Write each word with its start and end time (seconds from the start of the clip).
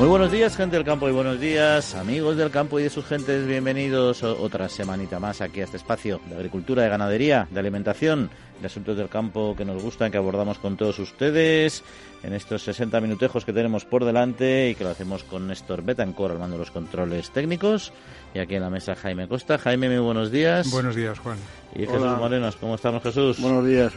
Muy 0.00 0.08
buenos 0.08 0.32
días, 0.32 0.56
gente 0.56 0.76
del 0.76 0.84
campo, 0.86 1.10
y 1.10 1.12
buenos 1.12 1.38
días, 1.38 1.94
amigos 1.94 2.34
del 2.38 2.50
campo 2.50 2.80
y 2.80 2.84
de 2.84 2.88
sus 2.88 3.04
gentes. 3.04 3.46
Bienvenidos 3.46 4.22
otra 4.22 4.66
semanita 4.70 5.20
más 5.20 5.42
aquí 5.42 5.60
a 5.60 5.64
este 5.64 5.76
espacio 5.76 6.22
de 6.26 6.36
agricultura, 6.36 6.82
de 6.82 6.88
ganadería, 6.88 7.46
de 7.50 7.60
alimentación, 7.60 8.30
de 8.62 8.66
asuntos 8.66 8.96
del 8.96 9.10
campo 9.10 9.54
que 9.54 9.66
nos 9.66 9.82
gustan, 9.82 10.10
que 10.10 10.16
abordamos 10.16 10.58
con 10.58 10.78
todos 10.78 10.98
ustedes 11.00 11.84
en 12.22 12.32
estos 12.32 12.62
60 12.62 12.98
minutejos 13.02 13.44
que 13.44 13.52
tenemos 13.52 13.84
por 13.84 14.06
delante 14.06 14.70
y 14.70 14.74
que 14.74 14.84
lo 14.84 14.90
hacemos 14.90 15.22
con 15.22 15.46
Néstor 15.46 15.82
Betancor 15.82 16.30
al 16.30 16.38
mando 16.38 16.56
de 16.56 16.60
los 16.60 16.70
controles 16.70 17.30
técnicos. 17.30 17.92
Y 18.32 18.38
aquí 18.38 18.54
en 18.54 18.62
la 18.62 18.70
mesa 18.70 18.94
Jaime 18.94 19.28
Costa. 19.28 19.58
Jaime, 19.58 19.90
muy 19.90 19.98
buenos 19.98 20.30
días. 20.30 20.70
Buenos 20.70 20.96
días, 20.96 21.18
Juan. 21.18 21.36
Y 21.74 21.80
Jesús 21.80 22.16
Morenos, 22.18 22.56
¿cómo 22.56 22.76
estamos, 22.76 23.02
Jesús? 23.02 23.38
Buenos 23.38 23.66
días. 23.66 23.92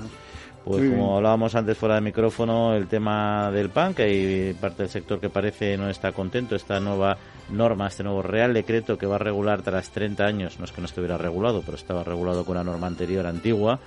Pues 0.63 0.89
como 0.89 1.17
hablábamos 1.17 1.55
antes 1.55 1.77
fuera 1.77 1.95
de 1.95 2.01
micrófono, 2.01 2.73
el 2.73 2.87
tema 2.87 3.51
del 3.51 3.69
pan, 3.69 3.93
que 3.93 4.03
hay 4.03 4.53
parte 4.53 4.83
del 4.83 4.89
sector 4.89 5.19
que 5.19 5.29
parece 5.29 5.77
no 5.77 5.89
está 5.89 6.13
contento, 6.13 6.55
esta 6.55 6.79
nueva 6.79 7.17
norma, 7.49 7.87
este 7.87 8.03
nuevo 8.03 8.21
Real 8.21 8.53
Decreto 8.53 8.97
que 8.97 9.05
va 9.05 9.15
a 9.15 9.19
regular 9.19 9.61
tras 9.61 9.89
30 9.89 10.23
años, 10.25 10.59
no 10.59 10.65
es 10.65 10.71
que 10.71 10.79
no 10.79 10.85
estuviera 10.85 11.17
regulado, 11.17 11.63
pero 11.65 11.75
estaba 11.75 12.05
regulado 12.05 12.45
con 12.45 12.55
una 12.55 12.63
norma 12.63 12.87
anterior 12.87 13.27
antigua, 13.27 13.79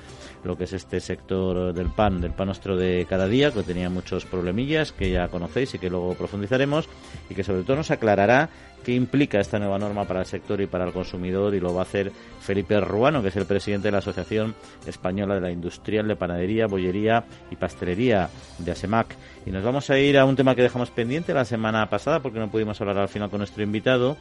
lo 0.44 0.58
que 0.58 0.64
es 0.64 0.74
este 0.74 1.00
sector 1.00 1.72
del 1.72 1.88
pan, 1.88 2.20
del 2.20 2.32
pan 2.32 2.46
nuestro 2.48 2.76
de 2.76 3.06
cada 3.08 3.26
día, 3.26 3.52
que 3.52 3.62
tenía 3.62 3.88
muchos 3.88 4.26
problemillas 4.26 4.92
que 4.92 5.10
ya 5.10 5.28
conocéis 5.28 5.74
y 5.74 5.78
que 5.78 5.88
luego 5.88 6.14
profundizaremos, 6.14 6.90
y 7.30 7.34
que 7.34 7.42
sobre 7.42 7.62
todo 7.62 7.76
nos 7.76 7.90
aclarará 7.90 8.50
qué 8.86 8.94
implica 8.94 9.40
esta 9.40 9.58
nueva 9.58 9.80
norma 9.80 10.04
para 10.04 10.20
el 10.20 10.26
sector 10.26 10.60
y 10.60 10.68
para 10.68 10.84
el 10.84 10.92
consumidor 10.92 11.52
y 11.56 11.58
lo 11.58 11.74
va 11.74 11.80
a 11.80 11.82
hacer 11.82 12.12
Felipe 12.40 12.78
Ruano, 12.78 13.20
que 13.20 13.28
es 13.28 13.36
el 13.36 13.44
presidente 13.44 13.88
de 13.88 13.92
la 13.92 13.98
Asociación 13.98 14.54
Española 14.86 15.34
de 15.34 15.40
la 15.40 15.50
Industrial 15.50 16.06
de 16.06 16.14
Panadería, 16.14 16.68
Bollería 16.68 17.24
y 17.50 17.56
Pastelería 17.56 18.30
de 18.58 18.70
ASEMAC. 18.70 19.08
Y 19.44 19.50
nos 19.50 19.64
vamos 19.64 19.90
a 19.90 19.98
ir 19.98 20.16
a 20.16 20.24
un 20.24 20.36
tema 20.36 20.54
que 20.54 20.62
dejamos 20.62 20.90
pendiente 20.90 21.34
la 21.34 21.44
semana 21.44 21.90
pasada 21.90 22.20
porque 22.20 22.38
no 22.38 22.48
pudimos 22.48 22.80
hablar 22.80 22.98
al 22.98 23.08
final 23.08 23.28
con 23.28 23.38
nuestro 23.38 23.64
invitado 23.64 24.16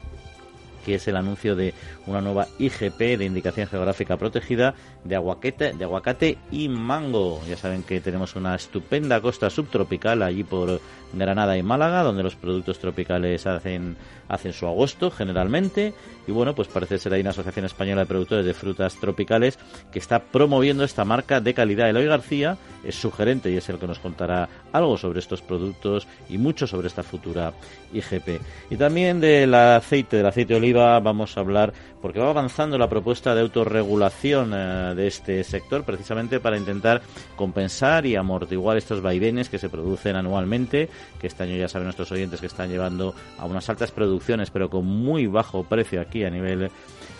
que 0.85 0.95
es 0.95 1.07
el 1.07 1.15
anuncio 1.15 1.55
de 1.55 1.73
una 2.05 2.21
nueva 2.21 2.47
IGP 2.59 3.17
de 3.17 3.25
indicación 3.25 3.67
geográfica 3.67 4.17
protegida 4.17 4.75
de 5.03 5.15
aguacate, 5.15 5.73
de 5.73 5.83
aguacate 5.83 6.37
y 6.51 6.69
mango. 6.69 7.41
Ya 7.47 7.57
saben 7.57 7.83
que 7.83 7.99
tenemos 7.99 8.35
una 8.35 8.55
estupenda 8.55 9.19
costa 9.19 9.49
subtropical 9.49 10.21
allí 10.21 10.43
por 10.43 10.79
Granada 11.13 11.57
y 11.57 11.63
Málaga, 11.63 12.03
donde 12.03 12.23
los 12.23 12.35
productos 12.35 12.79
tropicales 12.79 13.47
hacen, 13.47 13.97
hacen 14.29 14.53
su 14.53 14.67
agosto 14.67 15.11
generalmente. 15.11 15.93
Y 16.27 16.31
bueno, 16.31 16.55
pues 16.55 16.67
parece 16.67 16.97
ser 16.97 17.13
ahí 17.13 17.21
una 17.21 17.31
Asociación 17.31 17.65
Española 17.65 18.01
de 18.01 18.07
Productores 18.07 18.45
de 18.45 18.53
Frutas 18.53 18.95
Tropicales 18.95 19.59
que 19.91 19.99
está 19.99 20.19
promoviendo 20.19 20.83
esta 20.83 21.05
marca 21.05 21.39
de 21.39 21.53
calidad. 21.53 21.89
Eloy 21.89 22.05
García 22.05 22.57
es 22.83 22.95
su 22.95 23.11
gerente 23.11 23.51
y 23.51 23.57
es 23.57 23.69
el 23.69 23.79
que 23.79 23.87
nos 23.87 23.99
contará 23.99 24.47
algo 24.71 24.97
sobre 24.97 25.19
estos 25.19 25.41
productos 25.41 26.07
y 26.29 26.37
mucho 26.37 26.67
sobre 26.67 26.87
esta 26.87 27.03
futura 27.03 27.53
IGP. 27.93 28.41
Y 28.69 28.77
también 28.77 29.19
del 29.19 29.53
aceite, 29.53 30.17
del 30.17 30.25
aceite 30.25 30.53
de 30.53 30.59
oliva, 30.59 30.99
vamos 30.99 31.37
a 31.37 31.41
hablar 31.41 31.73
porque 32.01 32.19
va 32.19 32.29
avanzando 32.29 32.77
la 32.77 32.87
propuesta 32.87 33.33
de 33.33 33.41
autorregulación 33.41 34.51
eh, 34.53 34.93
de 34.95 35.07
este 35.07 35.43
sector 35.43 35.83
precisamente 35.83 36.39
para 36.39 36.57
intentar 36.57 37.01
compensar 37.35 38.05
y 38.05 38.15
amortiguar 38.15 38.77
estos 38.77 39.01
vaivenes 39.01 39.49
que 39.49 39.57
se 39.57 39.69
producen 39.69 40.15
anualmente, 40.15 40.89
que 41.19 41.27
este 41.27 41.43
año 41.43 41.55
ya 41.55 41.67
saben 41.67 41.85
nuestros 41.85 42.11
oyentes 42.11 42.39
que 42.39 42.45
están 42.45 42.69
llevando 42.69 43.15
a 43.39 43.45
unas 43.45 43.67
altas 43.69 43.91
producciones 43.91 44.51
pero 44.51 44.69
con 44.69 44.85
muy 44.85 45.25
bajo 45.27 45.63
precio 45.63 45.99
aquí 45.99 46.14
a 46.23 46.29
nivel 46.29 46.69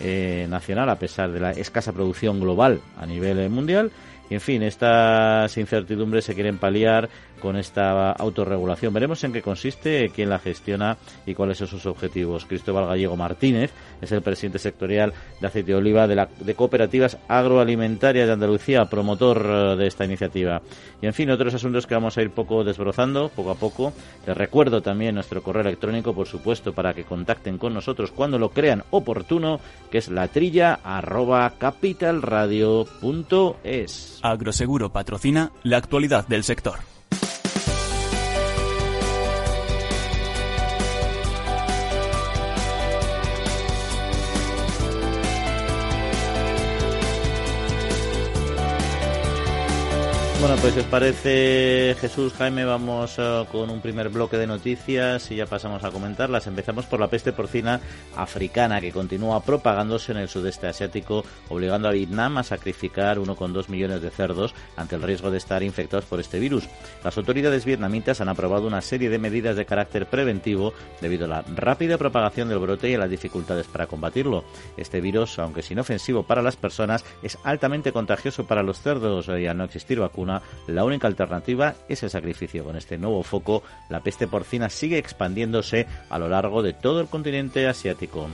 eh, 0.00 0.46
nacional 0.48 0.88
a 0.90 0.98
pesar 0.98 1.32
de 1.32 1.40
la 1.40 1.50
escasa 1.52 1.92
producción 1.92 2.40
global 2.40 2.80
a 2.96 3.06
nivel 3.06 3.38
eh, 3.38 3.48
mundial. 3.48 3.90
Y 4.28 4.34
en 4.34 4.40
fin, 4.40 4.62
estas 4.62 5.56
incertidumbres 5.56 6.24
se 6.24 6.34
quieren 6.34 6.58
paliar 6.58 7.08
con 7.40 7.56
esta 7.56 8.12
autorregulación. 8.12 8.92
Veremos 8.92 9.22
en 9.24 9.32
qué 9.32 9.42
consiste, 9.42 10.10
quién 10.14 10.30
la 10.30 10.38
gestiona 10.38 10.96
y 11.26 11.34
cuáles 11.34 11.58
son 11.58 11.68
sus 11.68 11.86
objetivos. 11.86 12.44
Cristóbal 12.44 12.86
Gallego 12.86 13.16
Martínez 13.16 13.72
es 14.00 14.12
el 14.12 14.22
presidente 14.22 14.58
sectorial 14.58 15.12
de 15.40 15.46
aceite 15.46 15.72
de 15.72 15.78
oliva 15.78 16.06
de, 16.06 16.14
la, 16.14 16.28
de 16.38 16.54
Cooperativas 16.54 17.18
Agroalimentarias 17.28 18.26
de 18.26 18.32
Andalucía, 18.32 18.84
promotor 18.86 19.44
eh, 19.44 19.76
de 19.76 19.86
esta 19.86 20.04
iniciativa. 20.04 20.60
Y 21.00 21.06
en 21.06 21.14
fin, 21.14 21.30
otros 21.30 21.54
asuntos 21.54 21.86
que 21.86 21.94
vamos 21.94 22.18
a 22.18 22.22
ir 22.22 22.30
poco 22.30 22.64
desbrozando, 22.64 23.28
poco 23.28 23.50
a 23.50 23.54
poco. 23.54 23.92
Les 24.26 24.36
recuerdo 24.36 24.82
también 24.82 25.14
nuestro 25.14 25.42
correo 25.42 25.62
electrónico, 25.62 26.14
por 26.14 26.26
supuesto, 26.26 26.72
para 26.72 26.94
que 26.94 27.04
contacten 27.04 27.58
con 27.58 27.74
nosotros 27.74 28.12
cuando 28.12 28.38
lo 28.38 28.48
crean 28.50 28.84
oportuno, 28.90 29.60
que 29.90 29.98
es 29.98 30.08
latrilla 30.08 30.80
arroba 30.82 31.52
capitalradio.es. 31.58 34.20
Agroseguro 34.22 34.92
patrocina 34.92 35.52
la 35.62 35.76
actualidad 35.76 36.26
del 36.26 36.44
sector. 36.44 36.95
Bueno, 50.46 50.62
pues 50.62 50.74
si 50.74 50.78
os 50.78 50.86
parece, 50.86 51.96
Jesús, 52.00 52.32
Jaime, 52.34 52.64
vamos 52.64 53.18
uh, 53.18 53.46
con 53.50 53.68
un 53.68 53.80
primer 53.80 54.10
bloque 54.10 54.38
de 54.38 54.46
noticias 54.46 55.28
y 55.32 55.34
ya 55.34 55.46
pasamos 55.46 55.82
a 55.82 55.90
comentarlas. 55.90 56.46
Empezamos 56.46 56.86
por 56.86 57.00
la 57.00 57.08
peste 57.08 57.32
porcina 57.32 57.80
africana 58.14 58.80
que 58.80 58.92
continúa 58.92 59.42
propagándose 59.42 60.12
en 60.12 60.18
el 60.18 60.28
sudeste 60.28 60.68
asiático, 60.68 61.24
obligando 61.48 61.88
a 61.88 61.90
Vietnam 61.90 62.38
a 62.38 62.44
sacrificar 62.44 63.18
1,2 63.18 63.68
millones 63.68 64.02
de 64.02 64.10
cerdos 64.10 64.54
ante 64.76 64.94
el 64.94 65.02
riesgo 65.02 65.32
de 65.32 65.38
estar 65.38 65.64
infectados 65.64 66.04
por 66.04 66.20
este 66.20 66.38
virus. 66.38 66.68
Las 67.02 67.18
autoridades 67.18 67.64
vietnamitas 67.64 68.20
han 68.20 68.28
aprobado 68.28 68.68
una 68.68 68.82
serie 68.82 69.10
de 69.10 69.18
medidas 69.18 69.56
de 69.56 69.66
carácter 69.66 70.06
preventivo 70.06 70.74
debido 71.00 71.24
a 71.24 71.28
la 71.28 71.44
rápida 71.56 71.98
propagación 71.98 72.48
del 72.48 72.60
brote 72.60 72.88
y 72.88 72.94
a 72.94 72.98
las 72.98 73.10
dificultades 73.10 73.66
para 73.66 73.88
combatirlo. 73.88 74.44
Este 74.76 75.00
virus, 75.00 75.40
aunque 75.40 75.58
es 75.58 75.70
inofensivo 75.72 76.22
para 76.22 76.40
las 76.40 76.54
personas, 76.54 77.04
es 77.24 77.36
altamente 77.42 77.90
contagioso 77.90 78.46
para 78.46 78.62
los 78.62 78.80
cerdos 78.80 79.26
y 79.26 79.48
al 79.48 79.56
no 79.56 79.64
existir 79.64 79.98
vacuna 79.98 80.35
la 80.66 80.84
única 80.84 81.06
alternativa 81.06 81.74
es 81.88 82.02
el 82.02 82.10
sacrificio. 82.10 82.64
Con 82.64 82.76
este 82.76 82.98
nuevo 82.98 83.22
foco, 83.22 83.62
la 83.88 84.00
peste 84.00 84.26
porcina 84.26 84.68
sigue 84.68 84.98
expandiéndose 84.98 85.86
a 86.10 86.18
lo 86.18 86.28
largo 86.28 86.62
de 86.62 86.72
todo 86.72 87.00
el 87.00 87.08
continente 87.08 87.66
asiático. 87.66 88.28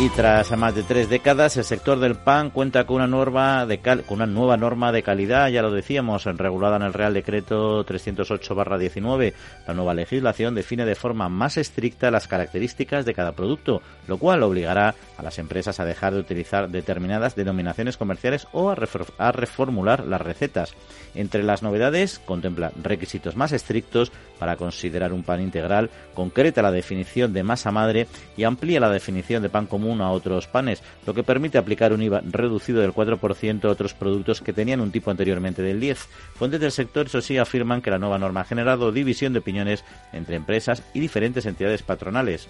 Y 0.00 0.08
tras 0.08 0.56
más 0.56 0.74
de 0.74 0.82
tres 0.82 1.10
décadas, 1.10 1.58
el 1.58 1.64
sector 1.64 1.98
del 1.98 2.14
pan 2.14 2.48
cuenta 2.48 2.86
con 2.86 2.96
una, 2.96 3.06
norma 3.06 3.66
de 3.66 3.80
con 3.80 4.02
una 4.08 4.24
nueva 4.24 4.56
norma 4.56 4.92
de 4.92 5.02
calidad, 5.02 5.48
ya 5.48 5.60
lo 5.60 5.70
decíamos, 5.70 6.24
regulada 6.24 6.76
en 6.76 6.84
el 6.84 6.94
Real 6.94 7.12
Decreto 7.12 7.84
308-19. 7.84 9.34
La 9.68 9.74
nueva 9.74 9.92
legislación 9.92 10.54
define 10.54 10.86
de 10.86 10.94
forma 10.94 11.28
más 11.28 11.58
estricta 11.58 12.10
las 12.10 12.28
características 12.28 13.04
de 13.04 13.12
cada 13.12 13.32
producto, 13.32 13.82
lo 14.08 14.16
cual 14.16 14.42
obligará 14.42 14.94
a 15.18 15.22
las 15.22 15.38
empresas 15.38 15.80
a 15.80 15.84
dejar 15.84 16.14
de 16.14 16.20
utilizar 16.20 16.70
determinadas 16.70 17.36
denominaciones 17.36 17.98
comerciales 17.98 18.48
o 18.52 18.70
a, 18.70 18.76
a 19.18 19.32
reformular 19.32 20.06
las 20.06 20.22
recetas. 20.22 20.72
Entre 21.14 21.42
las 21.42 21.62
novedades, 21.62 22.20
contempla 22.20 22.72
requisitos 22.82 23.36
más 23.36 23.52
estrictos 23.52 24.12
para 24.38 24.56
considerar 24.56 25.12
un 25.12 25.24
pan 25.24 25.42
integral, 25.42 25.90
concreta 26.14 26.62
la 26.62 26.72
definición 26.72 27.34
de 27.34 27.42
masa 27.42 27.70
madre 27.70 28.06
y 28.38 28.44
amplía 28.44 28.80
la 28.80 28.88
definición 28.88 29.42
de 29.42 29.50
pan 29.50 29.66
común 29.66 29.89
a 30.00 30.10
otros 30.10 30.46
panes, 30.46 30.82
lo 31.06 31.14
que 31.14 31.22
permite 31.22 31.58
aplicar 31.58 31.92
un 31.92 32.02
IVA 32.02 32.22
reducido 32.24 32.80
del 32.80 32.92
4% 32.92 33.64
a 33.64 33.68
otros 33.68 33.94
productos 33.94 34.40
que 34.40 34.52
tenían 34.52 34.80
un 34.80 34.90
tipo 34.92 35.10
anteriormente 35.10 35.62
del 35.62 35.80
10%. 35.80 35.96
Fuentes 36.34 36.60
del 36.60 36.72
sector, 36.72 37.06
eso 37.06 37.20
sí, 37.20 37.38
afirman 37.38 37.82
que 37.82 37.90
la 37.90 37.98
nueva 37.98 38.18
norma 38.18 38.42
ha 38.42 38.44
generado 38.44 38.92
división 38.92 39.32
de 39.32 39.40
opiniones 39.40 39.84
entre 40.12 40.36
empresas 40.36 40.82
y 40.94 41.00
diferentes 41.00 41.46
entidades 41.46 41.82
patronales. 41.82 42.48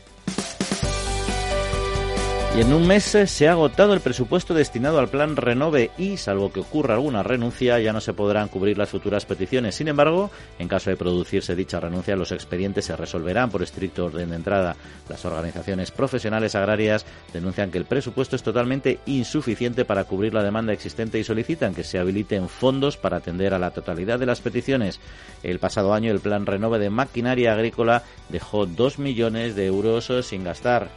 Y 2.56 2.62
en 2.62 2.72
un 2.72 2.84
mes 2.84 3.04
se 3.04 3.48
ha 3.48 3.52
agotado 3.52 3.94
el 3.94 4.00
presupuesto 4.00 4.54
destinado 4.54 4.98
al 4.98 5.08
plan 5.08 5.36
Renove 5.36 5.92
y, 5.96 6.16
salvo 6.16 6.52
que 6.52 6.58
ocurra 6.58 6.94
alguna 6.94 7.22
renuncia, 7.22 7.78
ya 7.78 7.92
no 7.92 8.00
se 8.00 8.12
podrán 8.12 8.48
cubrir 8.48 8.76
las 8.76 8.88
futuras 8.90 9.24
peticiones. 9.24 9.76
Sin 9.76 9.86
embargo, 9.86 10.32
en 10.58 10.66
caso 10.66 10.90
de 10.90 10.96
producirse 10.96 11.54
dicha 11.54 11.78
renuncia, 11.78 12.16
los 12.16 12.32
expedientes 12.32 12.86
se 12.86 12.96
resolverán 12.96 13.50
por 13.50 13.62
estricto 13.62 14.06
orden 14.06 14.30
de 14.30 14.36
entrada. 14.36 14.74
Las 15.08 15.24
organizaciones 15.24 15.92
profesionales 15.92 16.56
agrarias 16.56 17.06
denuncian 17.32 17.70
que 17.70 17.78
el 17.78 17.84
presupuesto 17.84 18.34
es 18.34 18.42
totalmente 18.42 18.98
insuficiente 19.06 19.84
para 19.84 20.04
cubrir 20.04 20.34
la 20.34 20.42
demanda 20.42 20.72
existente 20.72 21.20
y 21.20 21.24
solicitan 21.24 21.72
que 21.72 21.84
se 21.84 22.00
habiliten 22.00 22.48
fondos 22.48 22.96
para 22.96 23.18
atender 23.18 23.54
a 23.54 23.60
la 23.60 23.70
totalidad 23.70 24.18
de 24.18 24.26
las 24.26 24.40
peticiones. 24.40 24.98
El 25.44 25.60
pasado 25.60 25.94
año, 25.94 26.10
el 26.10 26.20
plan 26.20 26.46
Renove 26.46 26.80
de 26.80 26.90
maquinaria 26.90 27.52
agrícola 27.52 28.02
dejó 28.28 28.66
2 28.66 28.98
millones 28.98 29.54
de 29.54 29.66
euros 29.66 30.10
sin 30.24 30.42
gastar. 30.42 30.88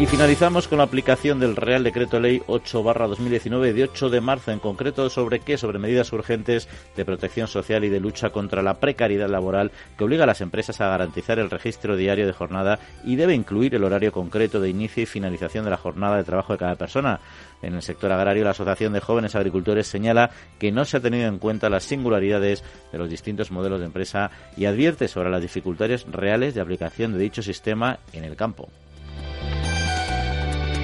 Y 0.00 0.06
finalizamos 0.06 0.68
con 0.68 0.78
la 0.78 0.84
aplicación 0.84 1.40
del 1.40 1.56
Real 1.56 1.82
Decreto 1.82 2.20
Ley 2.20 2.40
8 2.46 2.84
2019 2.84 3.72
de 3.72 3.82
8 3.82 4.10
de 4.10 4.20
marzo, 4.20 4.52
en 4.52 4.60
concreto 4.60 5.10
sobre 5.10 5.40
qué, 5.40 5.58
sobre 5.58 5.80
medidas 5.80 6.12
urgentes 6.12 6.68
de 6.94 7.04
protección 7.04 7.48
social 7.48 7.82
y 7.82 7.88
de 7.88 7.98
lucha 7.98 8.30
contra 8.30 8.62
la 8.62 8.74
precariedad 8.74 9.28
laboral 9.28 9.72
que 9.96 10.04
obliga 10.04 10.22
a 10.22 10.28
las 10.28 10.40
empresas 10.40 10.80
a 10.80 10.86
garantizar 10.86 11.40
el 11.40 11.50
registro 11.50 11.96
diario 11.96 12.28
de 12.28 12.32
jornada 12.32 12.78
y 13.02 13.16
debe 13.16 13.34
incluir 13.34 13.74
el 13.74 13.82
horario 13.82 14.12
concreto 14.12 14.60
de 14.60 14.70
inicio 14.70 15.02
y 15.02 15.06
finalización 15.06 15.64
de 15.64 15.72
la 15.72 15.76
jornada 15.78 16.16
de 16.16 16.22
trabajo 16.22 16.52
de 16.52 16.60
cada 16.60 16.76
persona. 16.76 17.18
En 17.60 17.74
el 17.74 17.82
sector 17.82 18.12
agrario, 18.12 18.44
la 18.44 18.50
Asociación 18.50 18.92
de 18.92 19.00
Jóvenes 19.00 19.34
Agricultores 19.34 19.88
señala 19.88 20.30
que 20.60 20.70
no 20.70 20.84
se 20.84 20.98
ha 20.98 21.00
tenido 21.00 21.26
en 21.26 21.40
cuenta 21.40 21.70
las 21.70 21.82
singularidades 21.82 22.62
de 22.92 22.98
los 22.98 23.10
distintos 23.10 23.50
modelos 23.50 23.80
de 23.80 23.86
empresa 23.86 24.30
y 24.56 24.66
advierte 24.66 25.08
sobre 25.08 25.30
las 25.30 25.42
dificultades 25.42 26.06
reales 26.08 26.54
de 26.54 26.60
aplicación 26.60 27.14
de 27.14 27.18
dicho 27.18 27.42
sistema 27.42 27.98
en 28.12 28.22
el 28.22 28.36
campo. 28.36 28.68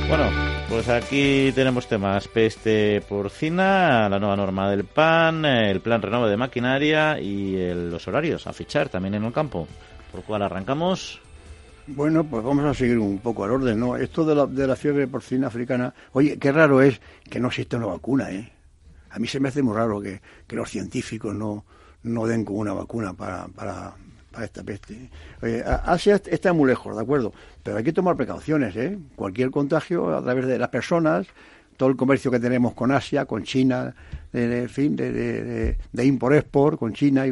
Bueno, 0.09 0.31
pues 0.69 0.89
aquí 0.89 1.51
tenemos 1.55 1.89
temas 1.89 2.29
peste 2.29 3.01
porcina, 3.09 4.09
la 4.09 4.19
nueva 4.19 4.37
norma 4.37 4.71
del 4.71 4.85
PAN, 4.85 5.45
el 5.45 5.81
plan 5.81 6.03
renove 6.03 6.31
de 6.31 6.37
maquinaria 6.37 7.19
y 7.19 7.57
los 7.75 8.07
horarios 8.07 8.47
a 8.47 8.53
fichar 8.53 8.89
también 8.89 9.15
en 9.15 9.25
el 9.25 9.33
campo. 9.33 9.67
¿Por 10.13 10.23
cuál 10.23 10.43
arrancamos? 10.43 11.21
Bueno, 11.87 12.25
pues 12.25 12.45
vamos 12.45 12.65
a 12.65 12.75
seguir 12.75 12.99
un 12.99 13.19
poco 13.19 13.45
al 13.45 13.51
orden, 13.51 13.79
¿no? 13.79 13.97
Esto 13.97 14.25
de 14.25 14.35
la, 14.35 14.47
de 14.47 14.67
la 14.67 14.77
fiebre 14.77 15.07
porcina 15.07 15.49
africana, 15.49 15.93
oye, 16.13 16.39
qué 16.39 16.53
raro 16.53 16.81
es 16.81 17.01
que 17.29 17.41
no 17.41 17.49
exista 17.49 17.77
una 17.77 17.87
vacuna, 17.87 18.31
¿eh? 18.31 18.53
A 19.11 19.19
mí 19.19 19.27
se 19.27 19.39
me 19.39 19.49
hace 19.49 19.63
muy 19.63 19.75
raro 19.75 20.01
que, 20.01 20.21
que 20.47 20.57
los 20.57 20.71
científicos 20.71 21.35
no, 21.35 21.65
no 22.03 22.27
den 22.27 22.45
con 22.45 22.57
una 22.57 22.73
vacuna 22.73 23.13
para, 23.13 23.47
para, 23.49 23.95
para 24.35 24.47
esta 24.47 24.63
peste. 24.63 25.11
Asia 25.85 26.21
está 26.27 26.53
muy 26.53 26.69
lejos, 26.69 26.95
¿de 26.97 27.03
acuerdo? 27.03 27.33
Pero 27.63 27.77
hay 27.77 27.85
que 27.85 27.93
tomar 27.93 28.17
precauciones, 28.17 28.75
¿eh? 28.77 28.99
Cualquier 29.15 29.51
contagio 29.51 30.15
a 30.15 30.23
través 30.23 30.47
de 30.47 30.59
las 30.59 30.69
personas, 30.69 31.27
todo 31.77 31.89
el 31.89 31.97
comercio 31.97 32.31
que 32.31 32.41
tenemos 32.41 32.75
con 32.75 32.91
Asia, 32.91 33.25
con 33.25 33.45
China, 33.45 33.95
de, 34.33 34.69
fin, 34.69 34.97
de, 34.97 35.13
de, 35.13 35.79
de 35.93 36.05
import-export, 36.05 36.79
con 36.79 36.93
China, 36.93 37.25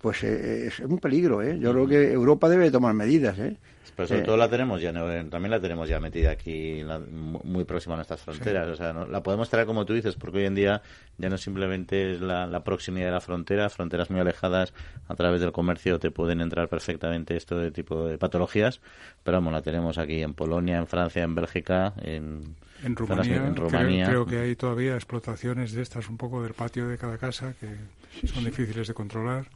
pues 0.00 0.24
eh, 0.24 0.66
es 0.66 0.80
un 0.80 0.98
peligro, 0.98 1.42
¿eh? 1.42 1.58
Yo 1.58 1.72
creo 1.72 1.86
que 1.86 2.12
Europa 2.12 2.48
debe 2.48 2.70
tomar 2.70 2.94
medidas, 2.94 3.38
¿eh? 3.38 3.56
Pero 3.96 4.08
sobre 4.08 4.22
todo 4.22 4.36
la 4.36 4.48
tenemos 4.48 4.80
ya, 4.80 4.92
también 4.92 5.50
la 5.50 5.60
tenemos 5.60 5.88
ya 5.88 6.00
metida 6.00 6.30
aquí 6.30 6.82
muy 7.44 7.64
próxima 7.64 7.94
a 7.94 7.96
nuestras 7.96 8.20
fronteras. 8.20 8.68
O 8.68 8.76
sea, 8.76 8.92
la 8.92 9.22
podemos 9.22 9.50
traer 9.50 9.66
como 9.66 9.84
tú 9.84 9.92
dices, 9.92 10.16
porque 10.16 10.38
hoy 10.38 10.46
en 10.46 10.54
día 10.54 10.82
ya 11.18 11.28
no 11.28 11.36
simplemente 11.36 12.12
es 12.12 12.20
la, 12.20 12.64
proximidad 12.64 13.06
de 13.06 13.12
la 13.12 13.20
frontera, 13.20 13.68
fronteras 13.68 14.10
muy 14.10 14.20
alejadas 14.20 14.72
a 15.08 15.14
través 15.14 15.40
del 15.40 15.52
comercio 15.52 15.98
te 15.98 16.10
pueden 16.10 16.40
entrar 16.40 16.68
perfectamente 16.68 17.36
esto 17.36 17.58
de 17.58 17.70
tipo 17.70 18.06
de 18.06 18.18
patologías, 18.18 18.80
pero 19.22 19.36
vamos, 19.36 19.52
la 19.52 19.62
tenemos 19.62 19.98
aquí 19.98 20.22
en 20.22 20.34
Polonia, 20.34 20.78
en 20.78 20.86
Francia, 20.86 21.22
en 21.22 21.34
Bélgica, 21.34 21.92
en, 22.02 22.56
en 22.82 22.96
Rumanía, 22.96 24.06
Creo, 24.06 24.26
que 24.26 24.38
hay 24.38 24.56
todavía 24.56 24.94
explotaciones 24.94 25.72
de 25.72 25.82
estas 25.82 26.08
un 26.08 26.16
poco 26.16 26.42
del 26.42 26.54
patio 26.54 26.88
de 26.88 26.96
cada 26.98 27.18
casa 27.18 27.54
que 27.60 28.26
son 28.26 28.44
difíciles 28.44 28.88
de 28.88 28.94
controlar 28.94 29.46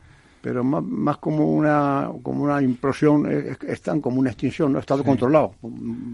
pero 0.46 0.62
más, 0.62 0.80
más 0.84 1.16
como 1.16 1.44
una 1.44 2.08
como 2.22 2.44
una 2.44 2.62
implosión, 2.62 3.26
están 3.66 4.00
como 4.00 4.20
una 4.20 4.30
extinción, 4.30 4.70
no 4.70 4.78
ha 4.78 4.80
estado 4.80 5.02
controlado, 5.02 5.56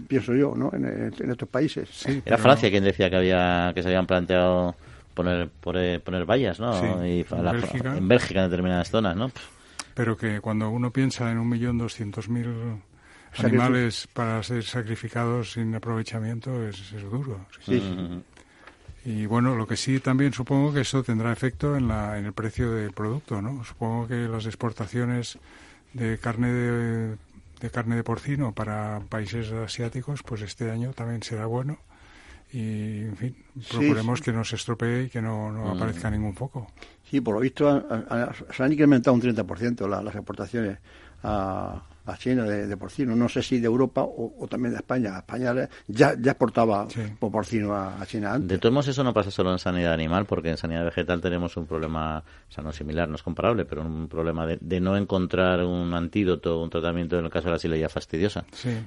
pienso 0.07 0.33
yo, 0.33 0.55
¿no? 0.55 0.71
En, 0.73 1.13
estos 1.29 1.47
países. 1.47 1.87
Sí, 1.91 2.19
Era 2.25 2.39
Francia 2.39 2.71
quien 2.71 2.83
decía 2.83 3.11
que 3.11 3.15
había 3.15 3.71
que 3.75 3.83
se 3.83 3.89
habían 3.89 4.07
planteado 4.07 4.73
poner 5.13 5.49
poner, 5.49 6.01
poner 6.01 6.25
vallas, 6.25 6.59
¿no? 6.59 6.73
y 7.05 7.23
en, 7.29 7.43
Bélgica. 7.43 7.95
en 7.95 8.07
Bélgica 8.07 8.43
en 8.43 8.49
determinadas 8.49 8.89
zonas, 8.89 9.15
¿no? 9.15 9.29
Pero 9.93 10.17
que 10.17 10.41
cuando 10.41 10.67
uno 10.71 10.89
piensa 10.89 11.31
en 11.31 11.37
un 11.37 11.47
millón 11.47 11.77
doscientos 11.77 12.27
mil 12.27 12.47
animales 13.37 14.07
para 14.13 14.41
ser 14.41 14.63
sacrificados 14.63 15.51
sin 15.51 15.75
aprovechamiento 15.75 16.67
es, 16.67 16.91
es 16.91 17.03
duro. 17.03 17.45
Sí. 17.63 17.79
Y 19.05 19.25
bueno, 19.25 19.55
lo 19.55 19.67
que 19.67 19.75
sí 19.75 19.99
también 19.99 20.31
supongo 20.31 20.73
que 20.73 20.81
eso 20.81 21.03
tendrá 21.03 21.31
efecto 21.31 21.75
en, 21.75 21.87
la, 21.89 22.17
en 22.17 22.25
el 22.25 22.33
precio 22.33 22.71
del 22.71 22.93
producto, 22.93 23.41
¿no? 23.41 23.63
Supongo 23.65 24.07
que 24.07 24.27
las 24.29 24.45
exportaciones 24.45 25.37
de 25.93 26.17
carne 26.17 26.51
de, 26.51 27.69
carne 27.69 27.97
de 27.97 28.03
porcino 28.03 28.53
para 28.53 29.01
países 29.09 29.51
asiáticos, 29.51 30.23
pues 30.23 30.41
este 30.41 30.71
año 30.71 30.93
también 30.93 31.21
será 31.21 31.45
bueno. 31.45 31.79
Y, 32.53 33.01
en 33.01 33.17
fin, 33.17 33.35
procuremos 33.69 34.21
que 34.21 34.31
no 34.31 34.45
se 34.45 34.55
estropee 34.55 35.05
y 35.05 35.09
que 35.09 35.21
no, 35.21 35.51
no 35.51 35.65
mm. 35.65 35.77
aparezca 35.77 36.09
ningún 36.09 36.35
foco. 36.35 36.71
Sí, 37.09 37.19
por 37.19 37.35
lo 37.35 37.41
visto 37.41 37.85
se 38.51 38.63
han 38.63 38.71
incrementado 38.71 39.13
un 39.13 39.21
30% 39.21 39.87
las 39.87 40.15
exportaciones 40.15 40.77
a, 41.23 41.83
a 42.05 42.17
China 42.17 42.43
de, 42.43 42.77
porcino. 42.77 43.15
No 43.15 43.29
sé 43.29 43.41
si 43.41 43.59
de 43.59 43.67
Europa 43.67 44.03
o, 44.03 44.47
también 44.49 44.71
de 44.73 44.77
España. 44.77 45.17
España 45.17 45.69
ya, 45.87 46.15
ya 46.19 46.31
exportaba 46.31 46.87
porcino 47.19 47.73
a, 47.73 48.05
China 48.05 48.33
antes. 48.33 48.49
De 48.49 48.57
todos 48.57 48.73
modos, 48.73 48.87
eso 48.89 49.03
no 49.03 49.13
pasa 49.13 49.31
solo 49.31 49.51
en 49.51 49.59
sanidad 49.59 49.93
animal, 49.93 50.25
porque 50.25 50.49
en 50.49 50.57
sanidad 50.57 50.83
vegetal 50.83 51.21
tenemos 51.21 51.55
un 51.57 51.65
problema, 51.65 52.19
o 52.19 52.51
sea, 52.51 52.63
no 52.63 52.71
similar, 52.71 53.07
no 53.07 53.15
es 53.15 53.23
comparable, 53.23 53.65
pero 53.65 53.81
un 53.81 54.07
problema 54.07 54.45
de, 54.45 54.79
no 54.81 54.97
encontrar 54.97 55.63
un 55.63 55.93
antídoto, 55.93 56.61
un 56.61 56.69
tratamiento 56.69 57.17
en 57.17 57.25
el 57.25 57.31
caso 57.31 57.47
de 57.47 57.51
la 57.53 57.59
sileya 57.59 57.89
fastidiosa. 57.89 58.45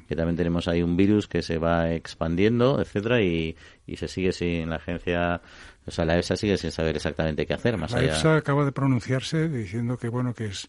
Que 0.08 0.16
también 0.16 0.36
tenemos 0.36 0.68
ahí 0.68 0.82
un 0.82 0.96
virus 0.96 1.26
que 1.26 1.42
se 1.42 1.58
va 1.58 1.92
expandiendo, 1.92 2.80
etcétera, 2.80 3.22
y, 3.22 3.56
y 3.86 3.96
se 3.96 4.08
sigue 4.08 4.32
sin 4.32 4.70
la 4.70 4.76
agencia 4.76 5.40
o 5.86 5.90
sea, 5.90 6.04
la 6.04 6.18
EFSA 6.18 6.36
sigue 6.36 6.56
sin 6.56 6.72
saber 6.72 6.96
exactamente 6.96 7.46
qué 7.46 7.54
hacer 7.54 7.76
más 7.78 7.92
la 7.92 7.98
allá. 7.98 8.08
La 8.08 8.14
EFSA 8.14 8.36
acaba 8.36 8.64
de 8.64 8.72
pronunciarse 8.72 9.48
diciendo 9.48 9.98
que 9.98 10.08
bueno 10.08 10.34
que 10.34 10.46
es 10.46 10.68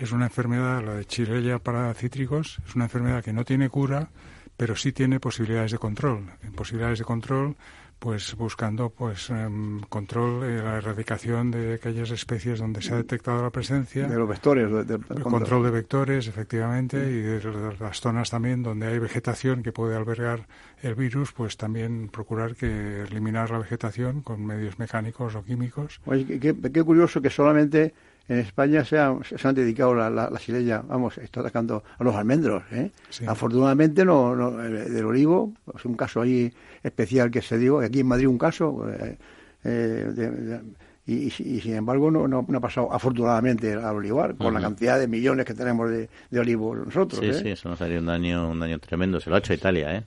es 0.00 0.12
una 0.12 0.26
enfermedad, 0.26 0.84
la 0.84 0.94
de 0.94 1.04
Chirella 1.04 1.58
para 1.58 1.92
cítricos, 1.94 2.58
es 2.66 2.74
una 2.76 2.84
enfermedad 2.84 3.24
que 3.24 3.32
no 3.32 3.44
tiene 3.44 3.68
cura, 3.68 4.10
pero 4.56 4.76
sí 4.76 4.92
tiene 4.92 5.18
posibilidades 5.18 5.72
de 5.72 5.78
control. 5.78 6.30
Posibilidades 6.54 7.00
de 7.00 7.04
control 7.04 7.56
pues 7.98 8.36
buscando 8.36 8.90
pues 8.90 9.30
em, 9.30 9.80
control 9.88 10.44
y 10.44 10.62
la 10.62 10.76
erradicación 10.76 11.50
de 11.50 11.74
aquellas 11.74 12.10
especies 12.10 12.60
donde 12.60 12.80
se 12.80 12.94
ha 12.94 12.96
detectado 12.96 13.42
la 13.42 13.50
presencia. 13.50 14.06
De 14.06 14.16
los 14.16 14.28
vectores 14.28 14.70
el 14.70 15.22
control 15.22 15.64
de 15.64 15.70
vectores 15.70 16.28
efectivamente 16.28 16.96
y 16.96 17.20
de 17.20 17.76
las 17.80 18.00
zonas 18.00 18.30
también 18.30 18.62
donde 18.62 18.86
hay 18.86 18.98
vegetación 18.98 19.62
que 19.62 19.72
puede 19.72 19.96
albergar 19.96 20.46
el 20.82 20.94
virus 20.94 21.32
pues 21.32 21.56
también 21.56 22.08
procurar 22.08 22.54
que 22.54 23.02
eliminar 23.02 23.50
la 23.50 23.58
vegetación 23.58 24.22
con 24.22 24.44
medios 24.44 24.78
mecánicos 24.78 25.34
o 25.34 25.42
químicos. 25.42 26.00
Oye, 26.06 26.38
qué, 26.38 26.54
qué 26.54 26.82
curioso 26.84 27.20
que 27.20 27.30
solamente 27.30 27.94
en 28.28 28.38
España 28.38 28.84
se, 28.84 28.98
se 29.24 29.48
han 29.48 29.54
dedicado 29.54 29.94
la, 29.94 30.10
la, 30.10 30.30
la, 30.30 30.82
vamos, 30.82 31.16
está 31.18 31.40
atacando 31.40 31.82
a 31.98 32.04
los 32.04 32.14
almendros. 32.14 32.62
¿eh? 32.72 32.90
Afortunadamente, 33.26 34.04
no, 34.04 34.36
no, 34.36 34.50
del 34.50 35.04
olivo, 35.04 35.54
es 35.74 35.84
un 35.84 35.94
caso 35.94 36.20
ahí 36.20 36.52
especial 36.82 37.30
que 37.30 37.40
se 37.40 37.56
dio, 37.58 37.80
aquí 37.80 38.00
en 38.00 38.06
Madrid 38.06 38.28
un 38.28 38.38
caso, 38.38 38.86
eh, 38.90 39.16
eh, 39.64 40.60
y, 41.06 41.30
sin 41.30 41.74
embargo 41.74 42.10
no, 42.10 42.28
no, 42.28 42.46
ha 42.54 42.60
pasado 42.60 42.92
afortunadamente 42.92 43.72
al 43.72 43.96
olivar, 43.96 44.36
con 44.36 44.52
la 44.52 44.60
cantidad 44.60 44.98
de 44.98 45.08
millones 45.08 45.46
que 45.46 45.54
tenemos 45.54 45.90
de, 45.90 46.10
de 46.30 46.40
olivo 46.40 46.76
nosotros. 46.76 47.20
Sí, 47.24 47.32
sí, 47.32 47.48
eso 47.48 47.70
nos 47.70 47.80
haría 47.80 47.98
un 47.98 48.06
daño, 48.06 48.50
un 48.50 48.60
daño 48.60 48.78
tremendo. 48.78 49.18
Se 49.18 49.30
lo 49.30 49.36
ha 49.36 49.38
hecho 49.38 49.54
Italia, 49.54 49.96
¿eh? 49.96 50.04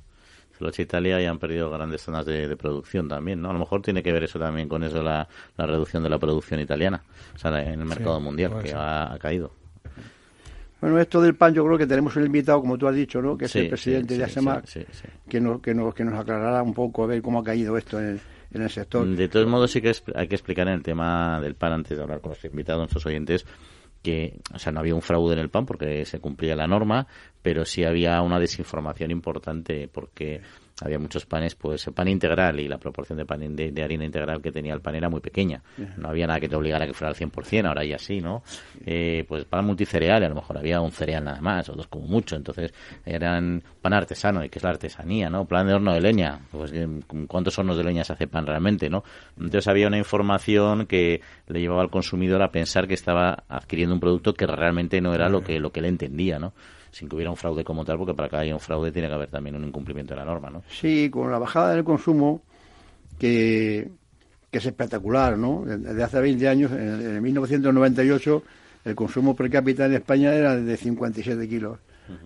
Los 0.62 0.78
Italia 0.80 1.22
y 1.22 1.26
han 1.26 1.40
perdido 1.40 1.70
grandes 1.70 2.02
zonas 2.02 2.26
de, 2.26 2.56
producción 2.56 3.08
también, 3.08 3.42
¿no? 3.42 3.50
A 3.50 3.54
lo 3.54 3.60
mejor 3.60 3.82
tiene 3.82 4.04
que 4.04 4.12
ver 4.12 4.24
eso 4.24 4.40
también 4.40 4.68
con 4.68 4.84
eso, 4.84 5.02
la, 5.02 5.28
reducción 5.58 6.04
de 6.04 6.10
la 6.10 6.20
producción 6.20 6.60
italiana, 6.60 7.04
o 7.36 7.38
sea, 7.38 7.62
en 7.62 7.80
el 7.80 7.86
mercado 7.86 8.20
mundial, 8.20 8.62
que 8.64 8.74
ha, 8.76 9.18
caído. 9.20 9.52
Bueno, 10.80 11.00
esto 11.00 11.22
del 11.22 11.36
pan 11.36 11.54
yo 11.54 11.64
creo 11.64 11.78
que 11.78 11.86
tenemos 11.86 12.16
un 12.16 12.26
invitado, 12.26 12.60
como 12.60 12.78
tú 12.78 12.88
has 12.88 12.96
dicho, 12.96 13.22
¿no? 13.22 13.38
Que 13.38 13.46
es 13.46 13.56
el 13.56 13.70
presidente 13.70 14.18
de 14.18 14.24
ASEMAR, 14.24 14.64
que, 15.30 15.40
nos, 15.40 15.62
que, 15.62 15.76
nos, 15.76 15.94
que 15.94 16.04
nos 16.04 16.20
aclarará 16.20 16.64
un 16.64 16.74
poco 16.74 17.04
a 17.04 17.08
ver 17.08 17.22
cómo 17.22 17.40
ha 17.40 17.44
caído 17.44 17.78
esto 17.78 18.00
en 18.00 18.20
el, 18.54 18.70
sector. 18.70 19.06
De 19.06 19.28
todos 19.28 19.48
modos, 19.48 19.72
sí 19.72 19.82
que 19.82 19.94
hay 20.16 20.28
que 20.28 20.36
explicar 20.36 20.68
en 20.68 20.74
el 20.74 20.84
tema 20.84 21.40
del 21.40 21.56
pan, 21.56 21.74
antes 21.74 21.98
de 21.98 22.04
hablar 22.04 22.20
con 22.20 22.32
los 22.32 22.44
invitados, 22.44 22.80
nuestros 22.80 23.06
oyentes, 23.06 23.46
que, 24.02 24.40
o 24.54 24.60
sea, 24.60 24.72
no 24.72 24.80
había 24.80 24.96
un 24.96 25.02
fraude 25.02 25.34
en 25.34 25.40
el 25.40 25.50
pan 25.50 25.66
porque 25.66 26.06
se 26.06 26.20
cumplía 26.20 26.56
la 26.56 26.68
norma, 26.68 27.08
pero 27.42 27.66
sí 27.66 27.84
había 27.84 28.22
una 28.22 28.40
desinformación 28.40 29.12
importante 29.12 29.88
porque 29.88 30.42
había 30.82 31.00
muchos 31.00 31.26
panes, 31.26 31.56
pues 31.56 31.86
pan 31.94 32.08
integral 32.08 32.60
y 32.60 32.68
la 32.68 32.78
proporción 32.78 33.18
de 33.18 33.26
pan 33.26 33.56
de, 33.56 33.84
harina 33.84 34.06
integral 34.06 34.42
que 34.42 34.52
tenía 34.52 34.74
el 34.74 34.82
pan 34.82 34.96
era 34.96 35.10
muy 35.10 35.20
pequeña. 35.20 35.62
No 35.98 36.10
había 36.10 36.28
nada 36.28 36.40
que 36.40 36.50
te 36.50 36.56
obligara 36.56 36.86
a 36.86 36.88
que 36.88 36.94
fuera 36.94 37.10
al 37.10 37.16
100%, 37.16 37.68
ahora 37.68 37.84
ya 37.84 37.98
sí, 37.98 38.20
¿no? 38.20 38.44
Eh, 38.86 39.26
pues 39.28 39.46
pan 39.46 39.66
multicereal, 39.66 40.24
a 40.24 40.30
lo 40.30 40.36
mejor 40.36 40.58
había 40.58 40.82
un 40.82 40.92
cereal 40.92 41.24
nada 41.24 41.42
más, 41.42 41.70
o 41.70 41.74
dos 41.74 41.88
como 41.88 42.08
mucho. 42.08 42.36
Entonces 42.36 42.74
eran 43.06 43.64
pan 43.82 43.94
artesano, 43.94 44.44
y 44.44 44.50
que 44.50 44.60
es 44.60 44.64
la 44.64 44.72
artesanía, 44.72 45.30
¿no? 45.30 45.46
Plan 45.46 45.68
de 45.68 45.74
horno 45.74 45.94
de 45.94 46.02
leña, 46.02 46.40
pues 46.52 46.74
¿cuántos 47.28 47.58
hornos 47.60 47.78
de 47.78 47.84
leña 47.84 48.04
se 48.04 48.14
hace 48.14 48.28
pan 48.28 48.46
realmente, 48.46 48.90
no? 48.90 49.04
Entonces 49.38 49.68
había 49.68 49.88
una 49.88 49.98
información 49.98 50.86
que 50.86 51.22
le 51.48 51.60
llevaba 51.60 51.82
al 51.82 51.90
consumidor 51.90 52.42
a 52.42 52.52
pensar 52.52 52.88
que 52.88 52.94
estaba 52.94 53.44
adquiriendo 53.48 53.94
un 53.94 54.00
producto 54.00 54.34
que 54.34 54.48
realmente 54.48 55.02
no 55.02 55.14
era 55.14 55.30
lo 55.30 55.42
que, 55.42 55.60
lo 55.60 55.72
que 55.72 55.80
él 55.80 55.86
entendía, 55.86 56.40
¿no? 56.40 56.54
Sin 56.92 57.08
que 57.08 57.16
hubiera 57.16 57.32
un 57.32 57.38
fraude 57.38 57.64
como 57.64 57.86
tal, 57.86 57.98
porque 57.98 58.14
para 58.14 58.30
que 58.30 58.36
haya 58.36 58.54
un 58.54 58.60
fraude 58.60 58.92
tiene 58.92 59.08
que 59.08 59.14
haber 59.14 59.30
también 59.30 59.56
un 59.56 59.64
incumplimiento 59.64 60.14
de 60.14 60.20
la 60.20 60.26
norma, 60.26 60.50
¿no? 60.50 60.64
Sí, 60.70 61.10
con 61.10 61.32
la 61.32 61.40
bajada 61.40 61.74
del 61.74 61.84
consumo, 61.84 62.42
que, 63.18 63.90
que 64.50 64.58
es 64.58 64.66
espectacular, 64.66 65.38
¿no? 65.38 65.64
Desde 65.66 66.04
hace 66.04 66.20
20 66.20 66.48
años, 66.48 66.72
en, 66.72 67.22
1998, 67.22 68.44
el 68.86 68.96
consumo 68.96 69.36
per 69.36 69.50
cápita 69.50 69.86
en 69.86 69.94
España 69.94 70.34
era 70.34 70.56
de 70.56 70.78
57 70.78 71.48
kilos 71.48 71.80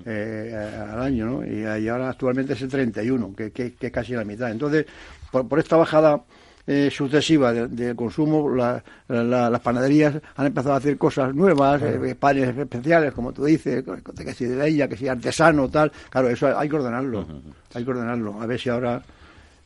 eh, 0.06 0.56
al 0.56 1.02
año, 1.02 1.26
¿no? 1.26 1.46
Y, 1.46 1.88
ahora 1.88 2.10
actualmente 2.10 2.54
es 2.54 2.62
el 2.62 2.70
31, 2.70 3.36
que, 3.36 3.52
que, 3.52 3.74
que 3.74 3.88
es 3.88 3.94
casi 3.94 4.14
la 4.14 4.24
mitad. 4.24 4.50
Entonces, 4.50 4.86
por, 5.32 5.48
por 5.48 5.60
esta 5.60 5.78
bajada 5.78 6.24
eh, 6.68 6.90
sucesiva 6.92 7.54
del 7.54 7.96
consumo, 7.96 8.50
las 8.50 9.60
panaderías 9.62 10.16
han 10.36 10.48
empezado 10.48 10.74
a 10.74 10.78
hacer 10.78 10.98
cosas 10.98 11.34
nuevas, 11.34 11.82
eh, 11.82 12.16
panes 12.20 12.58
especiales, 12.58 13.14
como 13.14 13.32
tú 13.34 13.46
dices, 13.46 13.84
que 14.18 14.34
si 14.34 14.46
de 14.46 14.68
ella, 14.68 14.88
que 14.88 14.98
si 14.98 15.08
artesano, 15.08 15.70
tal. 15.70 15.92
Claro, 16.10 16.30
eso 16.30 16.58
hay 16.58 16.68
que 16.68 16.76
ordenarlo, 16.76 17.26
hay 17.74 17.84
que 17.84 17.90
ordenarlo. 17.90 18.42
A 18.42 18.46
ver 18.46 18.60
si 18.60 18.70
ahora 18.70 19.02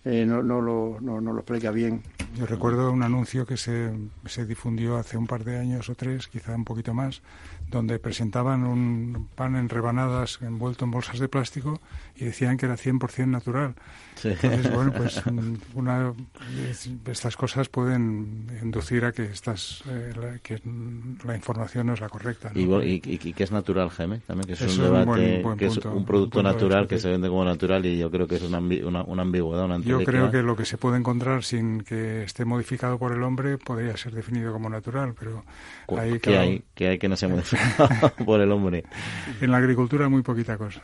eh, 0.06 0.26
no, 0.26 0.42
no, 0.42 0.62
lo, 0.62 0.98
no, 1.02 1.20
no, 1.20 1.34
lo 1.34 1.40
explica 1.40 1.72
bien. 1.72 2.02
Yo 2.36 2.46
recuerdo 2.46 2.92
un 2.92 3.04
anuncio 3.04 3.46
que 3.46 3.58
se, 3.58 3.92
se 4.26 4.46
difundió 4.46 4.98
hace 4.98 5.18
un 5.18 5.28
par 5.28 5.44
de 5.44 5.58
años 5.58 5.90
o 5.90 5.96
tres, 5.96 6.28
quizá 6.28 6.56
un 6.56 6.64
poquito 6.64 6.94
más, 6.94 7.22
donde 7.70 8.00
presentaban 8.00 8.66
un 8.66 9.30
pan 9.36 9.56
en 9.56 9.70
rebanadas 9.70 10.40
envuelto 10.42 10.86
en 10.86 10.92
bolsas 10.92 11.20
de 11.20 11.28
plástico 11.28 11.80
y 12.16 12.26
decían 12.26 12.58
que 12.58 12.66
era 12.66 12.76
100% 12.76 13.28
natural. 13.28 13.76
Entonces, 14.24 14.74
bueno, 14.74 14.92
pues 14.92 15.22
una, 15.76 16.14
estas 17.06 17.38
cosas 17.38 17.70
pueden 17.70 18.48
inducir 18.62 19.06
a 19.06 19.12
que, 19.12 19.24
estas, 19.26 19.84
eh, 19.88 20.14
la, 20.20 20.40
que 20.40 20.62
la 21.26 21.36
información 21.36 21.88
no 21.88 21.94
es 21.94 22.02
la 22.02 22.10
correcta. 22.10 22.52
¿Y, 22.56 23.00
que 23.00 23.44
es 23.44 23.52
natural, 23.52 23.90
Jaime? 23.90 24.20
También 24.26 24.48
que 24.48 24.54
es 24.54 24.78
un 24.78 24.84
debate, 24.84 25.44
que 25.58 25.66
es 25.68 25.78
un 25.78 26.06
producto 26.06 26.42
natural 26.42 26.88
que 26.88 27.00
se 27.00 27.10
vende 27.10 27.30
como 27.30 27.46
natural 27.46 27.86
y 27.86 27.98
yo 27.98 28.10
creo 28.10 28.28
que 28.28 28.36
es 28.36 28.42
una, 28.42 28.60
una, 28.60 29.22
ambigüedad, 29.22 29.66
una 29.66 29.80
Yo 29.80 30.04
creo 30.04 30.32
que 30.32 30.42
lo 30.42 30.56
que 30.56 30.66
se 30.66 30.78
puede 30.78 30.98
encontrar 30.98 31.44
sin 31.44 31.82
que 31.82 32.24
esté 32.24 32.46
modificado 32.46 32.98
por 32.98 33.12
el 33.14 33.22
hombre 33.24 33.58
podría 33.58 33.96
ser 33.96 34.14
definido 34.14 34.52
como 34.52 34.70
natural, 34.70 35.14
pero 35.18 35.44
hay, 35.98 36.20
¿Qué, 36.20 36.38
hay, 36.38 36.64
¿Qué 36.74 36.88
hay 36.90 36.98
que 36.98 37.08
no 37.08 37.16
se 37.16 37.28
modifica? 37.28 37.59
por 38.26 38.42
el 38.42 38.52
hombre. 38.52 38.84
En 39.42 39.52
la 39.52 39.58
agricultura 39.58 40.10
muy 40.10 40.22
poquita 40.22 40.58
cosa. 40.58 40.82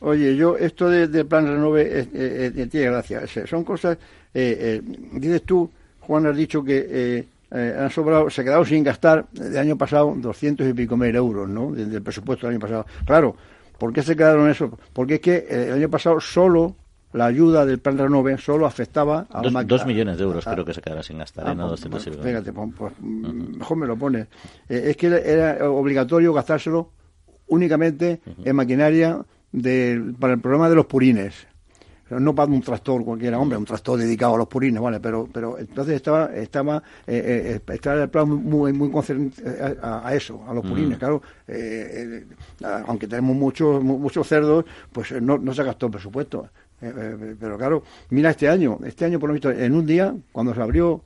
Oye, 0.00 0.36
yo 0.36 0.56
esto 0.56 0.88
del 0.88 1.10
de 1.10 1.24
plan 1.24 1.46
Renove 1.46 1.82
eh, 1.82 2.08
eh, 2.12 2.52
eh, 2.54 2.66
tiene 2.66 2.86
gracia. 2.86 3.22
Son 3.46 3.64
cosas, 3.64 3.98
dices 4.32 5.42
tú, 5.42 5.70
Juan, 6.00 6.26
has 6.26 6.36
dicho 6.36 6.62
que 6.62 7.26
han 7.50 7.90
sobrado, 7.90 8.30
se 8.30 8.44
quedado 8.44 8.64
sin 8.64 8.84
gastar 8.84 9.26
el 9.40 9.56
año 9.56 9.76
pasado 9.76 10.14
doscientos 10.16 10.68
y 10.68 10.72
pico 10.72 10.96
mil 10.96 11.14
euros, 11.14 11.48
¿no? 11.48 11.72
Del, 11.72 12.02
presupuesto 12.02 12.46
del 12.46 12.56
año 12.56 12.60
pasado. 12.60 12.86
Claro, 13.04 13.34
¿por 13.78 13.92
qué 13.92 14.02
se 14.02 14.14
quedaron 14.14 14.48
eso? 14.48 14.78
Porque 14.92 15.14
es 15.14 15.20
que 15.20 15.46
el 15.48 15.72
año 15.72 15.88
pasado 15.88 16.20
solo 16.20 16.76
la 17.12 17.26
ayuda 17.26 17.64
del 17.64 17.78
plan 17.78 17.96
Renove 17.96 18.36
solo 18.38 18.66
afectaba 18.66 19.26
a 19.30 19.42
dos, 19.42 19.66
dos 19.66 19.86
millones 19.86 20.18
de 20.18 20.24
euros 20.24 20.44
creo 20.44 20.64
que 20.64 20.74
se 20.74 20.82
quedará 20.82 21.02
sin 21.02 21.18
gastar, 21.18 21.48
ah, 21.48 21.54
no 21.54 21.68
pues, 21.68 21.86
pues, 21.88 22.04
Fíjate, 22.04 22.52
pues, 22.52 22.70
pues 22.76 22.92
mejor 23.00 23.76
me 23.76 23.86
lo 23.86 23.96
pone. 23.96 24.26
es 24.68 24.96
que 24.96 25.06
era 25.06 25.70
obligatorio 25.70 26.32
gastárselo 26.32 26.90
únicamente 27.48 28.20
en 28.44 28.56
maquinaria 28.56 29.24
de, 29.52 30.14
para 30.18 30.34
el 30.34 30.40
problema 30.40 30.68
de 30.68 30.76
los 30.76 30.86
purines. 30.86 31.46
No 32.10 32.34
para 32.34 32.50
un 32.50 32.62
tractor 32.62 33.04
cualquiera, 33.04 33.38
hombre, 33.38 33.58
un 33.58 33.66
tractor 33.66 33.98
dedicado 33.98 34.34
a 34.34 34.38
los 34.38 34.48
purines, 34.48 34.80
¿vale? 34.80 34.98
Pero, 34.98 35.28
pero 35.30 35.58
entonces 35.58 35.96
estaba, 35.96 36.34
estaba, 36.34 36.82
eh, 37.06 37.60
eh, 37.68 37.72
estaba 37.74 38.02
el 38.02 38.08
plan 38.08 38.30
muy, 38.30 38.72
muy 38.72 38.90
eh, 38.90 39.76
a, 39.82 40.14
eso, 40.14 40.42
a 40.48 40.54
los 40.54 40.64
purines, 40.64 40.96
claro. 40.96 41.20
aunque 42.86 43.06
tenemos 43.06 43.36
muchos, 43.36 43.84
muchos 43.84 44.26
cerdos, 44.26 44.64
pues 44.90 45.20
no, 45.20 45.36
no 45.36 45.52
se 45.52 45.62
gastó 45.62 45.86
el 45.86 45.92
presupuesto. 45.92 46.48
Pero 46.80 47.58
claro, 47.58 47.82
mira 48.10 48.30
este 48.30 48.48
año, 48.48 48.78
este 48.84 49.04
año 49.04 49.18
por 49.18 49.28
lo 49.28 49.34
visto, 49.34 49.50
en 49.50 49.74
un 49.74 49.86
día, 49.86 50.14
cuando 50.32 50.54
se 50.54 50.60
abrió, 50.60 51.02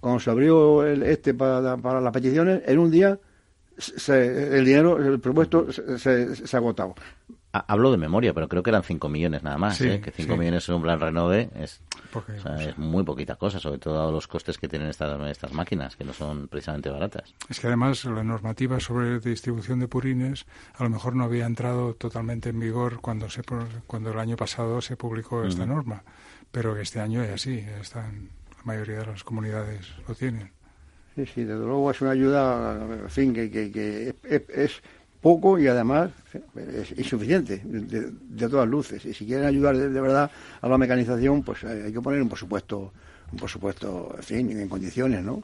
cuando 0.00 0.20
se 0.20 0.30
abrió 0.30 0.84
el, 0.84 1.02
este 1.02 1.34
para, 1.34 1.76
para 1.76 2.00
las 2.00 2.12
peticiones, 2.12 2.62
en 2.66 2.78
un 2.78 2.90
día 2.90 3.18
el 4.08 4.64
dinero, 4.64 4.98
el 4.98 5.20
presupuesto 5.20 5.72
se, 5.72 6.34
se, 6.34 6.56
ha 6.56 6.58
agotado. 6.58 6.94
Hablo 7.50 7.90
de 7.90 7.96
memoria, 7.96 8.34
pero 8.34 8.46
creo 8.46 8.62
que 8.62 8.68
eran 8.68 8.82
5 8.82 9.08
millones 9.08 9.42
nada 9.42 9.56
más. 9.56 9.80
¿eh? 9.80 10.00
Que 10.02 10.10
5 10.10 10.36
millones 10.36 10.68
en 10.68 10.74
un 10.74 10.82
plan 10.82 11.00
renove 11.00 11.48
es, 11.54 11.80
es 12.60 12.76
muy 12.76 13.04
poquita 13.04 13.36
cosa, 13.36 13.58
sobre 13.58 13.78
todo 13.78 14.12
los 14.12 14.28
costes 14.28 14.58
que 14.58 14.68
tienen 14.68 14.88
estas, 14.88 15.18
estas 15.30 15.52
máquinas, 15.52 15.96
que 15.96 16.04
no 16.04 16.12
son 16.12 16.48
precisamente 16.48 16.90
baratas. 16.90 17.34
Es 17.48 17.58
que 17.58 17.66
además 17.68 18.04
la 18.04 18.22
normativa 18.22 18.78
sobre 18.80 19.18
distribución 19.20 19.80
de 19.80 19.88
purines 19.88 20.44
a 20.76 20.84
lo 20.84 20.90
mejor 20.90 21.16
no 21.16 21.24
había 21.24 21.46
entrado 21.46 21.94
totalmente 21.94 22.50
en 22.50 22.60
vigor 22.60 23.00
cuando, 23.00 23.30
se, 23.30 23.42
cuando 23.86 24.12
el 24.12 24.18
año 24.18 24.36
pasado 24.36 24.82
se 24.82 24.96
publicó 24.96 25.44
esta 25.44 25.64
norma, 25.64 26.02
pero 26.52 26.76
este 26.76 27.00
año 27.00 27.22
es 27.22 27.30
así, 27.30 27.64
están, 27.80 28.28
la 28.58 28.64
mayoría 28.64 28.98
de 28.98 29.06
las 29.06 29.24
comunidades 29.24 29.86
lo 30.06 30.14
tienen. 30.14 30.52
Sí, 31.18 31.26
sí, 31.26 31.44
desde 31.44 31.64
luego 31.64 31.90
es 31.90 32.00
una 32.00 32.10
ayuda, 32.10 32.80
en 33.02 33.10
fin, 33.10 33.34
que, 33.34 33.50
que, 33.50 34.14
es 34.54 34.82
poco 35.20 35.58
y 35.58 35.66
además 35.66 36.10
es 36.56 36.92
insuficiente 36.92 37.60
de, 37.64 38.48
todas 38.48 38.68
luces. 38.68 39.04
Y 39.04 39.14
si 39.14 39.26
quieren 39.26 39.46
ayudar 39.46 39.76
de, 39.76 40.00
verdad 40.00 40.30
a 40.60 40.68
la 40.68 40.78
mecanización, 40.78 41.42
pues 41.42 41.64
hay 41.64 41.92
que 41.92 42.00
poner 42.00 42.22
un 42.22 42.28
presupuesto, 42.28 42.92
un 43.32 43.38
presupuesto, 43.38 44.14
en 44.16 44.22
fin, 44.22 44.50
en 44.50 44.68
condiciones, 44.68 45.22
¿no? 45.22 45.42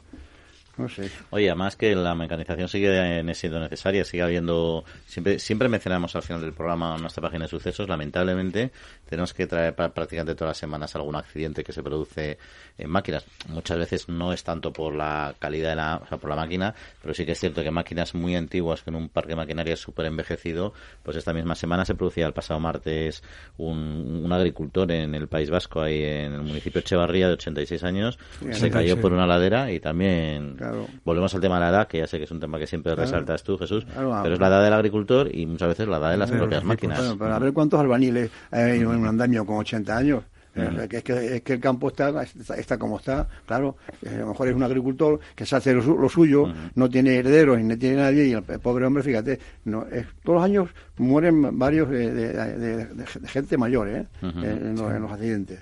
No 0.77 0.89
sé. 0.89 1.09
Oye, 1.29 1.49
además 1.49 1.75
que 1.75 1.95
la 1.95 2.15
mecanización 2.15 2.67
sigue 2.67 3.33
siendo 3.33 3.59
necesaria, 3.59 4.03
sigue 4.03 4.23
habiendo. 4.23 4.83
Siempre, 5.05 5.39
siempre 5.39 5.69
mencionamos 5.69 6.15
al 6.15 6.21
final 6.21 6.41
del 6.41 6.53
programa 6.53 6.97
nuestra 6.97 7.21
página 7.21 7.45
de 7.45 7.49
sucesos. 7.49 7.87
Lamentablemente, 7.87 8.71
tenemos 9.07 9.33
que 9.33 9.47
traer 9.47 9.73
prácticamente 9.73 10.35
todas 10.35 10.51
las 10.51 10.57
semanas 10.57 10.95
algún 10.95 11.15
accidente 11.15 11.63
que 11.63 11.71
se 11.71 11.81
produce 11.81 12.37
en 12.77 12.89
máquinas. 12.89 13.25
Muchas 13.47 13.77
veces 13.77 14.09
no 14.09 14.33
es 14.33 14.43
tanto 14.43 14.73
por 14.73 14.93
la 14.93 15.33
calidad 15.39 15.69
de 15.69 15.75
la, 15.75 16.01
o 16.03 16.07
sea, 16.07 16.17
por 16.17 16.29
la 16.29 16.35
máquina, 16.35 16.75
pero 17.01 17.13
sí 17.13 17.25
que 17.25 17.31
es 17.31 17.39
cierto 17.39 17.63
que 17.63 17.71
máquinas 17.71 18.13
muy 18.13 18.35
antiguas, 18.35 18.81
que 18.81 18.89
en 18.89 18.97
un 18.97 19.09
parque 19.09 19.29
de 19.29 19.37
maquinaria 19.37 19.77
súper 19.77 20.07
envejecido, 20.07 20.73
pues 21.03 21.15
esta 21.15 21.33
misma 21.33 21.55
semana 21.55 21.85
se 21.85 21.95
producía 21.95 22.27
el 22.27 22.33
pasado 22.33 22.59
martes 22.59 23.23
un, 23.57 24.21
un 24.23 24.31
agricultor 24.33 24.91
en 24.91 25.15
el 25.15 25.27
País 25.27 25.49
Vasco, 25.49 25.81
ahí 25.81 26.03
en 26.03 26.33
el 26.33 26.41
municipio 26.41 26.81
de 26.81 26.85
Echevarría, 26.85 27.27
de 27.27 27.33
86 27.33 27.83
años, 27.83 28.19
se 28.51 28.69
cayó 28.69 28.99
por 28.99 29.13
una 29.13 29.25
ladera 29.25 29.71
y 29.71 29.79
también 29.79 30.57
Volvemos 31.03 31.33
al 31.35 31.41
tema 31.41 31.55
de 31.55 31.61
la 31.61 31.69
edad, 31.69 31.87
que 31.87 31.99
ya 31.99 32.07
sé 32.07 32.17
que 32.17 32.25
es 32.25 32.31
un 32.31 32.39
tema 32.39 32.59
que 32.59 32.67
siempre 32.67 32.95
resaltas 32.95 33.43
tú, 33.43 33.57
Jesús, 33.57 33.85
pero 33.95 34.33
es 34.33 34.39
la 34.39 34.47
edad 34.47 34.63
del 34.63 34.73
agricultor 34.73 35.29
y 35.33 35.45
muchas 35.45 35.69
veces 35.69 35.87
la 35.87 35.97
edad 35.97 36.11
de 36.11 36.17
las 36.17 36.31
propias 36.31 36.63
máquinas. 36.63 37.15
pero 37.17 37.33
a 37.33 37.39
ver 37.39 37.53
cuántos 37.53 37.79
albaniles 37.79 38.31
hay 38.51 38.79
en 38.79 38.87
un 38.87 39.05
andamio 39.05 39.45
con 39.45 39.57
80 39.57 39.97
años. 39.97 40.23
Eh, 40.55 40.87
es, 40.89 41.03
que, 41.03 41.35
es 41.35 41.41
que 41.41 41.53
el 41.53 41.59
campo 41.59 41.89
está, 41.89 42.23
está, 42.23 42.77
como 42.77 42.97
está, 42.97 43.27
claro, 43.45 43.75
eh, 44.01 44.15
a 44.15 44.19
lo 44.19 44.27
mejor 44.27 44.47
es 44.47 44.55
un 44.55 44.63
agricultor 44.63 45.19
que 45.35 45.45
se 45.45 45.57
hace 45.57 45.73
lo, 45.73 46.07
suyo, 46.07 46.47
no 46.75 46.89
tiene 46.89 47.17
herederos 47.17 47.59
y 47.59 47.63
no 47.63 47.77
tiene 47.77 47.97
nadie, 47.97 48.25
y 48.27 48.31
el, 48.31 48.41
pobre 48.41 48.85
hombre, 48.85 49.03
fíjate, 49.03 49.37
no, 49.65 49.85
todos 50.23 50.35
los 50.37 50.43
años 50.43 50.69
mueren 50.97 51.59
varios 51.59 51.89
de, 51.89 52.87
gente 53.25 53.57
mayor 53.57 53.89
¿eh? 53.89 54.05
en, 54.21 54.75
los, 54.75 55.11
accidentes. 55.11 55.59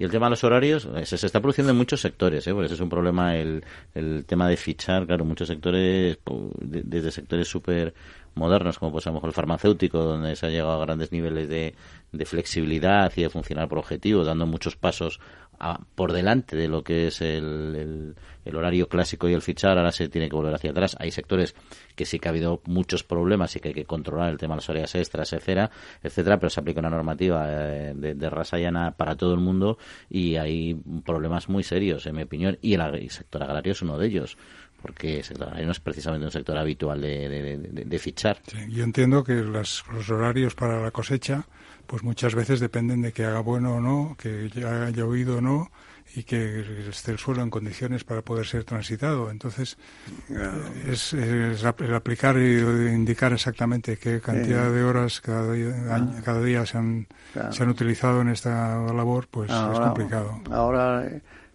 Y 0.00 0.04
el 0.04 0.12
tema 0.12 0.26
de 0.26 0.30
los 0.30 0.44
horarios 0.44 0.88
se, 1.02 1.16
está 1.16 1.40
produciendo 1.40 1.72
en 1.72 1.76
muchos 1.76 2.00
sectores, 2.00 2.46
¿eh? 2.46 2.52
porque 2.52 2.66
ese 2.66 2.76
es 2.76 2.80
un 2.80 2.88
problema 2.88 3.36
el, 3.36 3.64
el 3.96 4.24
tema 4.26 4.48
de 4.48 4.56
fichar, 4.56 5.04
claro, 5.08 5.24
muchos 5.24 5.48
sectores, 5.48 6.18
desde 6.60 7.10
sectores 7.10 7.48
súper 7.48 7.94
modernos, 8.36 8.78
como 8.78 8.92
pues 8.92 9.08
a 9.08 9.10
lo 9.10 9.14
mejor 9.14 9.30
el 9.30 9.34
farmacéutico, 9.34 9.98
donde 9.98 10.36
se 10.36 10.46
ha 10.46 10.50
llegado 10.50 10.70
a 10.70 10.86
grandes 10.86 11.10
niveles 11.10 11.48
de, 11.48 11.74
de 12.12 12.24
flexibilidad 12.26 13.12
y 13.16 13.22
de 13.22 13.28
funcionar 13.28 13.68
por 13.68 13.78
objetivos, 13.78 14.28
dando 14.28 14.46
muchos 14.46 14.76
pasos 14.76 15.18
por 15.94 16.12
delante 16.12 16.56
de 16.56 16.68
lo 16.68 16.82
que 16.82 17.08
es 17.08 17.20
el, 17.20 18.14
el, 18.44 18.56
horario 18.56 18.88
clásico 18.88 19.28
y 19.28 19.34
el 19.34 19.42
fichar, 19.42 19.76
ahora 19.76 19.92
se 19.92 20.08
tiene 20.08 20.28
que 20.28 20.36
volver 20.36 20.54
hacia 20.54 20.70
atrás. 20.70 20.96
Hay 21.00 21.10
sectores 21.10 21.54
que 21.96 22.06
sí 22.06 22.18
que 22.18 22.28
ha 22.28 22.30
habido 22.30 22.62
muchos 22.64 23.02
problemas 23.02 23.54
y 23.56 23.60
que 23.60 23.68
hay 23.68 23.74
que 23.74 23.84
controlar 23.84 24.30
el 24.30 24.38
tema 24.38 24.54
de 24.54 24.58
las 24.58 24.68
horas 24.70 24.94
extras, 24.94 25.32
etcétera, 25.32 25.70
etcétera, 26.02 26.38
pero 26.38 26.50
se 26.50 26.60
aplica 26.60 26.80
una 26.80 26.90
normativa 26.90 27.46
eh, 27.48 27.92
de, 27.94 28.14
de 28.14 28.30
raza 28.30 28.58
llana 28.58 28.92
para 28.92 29.16
todo 29.16 29.34
el 29.34 29.40
mundo 29.40 29.78
y 30.08 30.36
hay 30.36 30.74
problemas 31.04 31.48
muy 31.48 31.62
serios, 31.62 32.06
en 32.06 32.16
mi 32.16 32.22
opinión, 32.22 32.58
y 32.62 32.74
el, 32.74 33.10
sector 33.10 33.42
agrario 33.42 33.72
es 33.72 33.82
uno 33.82 33.98
de 33.98 34.06
ellos 34.06 34.36
porque 34.80 35.18
el 35.18 35.24
sector 35.24 35.48
agrario 35.48 35.66
no 35.66 35.72
es 35.72 35.80
precisamente 35.80 36.24
un 36.24 36.30
sector 36.30 36.56
habitual 36.56 37.00
de, 37.00 37.58
de, 37.84 37.98
fichar. 37.98 38.38
yo 38.68 38.84
entiendo 38.84 39.24
que 39.24 39.34
los 39.34 39.82
horarios 40.08 40.54
para 40.54 40.80
la 40.80 40.92
cosecha 40.92 41.48
pues 41.88 42.02
muchas 42.02 42.34
veces 42.34 42.60
dependen 42.60 43.00
de 43.00 43.12
que 43.12 43.24
haga 43.24 43.40
bueno 43.40 43.76
o 43.76 43.80
no, 43.80 44.14
que 44.18 44.50
haya 44.56 44.90
llovido 44.90 45.38
o 45.38 45.40
no 45.40 45.70
y 46.14 46.22
que 46.22 46.88
esté 46.90 47.12
el 47.12 47.18
suelo 47.18 47.42
en 47.42 47.48
condiciones 47.48 48.04
para 48.04 48.20
poder 48.20 48.46
ser 48.46 48.64
transitado. 48.64 49.30
Entonces, 49.30 49.78
es, 50.86 51.14
el 51.14 51.94
aplicar 51.94 52.36
y 52.36 52.58
indicar 52.60 53.32
exactamente 53.32 53.96
qué 53.96 54.20
cantidad 54.20 54.70
de 54.70 54.82
horas 54.84 55.22
cada 55.22 55.50
día, 55.50 55.74
ah. 55.90 56.20
cada 56.22 56.42
día 56.42 56.66
se, 56.66 56.76
han, 56.76 57.06
se 57.50 57.62
han 57.62 57.70
utilizado 57.70 58.20
en 58.20 58.28
esta 58.28 58.76
labor, 58.92 59.26
pues 59.30 59.50
es 59.50 59.80
complicado. 59.80 60.42
Ahora, 60.50 61.08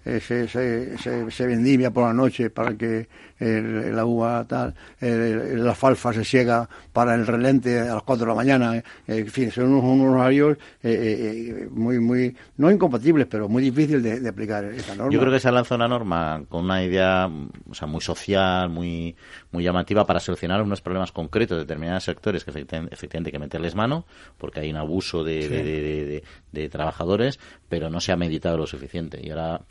eh, 0.05 0.19
se, 0.19 0.47
se, 0.47 0.97
se, 1.29 1.47
vendimia 1.47 1.91
por 1.91 2.07
la 2.07 2.13
noche 2.13 2.49
para 2.49 2.75
que 2.75 3.07
el, 3.39 3.95
la 3.95 4.05
uva 4.05 4.45
tal, 4.47 4.73
el, 4.99 5.63
la 5.63 5.75
falfa 5.75 6.13
se 6.13 6.23
ciega 6.23 6.67
para 6.91 7.15
el 7.15 7.25
relente 7.25 7.79
a 7.79 7.95
las 7.95 8.03
4 8.03 8.25
de 8.25 8.29
la 8.29 8.35
mañana, 8.35 8.77
eh, 8.77 8.83
en 9.07 9.27
fin, 9.27 9.51
son 9.51 9.73
unos, 9.73 9.83
unos 9.83 10.13
horarios 10.13 10.57
eh, 10.81 11.67
muy, 11.71 11.99
muy, 11.99 12.35
no 12.57 12.71
incompatibles, 12.71 13.27
pero 13.27 13.49
muy 13.49 13.63
difícil 13.63 14.01
de, 14.01 14.19
de, 14.19 14.29
aplicar 14.29 14.65
esta 14.65 14.95
norma. 14.95 15.11
Yo 15.11 15.19
creo 15.19 15.31
que 15.31 15.39
se 15.39 15.47
ha 15.47 15.51
lanzado 15.51 15.75
una 15.77 15.87
norma 15.87 16.43
con 16.49 16.65
una 16.65 16.83
idea, 16.83 17.29
o 17.69 17.73
sea, 17.73 17.87
muy 17.87 18.01
social, 18.01 18.69
muy, 18.69 19.15
muy 19.51 19.63
llamativa 19.63 20.05
para 20.05 20.19
solucionar 20.19 20.61
unos 20.61 20.81
problemas 20.81 21.11
concretos 21.11 21.57
de 21.57 21.63
determinados 21.63 22.03
sectores 22.03 22.43
que 22.43 22.51
efectivamente, 22.51 23.29
hay 23.29 23.31
que 23.31 23.39
meterles 23.39 23.75
mano, 23.75 24.05
porque 24.37 24.61
hay 24.61 24.69
un 24.69 24.77
abuso 24.77 25.23
de, 25.23 25.41
sí. 25.43 25.47
de, 25.47 25.63
de, 25.63 26.23
de, 26.51 26.69
trabajadores, 26.69 27.39
pero 27.69 27.89
no 27.89 27.99
se 27.99 28.11
ha 28.11 28.15
meditado 28.15 28.57
lo 28.57 28.67
suficiente. 28.67 29.19
Y 29.21 29.29
ahora, 29.29 29.61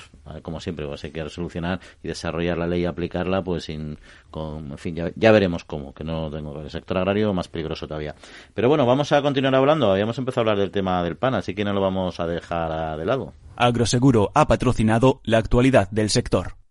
como 0.42 0.60
siempre, 0.60 0.86
pues 0.86 1.04
hay 1.04 1.10
que 1.10 1.28
solucionar 1.28 1.80
y 2.02 2.08
desarrollar 2.08 2.58
la 2.58 2.66
ley 2.66 2.82
y 2.82 2.86
aplicarla, 2.86 3.42
pues 3.42 3.51
sin, 3.60 3.98
con, 4.30 4.72
en 4.72 4.78
fin, 4.78 4.94
ya, 4.94 5.10
ya 5.14 5.32
veremos 5.32 5.64
cómo, 5.64 5.92
que 5.92 6.04
no 6.04 6.30
tengo 6.30 6.60
el 6.60 6.70
sector 6.70 6.98
agrario 6.98 7.32
más 7.32 7.48
peligroso 7.48 7.86
todavía. 7.86 8.14
Pero 8.54 8.68
bueno, 8.68 8.86
vamos 8.86 9.12
a 9.12 9.22
continuar 9.22 9.54
hablando. 9.54 9.90
Habíamos 9.90 10.18
empezado 10.18 10.40
a 10.40 10.52
hablar 10.52 10.58
del 10.58 10.70
tema 10.70 11.02
del 11.02 11.16
pan, 11.16 11.34
así 11.34 11.54
que 11.54 11.64
no 11.64 11.72
lo 11.72 11.80
vamos 11.80 12.20
a 12.20 12.26
dejar 12.26 12.98
de 12.98 13.04
lado. 13.04 13.32
Agroseguro 13.56 14.30
ha 14.34 14.46
patrocinado 14.46 15.20
la 15.24 15.38
actualidad 15.38 15.88
del 15.90 16.10
sector. 16.10 16.61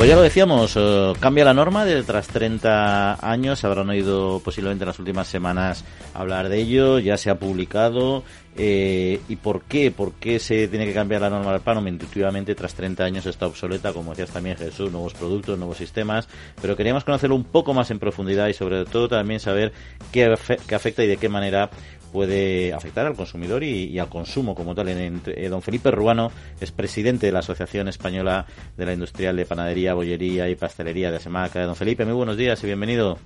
Pues 0.00 0.08
ya 0.08 0.16
lo 0.16 0.22
decíamos, 0.22 0.78
eh, 0.78 1.12
cambia 1.20 1.44
la 1.44 1.52
norma 1.52 1.84
de 1.84 2.02
tras 2.04 2.26
30 2.28 3.18
años, 3.20 3.62
habrán 3.64 3.90
oído 3.90 4.40
posiblemente 4.42 4.84
en 4.84 4.88
las 4.88 4.98
últimas 4.98 5.28
semanas 5.28 5.84
hablar 6.14 6.48
de 6.48 6.58
ello, 6.58 6.98
ya 6.98 7.18
se 7.18 7.28
ha 7.28 7.38
publicado. 7.38 8.24
Eh, 8.56 9.20
¿Y 9.28 9.36
por 9.36 9.60
qué? 9.64 9.90
¿Por 9.90 10.14
qué 10.14 10.38
se 10.38 10.68
tiene 10.68 10.86
que 10.86 10.94
cambiar 10.94 11.20
la 11.20 11.28
norma 11.28 11.52
del 11.52 11.60
PAN? 11.60 11.86
Intuitivamente, 11.86 12.54
tras 12.54 12.72
30 12.72 13.04
años 13.04 13.26
está 13.26 13.46
obsoleta, 13.46 13.92
como 13.92 14.12
decías 14.12 14.30
también 14.30 14.56
Jesús, 14.56 14.90
nuevos 14.90 15.12
productos, 15.12 15.58
nuevos 15.58 15.76
sistemas, 15.76 16.28
pero 16.62 16.74
queríamos 16.76 17.04
conocerlo 17.04 17.36
un 17.36 17.44
poco 17.44 17.74
más 17.74 17.90
en 17.90 17.98
profundidad 17.98 18.48
y 18.48 18.54
sobre 18.54 18.86
todo 18.86 19.06
también 19.06 19.38
saber 19.38 19.70
qué, 20.12 20.34
qué 20.66 20.74
afecta 20.74 21.04
y 21.04 21.08
de 21.08 21.18
qué 21.18 21.28
manera 21.28 21.68
puede 22.12 22.72
afectar 22.72 23.06
al 23.06 23.14
consumidor 23.14 23.62
y, 23.62 23.86
y 23.86 23.98
al 23.98 24.08
consumo 24.08 24.54
como 24.54 24.74
tal. 24.74 24.88
En, 24.88 24.98
en, 24.98 25.22
eh, 25.26 25.48
don 25.48 25.62
Felipe 25.62 25.90
Ruano 25.90 26.30
es 26.60 26.72
presidente 26.72 27.26
de 27.26 27.32
la 27.32 27.40
Asociación 27.40 27.88
Española 27.88 28.46
de 28.76 28.86
la 28.86 28.92
Industrial 28.92 29.36
de 29.36 29.46
Panadería, 29.46 29.94
Bollería 29.94 30.48
y 30.48 30.54
Pastelería 30.54 31.10
de 31.10 31.16
Asemaca. 31.16 31.64
Don 31.64 31.76
Felipe, 31.76 32.04
muy 32.04 32.14
buenos 32.14 32.36
días 32.36 32.62
y 32.62 32.66
bienvenido. 32.66 33.18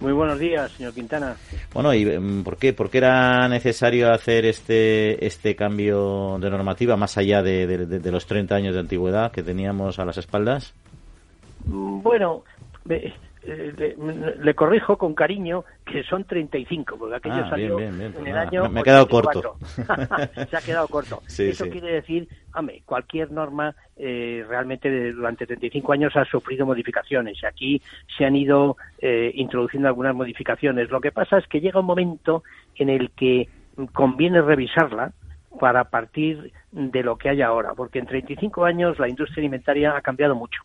Muy 0.00 0.12
buenos 0.12 0.38
días, 0.38 0.70
señor 0.72 0.94
Quintana. 0.94 1.36
Bueno, 1.74 1.92
¿y 1.92 2.04
mm, 2.06 2.44
por 2.44 2.56
qué, 2.56 2.72
por 2.72 2.88
qué 2.88 2.98
era 2.98 3.48
necesario 3.48 4.12
hacer 4.12 4.46
este, 4.46 5.26
este 5.26 5.56
cambio 5.56 6.38
de 6.40 6.50
normativa 6.50 6.96
más 6.96 7.18
allá 7.18 7.42
de, 7.42 7.66
de, 7.66 7.98
de 7.98 8.12
los 8.12 8.26
30 8.26 8.54
años 8.54 8.74
de 8.74 8.80
antigüedad 8.80 9.32
que 9.32 9.42
teníamos 9.42 9.98
a 9.98 10.04
las 10.04 10.16
espaldas? 10.16 10.72
Bueno, 11.64 12.44
le, 13.46 13.96
le, 14.42 14.54
corrijo 14.54 14.96
con 14.98 15.14
cariño 15.14 15.64
que 15.84 16.02
son 16.04 16.24
35, 16.24 16.96
porque 16.98 17.16
aquello 17.16 17.42
ah, 17.44 17.50
salió 17.50 17.76
bien, 17.76 17.96
bien, 17.98 18.12
bien. 18.12 18.26
en 18.26 18.32
el 18.32 18.38
Ah, 18.38 18.42
año. 18.42 18.68
me- 18.68 18.80
he 18.80 18.82
quedado 18.82 19.04
84. 19.04 19.42
corto. 19.52 19.66
Se 20.50 20.56
ha 20.56 20.60
quedado 20.60 20.88
corto. 20.88 21.22
Sí, 21.26 21.48
Eso 21.50 21.64
sí. 21.64 21.70
quiere 21.70 21.92
decir, 21.92 22.28
hombre, 22.54 22.82
cualquier 22.84 23.30
norma 23.30 23.74
eh, 23.96 24.44
realmente 24.48 25.12
durante 25.12 25.46
35 25.46 25.92
años 25.92 26.16
ha 26.16 26.24
sufrido 26.24 26.66
modificaciones. 26.66 27.38
y 27.42 27.46
Aquí 27.46 27.82
se 28.16 28.24
han 28.24 28.36
ido 28.36 28.76
eh, 29.00 29.30
introduciendo 29.34 29.88
algunas 29.88 30.14
modificaciones. 30.14 30.90
Lo 30.90 31.00
que 31.00 31.12
pasa 31.12 31.38
es 31.38 31.46
que 31.46 31.60
llega 31.60 31.80
un 31.80 31.86
momento 31.86 32.42
en 32.76 32.88
el 32.90 33.10
que 33.12 33.48
conviene 33.92 34.42
revisarla 34.42 35.12
para 35.60 35.84
partir 35.84 36.52
de 36.72 37.02
lo 37.02 37.16
que 37.16 37.28
hay 37.30 37.42
ahora, 37.42 37.72
porque 37.74 37.98
en 37.98 38.06
35 38.06 38.64
años 38.64 38.98
la 38.98 39.08
industria 39.08 39.40
alimentaria 39.40 39.96
ha 39.96 40.00
cambiado 40.02 40.34
mucho 40.34 40.60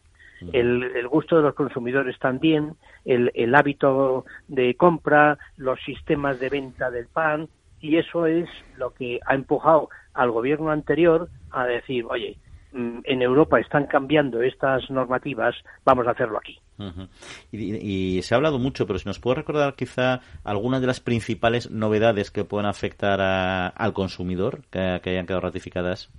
el, 0.51 0.83
el, 0.83 1.07
gusto 1.07 1.37
de 1.37 1.43
los 1.43 1.55
consumidores 1.55 2.17
también, 2.19 2.75
el, 3.05 3.31
el, 3.33 3.55
hábito 3.55 4.25
de 4.47 4.75
compra, 4.75 5.37
los 5.57 5.79
sistemas 5.85 6.39
de 6.39 6.49
venta 6.49 6.91
del 6.91 7.07
pan, 7.07 7.47
y 7.79 7.97
eso 7.97 8.25
es 8.25 8.49
lo 8.77 8.93
que 8.93 9.19
ha 9.25 9.35
empujado 9.35 9.89
al 10.13 10.31
gobierno 10.31 10.71
anterior 10.71 11.29
a 11.51 11.65
decir, 11.65 12.05
oye, 12.09 12.37
mm, 12.71 12.99
en 13.03 13.21
Europa 13.21 13.59
están 13.59 13.85
cambiando 13.87 14.41
estas 14.41 14.89
normativas, 14.89 15.55
vamos 15.85 16.07
a 16.07 16.11
hacerlo 16.11 16.37
aquí. 16.37 16.57
Uh 16.79 16.85
-huh. 16.85 17.07
y, 17.51 18.17
y, 18.17 18.21
se 18.23 18.33
ha 18.33 18.37
hablado 18.37 18.57
mucho, 18.57 18.87
pero 18.87 18.97
si 18.97 19.07
nos 19.07 19.19
puede 19.19 19.35
recordar 19.35 19.75
quizá 19.75 20.21
algunas 20.43 20.81
de 20.81 20.87
las 20.87 20.99
principales 20.99 21.69
novedades 21.69 22.31
que 22.31 22.45
pueden 22.45 22.65
afectar 22.65 23.21
a, 23.21 23.67
al 23.67 23.93
consumidor 23.93 24.61
que, 24.71 24.99
que 25.03 25.11
hayan 25.11 25.27
quedado 25.27 25.41
ratificadas. 25.41 26.09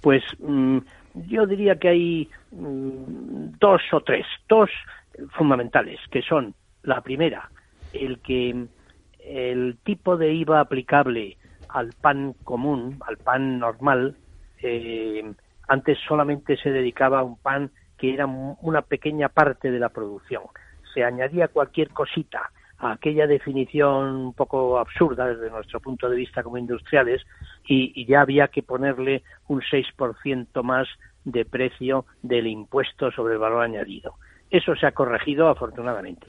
Pues 0.00 0.22
mmm, 0.38 0.78
yo 1.14 1.46
diría 1.46 1.76
que 1.76 1.88
hay 1.88 2.30
mmm, 2.52 3.58
dos 3.58 3.82
o 3.92 4.00
tres, 4.00 4.26
dos 4.48 4.70
fundamentales, 5.36 5.98
que 6.10 6.22
son 6.22 6.54
la 6.82 7.00
primera, 7.00 7.50
el 7.92 8.20
que 8.20 8.66
el 9.24 9.78
tipo 9.84 10.16
de 10.16 10.32
IVA 10.32 10.60
aplicable 10.60 11.36
al 11.68 11.92
pan 12.00 12.34
común, 12.44 12.98
al 13.06 13.16
pan 13.18 13.58
normal, 13.58 14.16
eh, 14.62 15.32
antes 15.68 15.98
solamente 16.06 16.56
se 16.56 16.70
dedicaba 16.70 17.20
a 17.20 17.24
un 17.24 17.36
pan 17.36 17.70
que 17.96 18.14
era 18.14 18.26
una 18.26 18.82
pequeña 18.82 19.28
parte 19.28 19.70
de 19.70 19.78
la 19.78 19.90
producción. 19.90 20.42
Se 20.94 21.04
añadía 21.04 21.48
cualquier 21.48 21.90
cosita 21.90 22.50
aquella 22.80 23.26
definición 23.26 24.16
un 24.16 24.32
poco 24.32 24.78
absurda 24.78 25.26
desde 25.26 25.50
nuestro 25.50 25.80
punto 25.80 26.08
de 26.08 26.16
vista 26.16 26.42
como 26.42 26.58
industriales 26.58 27.22
y, 27.66 27.92
y 27.94 28.06
ya 28.06 28.22
había 28.22 28.48
que 28.48 28.62
ponerle 28.62 29.22
un 29.48 29.60
6% 29.60 30.62
más 30.62 30.88
de 31.24 31.44
precio 31.44 32.06
del 32.22 32.46
impuesto 32.46 33.10
sobre 33.12 33.34
el 33.34 33.38
valor 33.38 33.62
añadido. 33.62 34.14
Eso 34.50 34.74
se 34.74 34.86
ha 34.86 34.92
corregido 34.92 35.48
afortunadamente. 35.48 36.26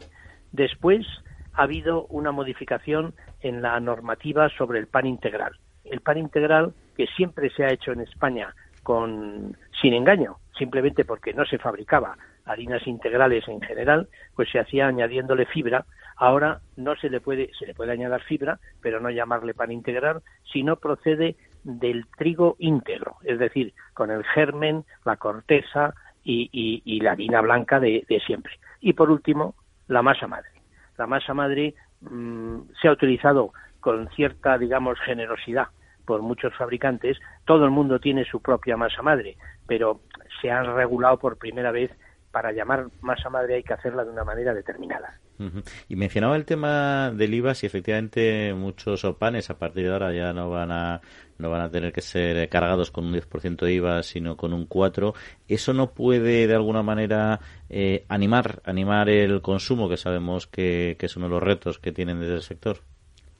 Después 0.51 1.07
ha 1.53 1.63
habido 1.63 2.05
una 2.07 2.31
modificación 2.31 3.13
en 3.41 3.61
la 3.61 3.79
normativa 3.79 4.49
sobre 4.49 4.79
el 4.79 4.87
pan 4.87 5.07
integral. 5.07 5.53
El 5.85 6.01
pan 6.01 6.17
integral 6.17 6.73
que 6.95 7.07
siempre 7.07 7.49
se 7.49 7.63
ha 7.63 7.71
hecho 7.71 7.91
en 7.91 8.01
España 8.01 8.53
con 8.83 9.55
sin 9.81 9.93
engaño, 9.93 10.37
simplemente 10.57 11.05
porque 11.05 11.33
no 11.33 11.45
se 11.45 11.57
fabricaba 11.57 12.17
harinas 12.51 12.85
integrales 12.87 13.47
en 13.47 13.61
general, 13.61 14.07
pues 14.35 14.49
se 14.51 14.59
hacía 14.59 14.87
añadiéndole 14.87 15.45
fibra. 15.45 15.85
Ahora 16.15 16.61
no 16.77 16.95
se 16.95 17.09
le 17.09 17.19
puede 17.19 17.51
se 17.57 17.65
le 17.65 17.73
puede 17.73 17.91
añadir 17.91 18.21
fibra, 18.21 18.59
pero 18.81 18.99
no 18.99 19.09
llamarle 19.09 19.53
pan 19.53 19.71
integral, 19.71 20.21
sino 20.51 20.75
procede 20.75 21.35
del 21.63 22.05
trigo 22.17 22.55
íntegro, 22.59 23.17
es 23.23 23.39
decir, 23.39 23.73
con 23.93 24.11
el 24.11 24.23
germen, 24.23 24.83
la 25.05 25.17
corteza 25.17 25.93
y, 26.23 26.99
la 27.01 27.11
harina 27.11 27.41
blanca 27.41 27.79
de, 27.79 28.05
siempre. 28.25 28.53
Y 28.79 28.93
por 28.93 29.09
último, 29.09 29.55
la 29.87 30.01
masa 30.01 30.27
madre. 30.27 30.49
La 30.97 31.07
masa 31.07 31.33
madre 31.33 31.73
mmm, 32.01 32.61
se 32.79 32.87
ha 32.87 32.91
utilizado 32.91 33.53
con 33.79 34.07
cierta, 34.09 34.57
digamos, 34.57 34.99
generosidad 34.99 35.67
por 36.05 36.21
muchos 36.21 36.53
fabricantes. 36.55 37.17
Todo 37.45 37.65
el 37.65 37.71
mundo 37.71 37.99
tiene 37.99 38.25
su 38.25 38.41
propia 38.41 38.77
masa 38.77 39.01
madre, 39.01 39.37
pero 39.67 40.01
se 40.41 40.51
han 40.51 40.75
regulado 40.75 41.17
por 41.17 41.37
primera 41.37 41.71
vez 41.71 41.91
para 42.31 42.51
llamar 42.51 42.87
masa 43.01 43.29
madre 43.29 43.55
hay 43.55 43.63
que 43.63 43.73
hacerla 43.73 44.03
de 44.03 44.11
una 44.11 44.23
manera 44.23 44.53
determinada. 44.53 45.19
Uh 45.39 45.43
-huh. 45.43 45.63
Y 45.89 45.95
mencionaba 45.95 46.35
el 46.35 46.45
tema 46.45 47.11
del 47.11 47.33
IVA, 47.33 47.53
si 47.53 47.65
efectivamente 47.65 48.53
muchos 48.53 49.05
panes 49.19 49.49
a 49.49 49.57
partir 49.57 49.85
de 49.85 49.93
ahora 49.93 50.13
ya 50.13 50.33
no 50.33 50.49
van 50.49 50.71
a 50.71 51.01
no 51.37 51.49
van 51.49 51.61
a 51.61 51.71
tener 51.71 51.91
que 51.91 52.01
ser 52.01 52.47
cargados 52.49 52.91
con 52.91 53.05
un 53.05 53.13
10% 53.13 53.65
de 53.65 53.73
IVA, 53.73 54.03
sino 54.03 54.37
con 54.37 54.53
un 54.53 54.67
4. 54.67 55.13
¿Eso 55.47 55.73
no 55.73 55.91
puede 55.91 56.45
de 56.47 56.55
alguna 56.55 56.83
manera 56.83 57.39
eh, 57.69 58.05
animar 58.09 58.61
animar 58.65 59.09
el 59.09 59.41
consumo, 59.41 59.89
que 59.89 59.97
sabemos 59.97 60.47
que, 60.47 60.95
que 60.99 61.07
es 61.07 61.17
uno 61.17 61.25
de 61.25 61.31
los 61.31 61.43
retos 61.43 61.79
que 61.79 61.91
tienen 61.91 62.19
desde 62.19 62.35
el 62.35 62.41
sector? 62.41 62.77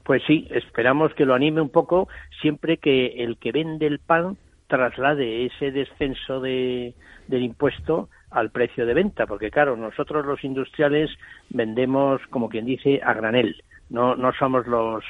Pues 0.04 0.22
sí, 0.26 0.48
esperamos 0.50 1.14
que 1.14 1.24
lo 1.24 1.34
anime 1.34 1.60
un 1.60 1.70
poco 1.70 2.08
siempre 2.40 2.78
que 2.78 3.22
el 3.22 3.38
que 3.38 3.52
vende 3.52 3.86
el 3.86 4.00
pan 4.00 4.36
traslade 4.66 5.46
ese 5.46 5.70
descenso 5.70 6.40
de, 6.40 6.94
del 7.28 7.42
impuesto 7.42 8.08
al 8.32 8.50
precio 8.50 8.86
de 8.86 8.94
venta, 8.94 9.26
porque 9.26 9.50
claro, 9.50 9.76
nosotros 9.76 10.24
los 10.24 10.42
industriales 10.44 11.10
vendemos, 11.50 12.20
como 12.30 12.48
quien 12.48 12.64
dice, 12.64 13.00
a 13.02 13.14
granel. 13.14 13.62
No, 13.90 14.16
no 14.16 14.32
somos 14.32 14.66
los, 14.66 15.04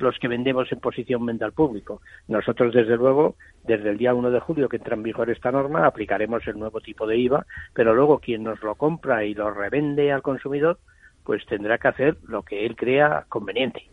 los 0.00 0.18
que 0.18 0.26
vendemos 0.26 0.70
en 0.72 0.80
posición 0.80 1.24
venta 1.24 1.44
al 1.44 1.52
público. 1.52 2.02
Nosotros, 2.26 2.74
desde 2.74 2.96
luego, 2.96 3.36
desde 3.62 3.90
el 3.90 3.96
día 3.96 4.12
1 4.12 4.30
de 4.32 4.40
julio 4.40 4.68
que 4.68 4.78
entra 4.78 4.96
en 4.96 5.04
vigor 5.04 5.30
esta 5.30 5.52
norma, 5.52 5.86
aplicaremos 5.86 6.44
el 6.48 6.58
nuevo 6.58 6.80
tipo 6.80 7.06
de 7.06 7.16
IVA, 7.16 7.46
pero 7.72 7.94
luego 7.94 8.18
quien 8.18 8.42
nos 8.42 8.60
lo 8.62 8.74
compra 8.74 9.24
y 9.24 9.34
lo 9.34 9.52
revende 9.52 10.10
al 10.10 10.22
consumidor, 10.22 10.80
pues 11.22 11.46
tendrá 11.46 11.78
que 11.78 11.88
hacer 11.88 12.16
lo 12.26 12.42
que 12.42 12.66
él 12.66 12.74
crea 12.74 13.24
conveniente. 13.28 13.88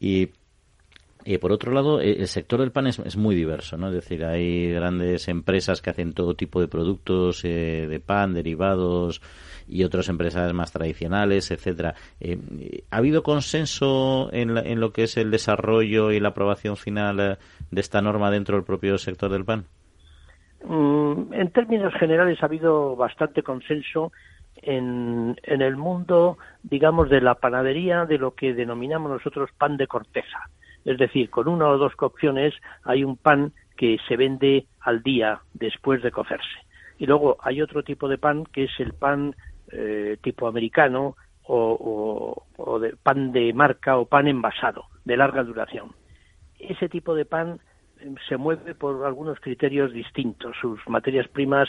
Y 0.00 0.30
Y 1.26 1.38
por 1.38 1.52
otro 1.52 1.72
lado, 1.72 2.00
eh, 2.00 2.16
el 2.18 2.26
sector 2.26 2.60
del 2.60 2.70
pan 2.70 2.86
es, 2.86 3.16
muy 3.16 3.34
diverso, 3.34 3.78
¿no? 3.78 3.88
Es 3.88 3.94
decir, 3.94 4.24
hay 4.24 4.72
grandes 4.72 5.28
empresas 5.28 5.80
que 5.80 5.90
hacen 5.90 6.12
todo 6.12 6.34
tipo 6.34 6.60
de 6.60 6.68
productos 6.68 7.44
eh, 7.44 7.86
de 7.88 8.00
pan, 8.00 8.34
derivados 8.34 9.22
y 9.66 9.84
otras 9.84 10.10
empresas 10.10 10.52
más 10.52 10.70
tradicionales, 10.72 11.50
etcétera. 11.50 11.94
Eh, 12.20 12.38
¿Ha 12.90 12.98
habido 12.98 13.22
consenso 13.22 14.28
en, 14.32 14.58
en, 14.58 14.80
lo 14.80 14.92
que 14.92 15.04
es 15.04 15.16
el 15.16 15.30
desarrollo 15.30 16.12
y 16.12 16.20
la 16.20 16.28
aprobación 16.28 16.76
final 16.76 17.38
de 17.70 17.80
esta 17.80 18.02
norma 18.02 18.30
dentro 18.30 18.56
del 18.56 18.64
propio 18.64 18.98
sector 18.98 19.30
del 19.30 19.46
pan? 19.46 19.64
Mm, 20.62 21.32
en 21.32 21.50
términos 21.52 21.94
generales 21.94 22.42
ha 22.42 22.46
habido 22.46 22.96
bastante 22.96 23.42
consenso 23.42 24.12
en, 24.56 25.36
en 25.42 25.62
el 25.62 25.76
mundo, 25.78 26.36
digamos, 26.62 27.08
de 27.08 27.22
la 27.22 27.36
panadería, 27.36 28.04
de 28.04 28.18
lo 28.18 28.34
que 28.34 28.52
denominamos 28.52 29.10
nosotros 29.10 29.48
pan 29.56 29.78
de 29.78 29.86
corteza 29.86 30.50
es 30.84 30.98
decir, 30.98 31.30
con 31.30 31.48
una 31.48 31.68
o 31.68 31.78
dos 31.78 31.94
cocciones 31.96 32.54
hay 32.84 33.04
un 33.04 33.16
pan 33.16 33.52
que 33.76 33.98
se 34.08 34.16
vende 34.16 34.66
al 34.80 35.02
día 35.02 35.40
después 35.52 36.02
de 36.02 36.10
cocerse. 36.10 36.58
Y 36.98 37.06
luego 37.06 37.36
hay 37.42 37.60
otro 37.60 37.82
tipo 37.82 38.08
de 38.08 38.18
pan 38.18 38.44
que 38.44 38.64
es 38.64 38.80
el 38.80 38.92
pan 38.92 39.34
eh, 39.72 40.18
tipo 40.22 40.46
americano 40.46 41.16
o, 41.46 42.78
de 42.80 42.96
pan 42.96 43.32
de 43.32 43.52
marca 43.52 43.98
o 43.98 44.06
pan 44.06 44.28
envasado 44.28 44.86
de 45.04 45.16
larga 45.16 45.42
duración. 45.42 45.92
Ese 46.58 46.88
tipo 46.88 47.14
de 47.14 47.24
pan 47.24 47.60
eh, 48.00 48.14
se 48.28 48.36
mueve 48.36 48.74
por 48.74 49.04
algunos 49.04 49.40
criterios 49.40 49.92
distintos. 49.92 50.56
Sus 50.60 50.80
materias 50.88 51.28
primas 51.28 51.68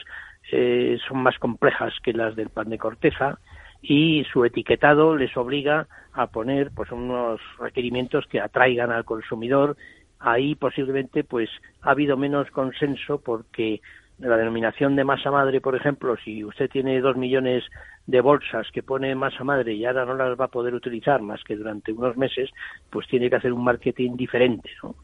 eh, 0.52 0.98
son 1.08 1.24
más 1.24 1.38
complejas 1.40 1.94
que 2.04 2.14
las 2.14 2.36
del 2.36 2.50
pan 2.50 2.70
de 2.70 2.78
corteza 2.78 3.40
y 3.88 4.24
su 4.32 4.44
etiquetado 4.46 5.16
les 5.16 5.36
obliga 5.38 5.88
a 6.14 6.28
poner 6.28 6.72
pues 6.72 6.92
unos 6.92 7.40
requerimientos 7.60 8.26
que 8.28 8.40
atraigan 8.40 8.92
al 8.92 9.06
consumidor 9.06 9.78
ahí 10.20 10.56
posiblemente 10.56 11.24
pues 11.24 11.50
ha 11.82 11.92
habido 11.92 12.18
menos 12.18 12.50
consenso 12.50 13.22
porque 13.22 13.82
la 14.18 14.38
denominación 14.38 14.96
de 14.96 15.04
masa 15.04 15.30
madre, 15.30 15.60
por 15.60 15.76
ejemplo, 15.76 16.16
si 16.24 16.44
usted 16.44 16.70
tiene 16.70 17.02
dos 17.02 17.18
millones 17.18 17.66
de 18.08 18.22
bolsas 18.22 18.66
que 18.72 18.82
pone 18.82 19.14
masa 19.14 19.44
madre 19.44 19.74
y 19.74 19.86
ahora 19.86 20.06
no 20.06 20.16
las 20.16 20.40
va 20.40 20.46
a 20.46 20.50
poder 20.50 20.74
utilizar 20.74 21.22
más 21.22 21.44
que 21.44 21.56
durante 21.56 21.92
unos 21.92 22.16
meses, 22.16 22.50
pues 22.90 23.08
tiene 23.08 23.30
que 23.30 23.36
hacer 23.36 23.52
un 23.52 23.64
marketing 23.64 24.16
diferente, 24.16 24.70
¿no? 24.82 24.96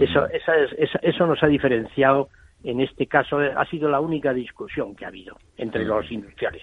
eso, 0.00 0.26
eso 1.02 1.26
nos 1.26 1.42
ha 1.42 1.46
diferenciado 1.48 2.30
en 2.64 2.80
este 2.80 3.06
caso, 3.06 3.38
ha 3.38 3.64
sido 3.66 3.90
la 3.90 4.00
única 4.00 4.32
discusión 4.32 4.96
que 4.96 5.04
ha 5.04 5.08
habido 5.08 5.36
entre 5.58 5.84
los 5.84 6.10
industriales. 6.10 6.62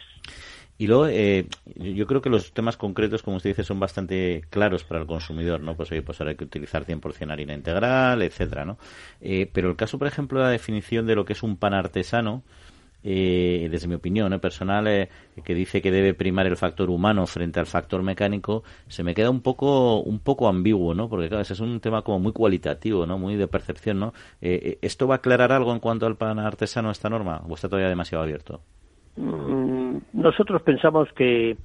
Y 0.78 0.88
luego, 0.88 1.08
eh, 1.08 1.48
yo 1.76 2.08
creo 2.08 2.22
que 2.22 2.30
los 2.30 2.52
temas 2.52 2.78
concretos, 2.78 3.22
como 3.22 3.38
usted 3.38 3.52
dice, 3.52 3.64
son 3.64 3.80
bastante 3.80 4.44
claros 4.50 4.84
para 4.84 5.02
el 5.02 5.08
consumidor, 5.08 5.62
¿no? 5.62 5.76
Pues, 5.76 5.92
oye, 5.92 6.02
pues 6.02 6.20
ahora 6.20 6.32
hay 6.32 6.38
que 6.38 6.46
utilizar 6.46 6.86
100% 6.86 7.32
harina 7.32 7.54
integral, 7.54 8.22
etcétera, 8.24 8.66
¿no? 8.66 8.78
Eh, 9.22 9.50
pero 9.54 9.70
el 9.70 9.76
caso, 9.76 10.00
por 10.00 10.08
ejemplo, 10.08 10.40
de 10.40 10.46
la 10.46 10.52
definición 10.52 11.06
de 11.06 11.16
lo 11.16 11.26
que 11.26 11.34
es 11.34 11.44
un 11.44 11.58
pan 11.58 11.76
artesano, 11.76 12.44
eh, 13.04 13.68
desde 13.70 13.88
mi 13.88 13.96
opinión 13.96 14.40
personal, 14.40 15.10
que 15.44 15.54
dice 15.54 15.82
que 15.82 15.92
debe 15.92 16.14
primar 16.16 16.48
el 16.48 16.58
factor 16.58 16.90
humano 16.90 17.28
frente 17.28 17.60
al 17.60 17.68
factor 17.68 18.02
mecánico, 18.02 18.64
se 18.88 19.04
me 19.04 19.14
queda 19.14 19.30
un 19.30 19.42
poco 19.42 20.00
un 20.02 20.20
poco 20.20 20.48
ambiguo, 20.48 20.96
¿no? 20.96 21.08
Porque 21.10 21.28
claro, 21.28 21.42
ese 21.44 21.54
es 21.54 21.60
un 21.60 21.80
tema 21.82 22.02
como 22.02 22.20
muy 22.20 22.32
cualitativo, 22.32 23.06
¿no? 23.06 23.20
Muy 23.20 23.36
de 23.36 23.48
percepción, 23.48 24.00
¿no? 24.00 24.14
¿Esto 24.42 25.08
va 25.08 25.16
a 25.16 25.18
aclarar 25.18 25.52
algo 25.52 25.74
en 25.74 25.80
cuanto 25.80 26.08
al 26.08 26.18
pan 26.18 26.40
artesano 26.40 26.92
esta 26.92 27.10
norma 27.10 27.44
o 27.48 27.54
está 27.54 27.70
todavía 27.70 27.90
demasiado 27.90 28.24
abierto? 28.24 28.62
Mm, 29.16 29.98
nosotros 30.14 30.62
pensamos 30.62 31.12
que 31.14 31.58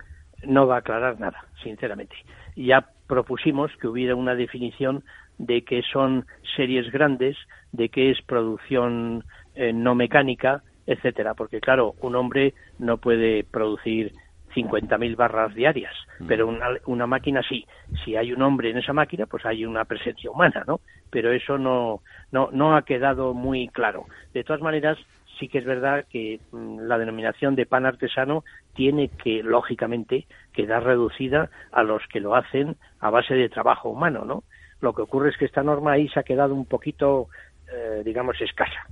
no 0.44 0.66
va 0.66 0.76
a 0.76 0.78
aclarar 0.78 1.18
nada, 1.18 1.44
sinceramente. 1.62 2.14
Ya 2.56 2.86
propusimos 3.06 3.70
que 3.80 3.88
hubiera 3.88 4.14
una 4.14 4.34
definición 4.34 5.02
de 5.38 5.62
que 5.62 5.82
son 5.82 6.26
series 6.56 6.90
grandes, 6.90 7.36
de 7.72 7.88
que 7.88 8.10
es 8.10 8.20
producción 8.22 9.24
eh, 9.54 9.72
no 9.72 9.94
mecánica, 9.94 10.62
etcétera, 10.86 11.34
porque 11.34 11.60
claro, 11.60 11.94
un 12.00 12.16
hombre 12.16 12.54
no 12.78 12.96
puede 12.98 13.44
producir 13.44 14.12
50.000 14.54 15.16
barras 15.16 15.54
diarias, 15.54 15.94
mm. 16.18 16.26
pero 16.26 16.48
una, 16.48 16.68
una, 16.86 17.06
máquina 17.06 17.42
sí. 17.48 17.66
Si 18.04 18.16
hay 18.16 18.32
un 18.32 18.42
hombre 18.42 18.70
en 18.70 18.78
esa 18.78 18.92
máquina, 18.92 19.26
pues 19.26 19.44
hay 19.46 19.64
una 19.64 19.84
presencia 19.84 20.30
humana, 20.30 20.64
¿no? 20.66 20.80
Pero 21.10 21.32
eso 21.32 21.58
no, 21.58 22.00
no, 22.32 22.48
no 22.52 22.76
ha 22.76 22.82
quedado 22.82 23.34
muy 23.34 23.68
claro. 23.68 24.06
De 24.32 24.44
todas 24.44 24.62
maneras, 24.62 24.98
sí 25.38 25.48
que 25.48 25.58
es 25.58 25.64
verdad 25.64 26.04
que 26.10 26.40
mm, 26.52 26.80
la 26.80 26.98
denominación 26.98 27.54
de 27.54 27.66
pan 27.66 27.86
artesano 27.86 28.44
tiene 28.74 29.08
que, 29.08 29.42
lógicamente, 29.42 30.26
quedar 30.52 30.84
reducida 30.84 31.50
a 31.72 31.82
los 31.82 32.02
que 32.12 32.20
lo 32.20 32.34
hacen 32.34 32.76
a 33.00 33.10
base 33.10 33.34
de 33.34 33.48
trabajo 33.48 33.90
humano, 33.90 34.24
¿no? 34.24 34.44
Lo 34.80 34.94
que 34.94 35.02
ocurre 35.02 35.30
es 35.30 35.36
que 35.36 35.44
esta 35.44 35.62
norma 35.62 35.92
ahí 35.92 36.08
se 36.08 36.20
ha 36.20 36.22
quedado 36.22 36.54
un 36.54 36.64
poquito, 36.64 37.28
eh, 37.72 38.02
digamos, 38.04 38.40
escasa. 38.40 38.86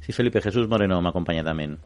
Sí, 0.00 0.12
Felipe 0.12 0.40
Jesús 0.40 0.68
Moreno 0.68 1.02
me 1.02 1.08
acompaña 1.08 1.42
también. 1.42 1.78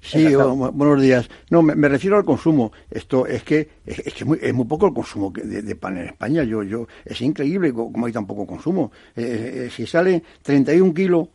Sí, 0.00 0.34
buenos 0.34 1.02
días. 1.02 1.28
No, 1.50 1.62
me, 1.62 1.88
refiero 1.88 2.16
al 2.16 2.24
consumo. 2.24 2.72
Esto 2.90 3.26
es 3.26 3.42
que 3.44 3.68
es, 3.84 4.14
que 4.14 4.24
muy, 4.24 4.38
es 4.40 4.54
muy 4.54 4.64
poco 4.64 4.86
el 4.86 4.94
consumo 4.94 5.30
de, 5.30 5.76
pan 5.76 5.98
en 5.98 6.06
España. 6.06 6.42
Yo, 6.42 6.62
yo, 6.62 6.86
es 7.04 7.20
increíble 7.20 7.72
como 7.72 8.06
hay 8.06 8.12
tan 8.12 8.26
poco 8.26 8.46
consumo. 8.46 8.90
Eh, 9.14 9.66
eh, 9.66 9.70
si 9.70 9.86
sale 9.86 10.22
31 10.42 10.94
kilos 10.94 11.28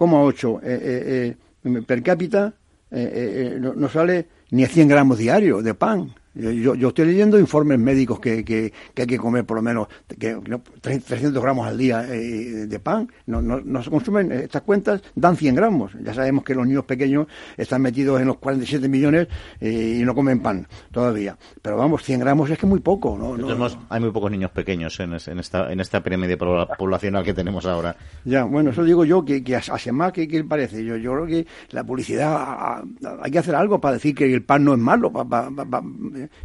8 0.00 0.60
eh, 0.62 1.36
eh, 1.62 1.82
per 1.82 2.02
cápita, 2.02 2.54
eh, 2.90 3.56
no, 3.60 3.74
no, 3.74 3.88
sale 3.88 4.26
ni 4.50 4.64
a 4.64 4.68
100 4.68 4.88
gramos 4.88 5.18
diarios 5.18 5.62
de 5.62 5.74
pan. 5.74 6.14
Yo, 6.34 6.74
yo 6.74 6.88
estoy 6.88 7.06
leyendo 7.06 7.38
informes 7.38 7.78
médicos 7.78 8.20
que, 8.20 8.44
que, 8.44 8.72
hay 8.96 9.06
que 9.06 9.18
comer 9.18 9.44
por 9.44 9.56
lo 9.56 9.62
menos 9.62 9.88
que, 10.18 10.36
300 10.80 11.42
gramos 11.42 11.66
al 11.66 11.76
día 11.76 12.04
eh, 12.08 12.66
de 12.66 12.78
pan. 12.78 13.08
No, 13.26 13.42
no, 13.42 13.60
no, 13.60 13.82
se 13.82 13.90
consumen, 13.90 14.30
estas 14.32 14.62
cuentas 14.62 15.02
dan 15.14 15.36
100 15.36 15.54
gramos. 15.54 15.92
Ya 16.02 16.14
sabemos 16.14 16.44
que 16.44 16.54
los 16.54 16.66
niños 16.66 16.84
pequeños 16.84 17.26
están 17.56 17.82
metidos 17.82 18.20
en 18.20 18.28
los 18.28 18.38
47 18.38 18.88
millones 18.88 19.28
eh, 19.60 19.98
y 20.00 20.04
no 20.04 20.14
comen 20.14 20.40
pan 20.40 20.66
todavía. 20.92 21.36
Pero 21.62 21.76
vamos, 21.76 22.04
100 22.04 22.20
gramos 22.20 22.50
es 22.50 22.58
que 22.58 22.66
muy 22.66 22.80
poco. 22.80 23.16
¿no? 23.18 23.68
hay 23.88 24.00
muy 24.00 24.10
pocos 24.10 24.30
niños 24.30 24.50
pequeños 24.50 25.00
en, 25.00 25.14
en 25.14 25.38
esta 25.38 25.70
en 25.72 25.80
esta 25.80 26.02
pirámide 26.02 26.36
poblacional 26.36 27.24
que 27.24 27.34
tenemos 27.34 27.66
ahora. 27.66 27.96
Ya, 28.24 28.44
bueno, 28.44 28.70
eso 28.70 28.84
digo 28.84 29.04
yo, 29.04 29.24
que, 29.24 29.42
que 29.42 29.56
hace 29.56 29.92
más, 29.92 30.12
que, 30.12 30.28
que 30.28 30.44
parece? 30.44 30.84
Yo, 30.84 30.96
yo 30.96 31.12
creo 31.12 31.26
que 31.26 31.46
la 31.70 31.84
publicidad, 31.84 32.82
hay 33.22 33.30
que 33.30 33.38
hacer 33.38 33.54
algo 33.54 33.80
para 33.80 33.94
decir 33.94 34.14
que 34.14 34.32
el 34.32 34.42
pan 34.42 34.64
no 34.64 34.74
es 34.74 34.78
malo. 34.78 35.12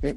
Para, 0.02 0.16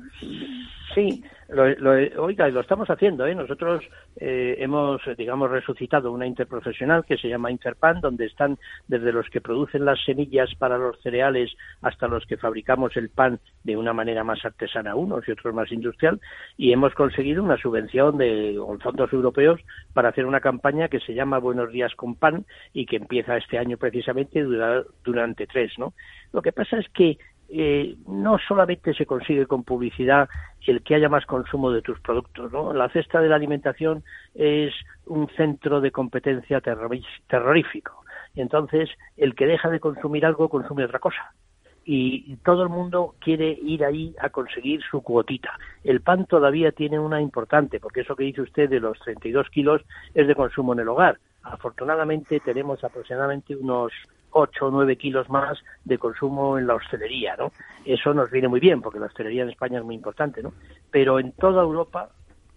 Sí, 0.94 1.22
lo, 1.48 1.68
lo, 1.76 2.22
oiga, 2.22 2.48
lo 2.48 2.60
estamos 2.60 2.88
haciendo. 2.88 3.26
¿eh? 3.26 3.34
Nosotros 3.34 3.84
eh, 4.16 4.56
hemos, 4.58 5.00
digamos, 5.16 5.50
resucitado 5.50 6.10
una 6.12 6.26
interprofesional 6.26 7.04
que 7.04 7.18
se 7.18 7.28
llama 7.28 7.50
Interpan, 7.50 8.00
donde 8.00 8.26
están 8.26 8.58
desde 8.86 9.12
los 9.12 9.28
que 9.28 9.40
producen 9.40 9.84
las 9.84 10.02
semillas 10.04 10.48
para 10.58 10.78
los 10.78 10.98
cereales 11.02 11.52
hasta 11.82 12.08
los 12.08 12.24
que 12.26 12.38
fabricamos 12.38 12.96
el 12.96 13.10
pan 13.10 13.38
de 13.64 13.76
una 13.76 13.92
manera 13.92 14.24
más 14.24 14.44
artesana 14.44 14.94
unos 14.94 15.28
y 15.28 15.32
otros 15.32 15.54
más 15.54 15.70
industrial, 15.72 16.20
y 16.56 16.72
hemos 16.72 16.94
conseguido 16.94 17.42
una 17.42 17.58
subvención 17.58 18.16
de 18.16 18.58
fondos 18.82 19.12
europeos 19.12 19.60
para 19.92 20.08
hacer 20.08 20.24
una 20.24 20.40
campaña 20.40 20.88
que 20.88 21.00
se 21.00 21.14
llama 21.14 21.38
Buenos 21.38 21.70
días 21.70 21.94
con 21.94 22.14
pan 22.14 22.46
y 22.72 22.86
que 22.86 22.96
empieza 22.96 23.36
este 23.36 23.58
año 23.58 23.76
precisamente 23.76 24.42
durante 25.04 25.46
tres, 25.46 25.72
¿no? 25.78 25.92
Lo 26.32 26.42
que 26.42 26.52
pasa 26.52 26.78
es 26.78 26.88
que 26.90 27.18
eh, 27.48 27.96
no 28.06 28.38
solamente 28.46 28.92
se 28.92 29.06
consigue 29.06 29.46
con 29.46 29.64
publicidad 29.64 30.28
el 30.66 30.82
que 30.82 30.94
haya 30.94 31.08
más 31.08 31.24
consumo 31.24 31.70
de 31.70 31.82
tus 31.82 31.98
productos. 32.00 32.52
¿no? 32.52 32.72
La 32.74 32.88
cesta 32.90 33.20
de 33.20 33.28
la 33.28 33.36
alimentación 33.36 34.04
es 34.34 34.74
un 35.06 35.28
centro 35.30 35.80
de 35.80 35.90
competencia 35.90 36.60
terrorífico. 36.60 38.04
Entonces, 38.34 38.90
el 39.16 39.34
que 39.34 39.46
deja 39.46 39.70
de 39.70 39.80
consumir 39.80 40.26
algo 40.26 40.48
consume 40.48 40.84
otra 40.84 40.98
cosa. 40.98 41.32
Y 41.90 42.36
todo 42.44 42.64
el 42.64 42.68
mundo 42.68 43.14
quiere 43.18 43.58
ir 43.62 43.82
ahí 43.82 44.14
a 44.20 44.28
conseguir 44.28 44.82
su 44.82 45.00
cuotita. 45.00 45.52
El 45.82 46.02
pan 46.02 46.26
todavía 46.26 46.70
tiene 46.70 46.98
una 46.98 47.22
importante, 47.22 47.80
porque 47.80 48.02
eso 48.02 48.14
que 48.14 48.24
dice 48.24 48.42
usted 48.42 48.68
de 48.68 48.78
los 48.78 48.98
32 49.00 49.48
kilos 49.48 49.80
es 50.12 50.26
de 50.28 50.34
consumo 50.34 50.74
en 50.74 50.80
el 50.80 50.88
hogar. 50.88 51.18
Afortunadamente 51.42 52.40
tenemos 52.40 52.84
aproximadamente 52.84 53.56
unos 53.56 53.90
8 54.30 54.66
o 54.66 54.70
9 54.70 54.96
kilos 54.96 55.28
más 55.28 55.58
de 55.84 55.98
consumo 55.98 56.58
en 56.58 56.66
la 56.66 56.74
hostelería, 56.74 57.36
¿no? 57.36 57.52
Eso 57.84 58.12
nos 58.14 58.30
viene 58.30 58.48
muy 58.48 58.60
bien, 58.60 58.82
porque 58.82 58.98
la 58.98 59.06
hostelería 59.06 59.42
en 59.42 59.50
España 59.50 59.78
es 59.78 59.84
muy 59.84 59.94
importante, 59.94 60.42
¿no? 60.42 60.52
Pero 60.90 61.18
en 61.18 61.32
toda 61.32 61.62
Europa 61.62 62.10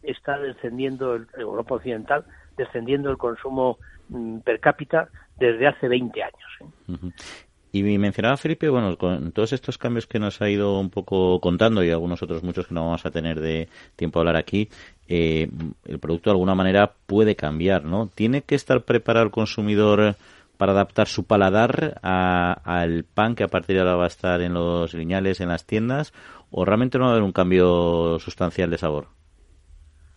está 0.03 0.39
descendiendo, 0.39 1.15
el, 1.15 1.27
Europa 1.37 1.75
Occidental, 1.75 2.25
descendiendo 2.57 3.09
el 3.09 3.17
consumo 3.17 3.77
mm, 4.09 4.39
per 4.39 4.59
cápita 4.59 5.09
desde 5.37 5.67
hace 5.67 5.87
20 5.87 6.23
años. 6.23 6.51
¿eh? 6.61 7.11
Y 7.73 7.83
mencionaba 7.83 8.35
Felipe, 8.35 8.67
bueno, 8.67 8.97
con 8.97 9.31
todos 9.31 9.53
estos 9.53 9.77
cambios 9.77 10.05
que 10.05 10.19
nos 10.19 10.41
ha 10.41 10.49
ido 10.49 10.77
un 10.77 10.89
poco 10.89 11.39
contando 11.39 11.81
y 11.83 11.89
algunos 11.89 12.21
otros 12.21 12.43
muchos 12.43 12.67
que 12.67 12.73
no 12.73 12.85
vamos 12.85 13.05
a 13.05 13.11
tener 13.11 13.39
de 13.39 13.69
tiempo 13.95 14.19
a 14.19 14.21
hablar 14.21 14.35
aquí, 14.35 14.67
eh, 15.07 15.49
el 15.85 15.99
producto 15.99 16.29
de 16.29 16.33
alguna 16.33 16.53
manera 16.53 16.91
puede 17.05 17.37
cambiar, 17.37 17.85
¿no? 17.85 18.09
¿Tiene 18.13 18.41
que 18.41 18.55
estar 18.55 18.81
preparado 18.81 19.25
el 19.25 19.31
consumidor 19.31 20.17
para 20.61 20.73
adaptar 20.73 21.07
su 21.07 21.25
paladar 21.25 21.99
al 22.03 23.03
pan 23.03 23.33
que 23.33 23.43
a 23.43 23.47
partir 23.47 23.75
de 23.75 23.81
ahora 23.81 23.95
va 23.95 24.03
a 24.03 24.07
estar 24.07 24.41
en 24.41 24.53
los 24.53 24.93
lineales, 24.93 25.41
en 25.41 25.49
las 25.49 25.65
tiendas, 25.65 26.13
o 26.51 26.65
realmente 26.65 26.99
no 26.99 27.05
va 27.05 27.09
a 27.09 27.13
haber 27.13 27.23
un 27.23 27.31
cambio 27.31 28.19
sustancial 28.19 28.69
de 28.69 28.77
sabor? 28.77 29.07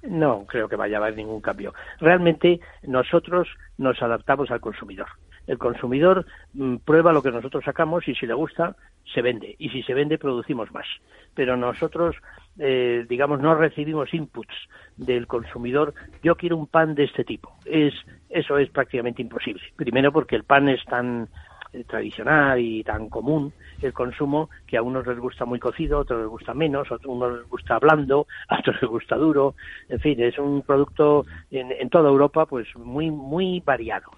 No 0.03 0.45
creo 0.47 0.69
que 0.69 0.77
vaya 0.77 0.99
a 0.99 1.01
haber 1.01 1.17
ningún 1.17 1.41
cambio. 1.41 1.73
Realmente 1.99 2.61
nosotros 2.83 3.49
nos 3.79 4.03
adaptamos 4.03 4.51
al 4.51 4.61
consumidor. 4.61 5.07
El 5.47 5.59
consumidor 5.59 6.27
mm, 6.55 6.77
prueba 6.77 7.13
lo 7.13 7.23
que 7.23 7.31
nosotros 7.31 7.65
sacamos 7.65 8.07
y 8.09 8.15
si 8.15 8.27
le 8.27 8.35
gusta, 8.35 8.77
se 9.13 9.23
vende. 9.23 9.55
Y 9.59 9.69
si 9.71 9.83
se 9.83 9.95
vende, 9.95 10.19
producimos 10.19 10.73
más. 10.73 10.87
Pero 11.35 11.57
nosotros, 11.57 12.17
eh, 12.59 13.05
digamos, 13.09 13.41
no 13.41 13.55
recibimos 13.55 14.13
inputs 14.15 14.55
del 14.97 15.27
consumidor. 15.27 15.95
Yo 16.23 16.37
quiero 16.37 16.57
un 16.57 16.67
pan 16.67 16.95
de 16.95 17.05
este 17.05 17.25
tipo. 17.25 17.53
Es, 17.65 17.95
eso 18.31 18.59
es 18.59 18.71
prácticamente 18.71 19.23
imposible. 19.23 19.63
Primero 19.77 20.13
porque 20.13 20.37
el 20.37 20.45
pan 20.45 20.69
es 20.69 20.85
tan 20.85 21.29
eh, 21.73 21.85
tradicional 21.85 22.61
y 22.61 22.85
tan 22.85 23.09
común 23.09 23.53
el 23.83 23.93
consumo 23.93 24.49
que 24.67 24.77
a 24.77 24.83
unos 24.83 25.07
les 25.07 25.19
gusta 25.19 25.45
muy 25.45 25.59
cocido, 25.59 25.99
a 25.99 26.01
otros 26.03 26.21
les 26.21 26.29
gusta 26.29 26.55
menos, 26.55 26.91
a 26.91 26.99
unos 27.07 27.39
les 27.39 27.49
gusta 27.49 27.79
blando, 27.79 28.27
a 28.49 28.59
otros 28.61 28.81
les 28.81 28.91
gusta 28.91 29.17
duro. 29.17 29.55
En 29.89 30.01
fin, 30.01 30.23
es 30.23 30.39
un 30.39 30.63
producto 30.63 31.27
en, 31.51 31.73
en 31.73 31.91
toda 31.91 32.09
Europa 32.09 32.47
pues 32.47 32.69
muy 32.77 33.11
muy 33.11 33.61
variado. 33.61 34.11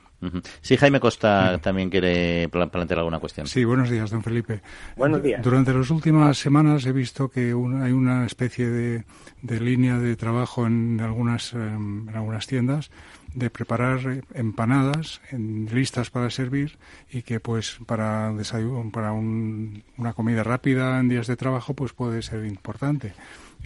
Sí, 0.60 0.76
Jaime 0.76 1.00
Costa 1.00 1.58
también 1.62 1.90
quiere 1.90 2.48
plantear 2.48 2.98
alguna 2.98 3.18
cuestión. 3.18 3.46
Sí, 3.46 3.64
buenos 3.64 3.90
días, 3.90 4.10
don 4.10 4.22
Felipe. 4.22 4.62
Buenos 4.96 5.22
días. 5.22 5.42
Durante 5.42 5.72
las 5.72 5.90
últimas 5.90 6.38
semanas 6.38 6.86
he 6.86 6.92
visto 6.92 7.28
que 7.28 7.48
hay 7.80 7.92
una 7.92 8.26
especie 8.26 8.68
de, 8.68 9.04
línea 9.42 9.98
de 9.98 10.16
trabajo 10.16 10.66
en 10.66 11.00
algunas, 11.00 11.52
em, 11.52 12.08
en 12.08 12.16
algunas 12.16 12.46
tiendas 12.46 12.90
de 13.36 13.50
preparar 13.50 14.24
empanadas 14.34 15.20
en, 15.30 15.68
listas 15.70 16.10
para 16.10 16.30
servir 16.30 16.78
y 17.10 17.22
que 17.22 17.38
pues 17.38 17.78
para 17.86 18.32
desayuno, 18.32 18.90
para 18.90 19.12
una 19.12 20.12
comida 20.14 20.42
rápida 20.42 20.98
en 20.98 21.08
días 21.08 21.26
de 21.26 21.36
trabajo 21.36 21.74
pues 21.74 21.92
puede 21.92 22.22
ser 22.22 22.46
importante. 22.46 23.12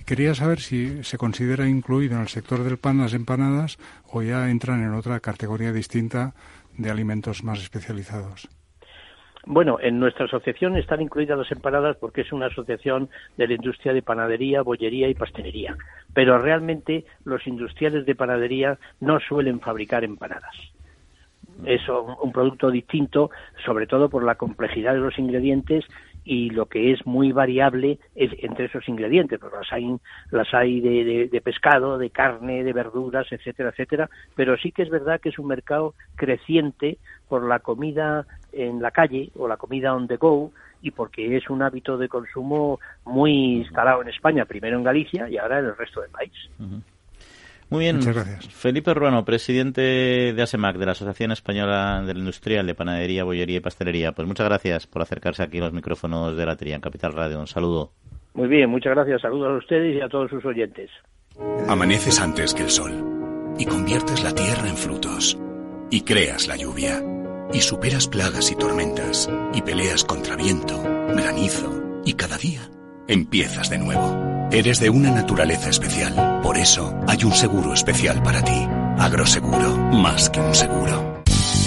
Quería 0.05 0.35
saber 0.35 0.61
si 0.61 1.05
se 1.05 1.19
considera 1.19 1.69
incluido 1.69 2.17
en 2.17 2.23
el 2.23 2.29
sector 2.29 2.65
del 2.65 2.79
pan 2.79 2.99
las 2.99 3.15
empanadas 3.15 3.79
o 4.07 4.23
ya 4.23 4.51
entran 4.51 4.83
en 4.83 4.93
otra 4.93 5.21
categoría 5.21 5.73
distinta 5.73 6.35
de 6.77 6.91
alimentos 6.91 7.45
más 7.45 7.61
especializados. 7.61 8.49
Bueno, 9.47 9.79
en 9.81 9.99
nuestra 9.99 10.27
asociación 10.27 10.77
están 10.77 11.01
incluidas 11.01 11.39
las 11.39 11.51
empanadas 11.51 11.97
porque 11.97 12.21
es 12.23 12.33
una 12.33 12.47
asociación 12.47 13.09
de 13.37 13.49
la 13.49 13.55
industria 13.55 13.95
de 13.95 14.03
panadería, 14.03 14.63
bollería 14.63 15.09
y 15.09 15.15
pastelería. 15.15 15.77
Pero 16.13 16.39
realmente 16.39 17.05
los 17.25 17.47
industriales 17.47 18.05
de 18.05 18.15
panadería 18.15 18.79
no 19.01 19.19
suelen 19.21 19.61
fabricar 19.61 20.05
empanadas. 20.05 20.55
Es 21.65 21.83
un 21.89 22.33
producto 22.33 22.71
distinto, 22.71 23.31
sobre 23.67 23.87
todo 23.87 24.09
por 24.09 24.25
la 24.25 24.37
complejidad 24.37 24.95
de 24.95 25.01
los 25.01 25.19
ingredientes 25.19 25.85
y 26.25 26.51
lo 26.51 26.67
que 26.67 26.93
es 26.93 27.05
muy 27.07 27.33
variable 27.33 27.99
es 28.15 28.31
entre 28.43 28.67
esos 28.67 28.89
ingredientes, 28.89 29.39
pues 29.39 29.53
las 29.53 29.73
hay, 29.73 29.97
las 30.31 30.53
hay 30.55 30.81
de, 30.81 31.29
de, 31.29 31.41
pescado, 31.41 31.99
de 31.99 32.11
carne, 32.11 32.63
de 32.63 32.73
verduras, 32.73 33.27
etcétera, 33.31 33.71
etcétera, 33.71 34.11
pero 34.35 34.57
sí 34.57 34.73
que 34.73 34.83
es 34.83 34.91
verdad 34.91 35.21
que 35.21 35.31
es 35.31 35.39
un 35.39 35.49
mercado 35.49 35.95
creciente 36.17 36.99
por 37.31 37.47
la 37.47 37.61
comida 37.61 38.27
en 38.53 38.83
la 38.83 38.91
calle 38.91 39.31
o 39.37 39.47
la 39.47 39.57
comida 39.57 39.95
on 39.95 40.09
the 40.09 40.17
go 40.17 40.51
y 40.83 40.91
porque 40.91 41.37
es 41.37 41.49
un 41.49 41.63
hábito 41.63 41.97
de 41.97 42.09
consumo 42.09 42.81
muy 43.05 43.59
instalado 43.59 44.03
en 44.03 44.09
España, 44.09 44.45
primero 44.45 44.77
en 44.77 44.83
Galicia 44.83 45.29
y 45.29 45.39
ahora 45.39 45.61
en 45.61 45.67
el 45.67 45.77
resto 45.77 46.01
del 46.01 46.11
país. 46.11 46.33
Muy 47.71 47.81
bien. 47.81 47.97
Muchas 47.97 48.15
gracias. 48.15 48.49
Felipe 48.49 48.93
Ruano, 48.93 49.25
presidente 49.25 50.33
de 50.33 50.43
ASEMAC, 50.43 50.77
de 50.77 50.87
la 50.87 50.93
Asociación 50.93 51.31
Española 51.31 52.03
del 52.05 52.19
Industrial 52.19 52.67
de 52.67 52.75
Panadería, 52.75 53.23
Bollería 53.23 53.59
y 53.59 53.61
Pastelería. 53.61 54.11
Pues 54.13 54.27
muchas 54.27 54.49
gracias 54.49 54.89
por 54.89 55.03
acercarse 55.03 55.45
aquí 55.45 55.59
a 55.59 55.63
los 55.63 55.73
micrófonos 55.73 56.37
de 56.37 56.47
la 56.47 56.57
Tría 56.57 56.75
en 56.75 56.81
Capital 56.81 57.13
Radio. 57.13 57.39
Un 57.39 57.47
saludo. 57.47 57.93
Muy 58.35 58.49
bien, 58.49 58.69
muchas 58.69 58.95
gracias. 58.95 59.23
Saludos 59.23 59.51
a 59.51 59.59
ustedes 59.59 59.97
y 59.97 60.01
a 60.01 60.09
todos 60.09 60.31
sus 60.31 60.45
oyentes. 60.45 60.91
Amaneces 61.69 62.21
antes 62.21 62.55
que 62.55 62.65
el 62.65 62.71
sol 62.71 63.55
y 63.57 63.67
conviertes 63.67 64.25
la 64.25 64.35
tierra 64.35 64.69
en 64.69 64.77
frutos 64.77 65.39
y 65.91 66.01
creas 66.03 66.49
la 66.49 66.57
lluvia 66.57 67.01
y 67.53 67.61
superas 67.61 68.07
plagas 68.07 68.51
y 68.51 68.57
tormentas 68.57 69.29
y 69.55 69.63
peleas 69.63 70.05
contra 70.05 70.37
viento, 70.37 70.83
granizo 71.15 72.01
y 72.05 72.15
cada 72.15 72.39
día 72.39 72.71
empiezas 73.09 73.71
de 73.71 73.79
nuevo. 73.79 74.49
Eres 74.53 74.81
de 74.81 74.91
una 74.91 75.11
naturaleza 75.11 75.71
especial. 75.71 76.41
Por 76.43 76.57
eso 76.57 76.95
hay 77.07 77.25
un 77.25 77.33
seguro 77.33 77.73
especial 77.73 78.23
para 78.23 78.43
ti. 78.43 78.67
Agroseguro, 78.99 79.77
más 79.77 80.29
que 80.31 80.41
un 80.41 80.55
seguro. 80.55 81.20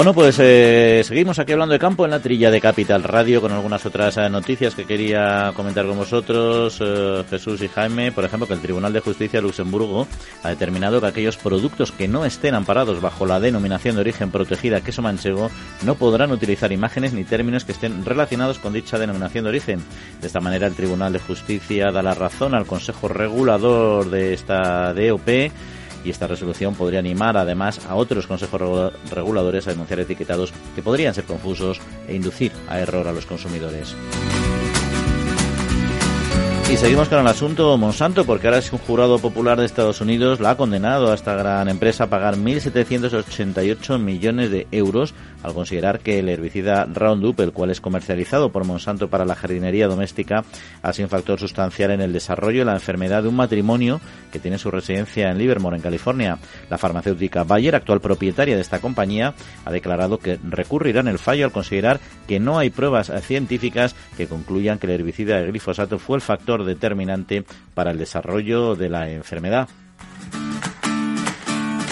Bueno, 0.00 0.14
pues 0.14 0.38
eh, 0.40 1.02
seguimos 1.04 1.38
aquí 1.38 1.52
hablando 1.52 1.74
de 1.74 1.78
campo 1.78 2.06
en 2.06 2.10
la 2.10 2.20
trilla 2.20 2.50
de 2.50 2.58
Capital 2.58 3.02
Radio 3.02 3.42
con 3.42 3.52
algunas 3.52 3.84
otras 3.84 4.16
eh, 4.16 4.30
noticias 4.30 4.74
que 4.74 4.86
quería 4.86 5.52
comentar 5.54 5.84
con 5.84 5.98
vosotros, 5.98 6.80
eh, 6.80 7.22
Jesús 7.28 7.60
y 7.60 7.68
Jaime. 7.68 8.10
Por 8.10 8.24
ejemplo, 8.24 8.46
que 8.46 8.54
el 8.54 8.62
Tribunal 8.62 8.94
de 8.94 9.00
Justicia 9.00 9.40
de 9.40 9.42
Luxemburgo 9.42 10.06
ha 10.42 10.48
determinado 10.48 11.02
que 11.02 11.06
aquellos 11.06 11.36
productos 11.36 11.92
que 11.92 12.08
no 12.08 12.24
estén 12.24 12.54
amparados 12.54 13.02
bajo 13.02 13.26
la 13.26 13.40
denominación 13.40 13.94
de 13.94 14.00
origen 14.00 14.30
protegida 14.30 14.80
queso 14.80 15.02
manchego 15.02 15.50
no 15.84 15.96
podrán 15.96 16.32
utilizar 16.32 16.72
imágenes 16.72 17.12
ni 17.12 17.24
términos 17.24 17.66
que 17.66 17.72
estén 17.72 18.02
relacionados 18.02 18.58
con 18.58 18.72
dicha 18.72 18.98
denominación 18.98 19.44
de 19.44 19.50
origen. 19.50 19.84
De 20.22 20.28
esta 20.28 20.40
manera, 20.40 20.66
el 20.66 20.76
Tribunal 20.76 21.12
de 21.12 21.18
Justicia 21.18 21.92
da 21.92 22.02
la 22.02 22.14
razón 22.14 22.54
al 22.54 22.64
Consejo 22.64 23.08
Regulador 23.08 24.08
de 24.08 24.32
esta 24.32 24.94
DOP 24.94 25.28
y 26.04 26.10
esta 26.10 26.26
resolución 26.26 26.74
podría 26.74 27.00
animar 27.00 27.36
además 27.36 27.80
a 27.86 27.94
otros 27.94 28.26
consejos 28.26 28.92
reguladores 29.10 29.66
a 29.66 29.70
denunciar 29.70 30.00
etiquetados 30.00 30.52
que 30.74 30.82
podrían 30.82 31.14
ser 31.14 31.24
confusos 31.24 31.80
e 32.08 32.14
inducir 32.14 32.52
a 32.68 32.78
error 32.78 33.06
a 33.08 33.12
los 33.12 33.26
consumidores. 33.26 33.94
Y 36.70 36.76
seguimos 36.76 37.08
con 37.08 37.18
el 37.18 37.26
asunto 37.26 37.76
Monsanto, 37.76 38.24
porque 38.24 38.46
ahora 38.46 38.58
es 38.58 38.72
un 38.72 38.78
jurado 38.78 39.18
popular 39.18 39.58
de 39.58 39.66
Estados 39.66 40.00
Unidos 40.00 40.38
la 40.38 40.50
ha 40.50 40.56
condenado 40.56 41.10
a 41.10 41.16
esta 41.16 41.34
gran 41.34 41.68
empresa 41.68 42.04
a 42.04 42.06
pagar 42.06 42.36
1.788 42.36 43.98
millones 43.98 44.52
de 44.52 44.68
euros 44.70 45.12
al 45.42 45.52
considerar 45.52 45.98
que 45.98 46.20
el 46.20 46.28
herbicida 46.28 46.84
Roundup, 46.84 47.40
el 47.40 47.50
cual 47.50 47.70
es 47.70 47.80
comercializado 47.80 48.52
por 48.52 48.64
Monsanto 48.64 49.08
para 49.08 49.24
la 49.24 49.34
jardinería 49.34 49.88
doméstica, 49.88 50.44
ha 50.82 50.92
sido 50.92 51.06
un 51.06 51.10
factor 51.10 51.40
sustancial 51.40 51.90
en 51.90 52.02
el 52.02 52.12
desarrollo 52.12 52.60
de 52.60 52.66
la 52.66 52.74
enfermedad 52.74 53.24
de 53.24 53.30
un 53.30 53.36
matrimonio 53.36 54.00
que 54.30 54.38
tiene 54.38 54.58
su 54.58 54.70
residencia 54.70 55.28
en 55.28 55.38
Livermore, 55.38 55.76
en 55.76 55.82
California. 55.82 56.38
La 56.68 56.78
farmacéutica 56.78 57.42
Bayer, 57.42 57.74
actual 57.74 58.00
propietaria 58.00 58.54
de 58.54 58.62
esta 58.62 58.78
compañía, 58.78 59.34
ha 59.64 59.72
declarado 59.72 60.18
que 60.18 60.38
recurrirá 60.48 61.00
en 61.00 61.08
el 61.08 61.18
fallo 61.18 61.46
al 61.46 61.52
considerar 61.52 61.98
que 62.28 62.38
no 62.38 62.58
hay 62.58 62.70
pruebas 62.70 63.10
científicas 63.22 63.96
que 64.16 64.28
concluyan 64.28 64.78
que 64.78 64.86
el 64.86 64.92
herbicida 64.92 65.40
de 65.40 65.48
glifosato 65.48 65.98
fue 65.98 66.16
el 66.16 66.22
factor 66.22 66.59
determinante 66.64 67.44
para 67.74 67.90
el 67.90 67.98
desarrollo 67.98 68.76
de 68.76 68.88
la 68.88 69.10
enfermedad. 69.10 69.68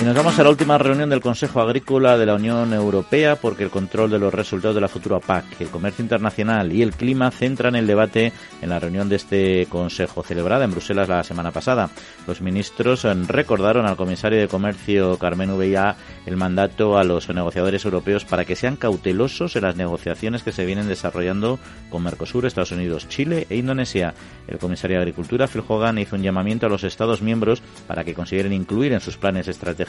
Y 0.01 0.05
nos 0.05 0.15
vamos 0.15 0.39
a 0.39 0.45
la 0.45 0.51
última 0.51 0.79
reunión 0.79 1.11
del 1.11 1.21
Consejo 1.21 1.61
Agrícola 1.61 2.17
de 2.17 2.25
la 2.25 2.37
Unión 2.37 2.73
Europea 2.73 3.35
porque 3.35 3.65
el 3.65 3.71
control 3.71 4.11
de 4.11 4.21
los 4.21 4.33
resultados 4.33 4.77
de 4.77 4.81
la 4.81 4.87
futura 4.87 5.19
PAC, 5.19 5.61
el 5.61 5.71
comercio 5.71 6.05
internacional 6.05 6.73
y 6.73 6.83
el 6.83 6.93
clima 6.93 7.33
centran 7.33 7.75
el 7.75 7.89
debate 7.89 8.33
en 8.63 8.69
la 8.69 8.79
reunión 8.79 9.09
de 9.09 9.17
este 9.17 9.67
Consejo 9.67 10.23
celebrada 10.23 10.65
en 10.65 10.71
Bruselas 10.71 11.09
la 11.09 11.25
semana 11.25 11.51
pasada. 11.51 11.91
Los 12.29 12.41
ministros 12.41 13.03
recordaron 13.27 13.87
al 13.87 13.97
comisario 13.97 14.39
de 14.39 14.47
Comercio 14.47 15.19
Carmen 15.19 15.51
Uvea 15.51 15.97
el 16.27 16.37
mandato 16.37 16.97
a 16.97 17.03
los 17.03 17.29
negociadores 17.29 17.85
europeos 17.85 18.25
para 18.25 18.45
que 18.45 18.55
sean 18.55 18.77
cautelosos 18.77 19.57
en 19.57 19.63
las 19.63 19.75
negociaciones 19.75 20.45
que 20.45 20.53
se 20.53 20.65
vienen 20.65 20.87
desarrollando 20.87 21.59
con 21.91 22.05
Mercosur, 22.05 22.47
Estados 22.47 22.71
Unidos, 22.71 23.09
Chile 23.09 23.49
e 23.51 23.57
Indonesia. 23.57 24.15
El 24.47 24.59
comisario 24.59 24.99
de 24.99 25.03
Agricultura, 25.03 25.49
Phil 25.49 25.65
Hogan, 25.67 25.99
hizo 25.99 26.15
un 26.15 26.23
llamamiento 26.23 26.67
a 26.67 26.71
los 26.71 26.85
Estados 26.85 27.21
miembros 27.21 27.63
para 27.89 28.05
que 28.05 28.15
consideren 28.15 28.53
incluir 28.53 28.93
en 28.93 29.01
sus 29.01 29.17
planes 29.17 29.49
estratégicos 29.49 29.88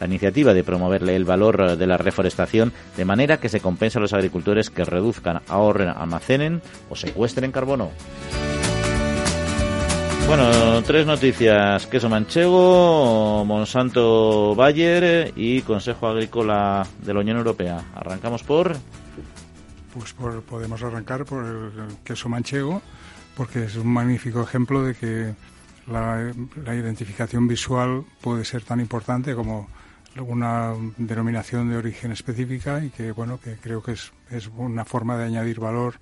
la 0.00 0.06
iniciativa 0.06 0.54
de 0.54 0.64
promoverle 0.64 1.16
el 1.16 1.24
valor 1.24 1.76
de 1.76 1.86
la 1.86 1.96
reforestación 1.96 2.72
de 2.96 3.04
manera 3.04 3.38
que 3.38 3.48
se 3.48 3.60
compense 3.60 3.98
a 3.98 4.00
los 4.00 4.12
agricultores 4.12 4.70
que 4.70 4.84
reduzcan, 4.84 5.40
ahorren, 5.48 5.88
almacenen 5.88 6.62
o 6.90 6.96
secuestren 6.96 7.52
carbono. 7.52 7.90
Bueno, 10.26 10.82
tres 10.82 11.06
noticias. 11.06 11.86
Queso 11.86 12.10
manchego, 12.10 13.44
Monsanto 13.46 14.54
Bayer 14.54 15.32
y 15.34 15.62
Consejo 15.62 16.06
Agrícola 16.06 16.86
de 17.02 17.14
la 17.14 17.20
Unión 17.20 17.38
Europea. 17.38 17.82
Arrancamos 17.94 18.42
por... 18.42 18.76
Pues 19.94 20.12
podemos 20.42 20.82
arrancar 20.82 21.24
por 21.24 21.46
el 21.46 21.70
queso 22.04 22.28
manchego 22.28 22.82
porque 23.34 23.64
es 23.64 23.76
un 23.76 23.86
magnífico 23.86 24.42
ejemplo 24.42 24.82
de 24.82 24.94
que 24.94 25.34
la, 25.90 26.74
identificación 26.74 27.48
visual 27.48 28.04
puede 28.20 28.44
ser 28.44 28.62
tan 28.62 28.80
importante 28.80 29.34
como 29.34 29.68
una 30.18 30.74
denominación 30.96 31.70
de 31.70 31.76
origen 31.76 32.12
específica 32.12 32.82
y 32.84 32.90
que 32.90 33.12
bueno 33.12 33.38
que 33.40 33.56
creo 33.56 33.82
que 33.82 33.92
es, 33.92 34.12
es 34.30 34.48
una 34.56 34.84
forma 34.84 35.16
de 35.16 35.24
añadir 35.24 35.60
valor 35.60 35.94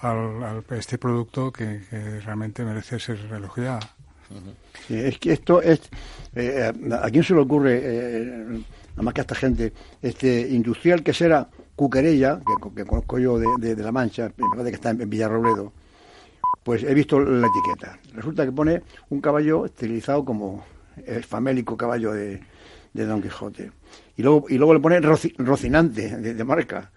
al, 0.00 0.44
a 0.44 0.76
este 0.76 0.98
producto 0.98 1.52
que, 1.52 1.80
realmente 2.24 2.64
merece 2.64 2.98
ser 2.98 3.18
elogiada. 3.32 3.80
es 4.88 5.18
que 5.18 5.32
esto 5.32 5.60
es 5.62 5.80
eh, 6.34 6.72
a 6.92 7.10
quién 7.10 7.24
se 7.24 7.34
le 7.34 7.40
ocurre 7.40 7.80
eh, 7.82 8.62
más 8.96 9.14
que 9.14 9.20
a 9.20 9.22
esta 9.22 9.34
gente 9.34 9.72
este 10.00 10.48
industrial 10.48 11.02
que 11.02 11.12
será 11.12 11.48
Cuquerella 11.74 12.40
que, 12.74 12.84
conozco 12.84 13.18
yo 13.18 13.38
de, 13.38 13.74
de, 13.74 13.82
la 13.82 13.92
Mancha 13.92 14.30
me 14.36 14.48
parece 14.50 14.70
que 14.70 14.76
está 14.76 14.90
en 14.90 15.10
Villarrobledo 15.10 15.72
pues 16.66 16.82
he 16.82 16.94
visto 16.94 17.20
la 17.20 17.46
etiqueta. 17.46 17.96
Resulta 18.12 18.44
que 18.44 18.50
pone 18.50 18.82
un 19.10 19.20
caballo 19.20 19.66
estilizado 19.66 20.24
como 20.24 20.64
el 21.06 21.22
famélico 21.22 21.76
caballo 21.76 22.12
de, 22.12 22.40
Don 22.92 23.22
Quijote. 23.22 23.70
Y 24.16 24.22
luego, 24.24 24.46
y 24.48 24.58
luego 24.58 24.74
le 24.74 24.80
pone 24.80 25.00
Rocinante, 25.00 26.16
de, 26.16 26.44
marca. 26.44 26.90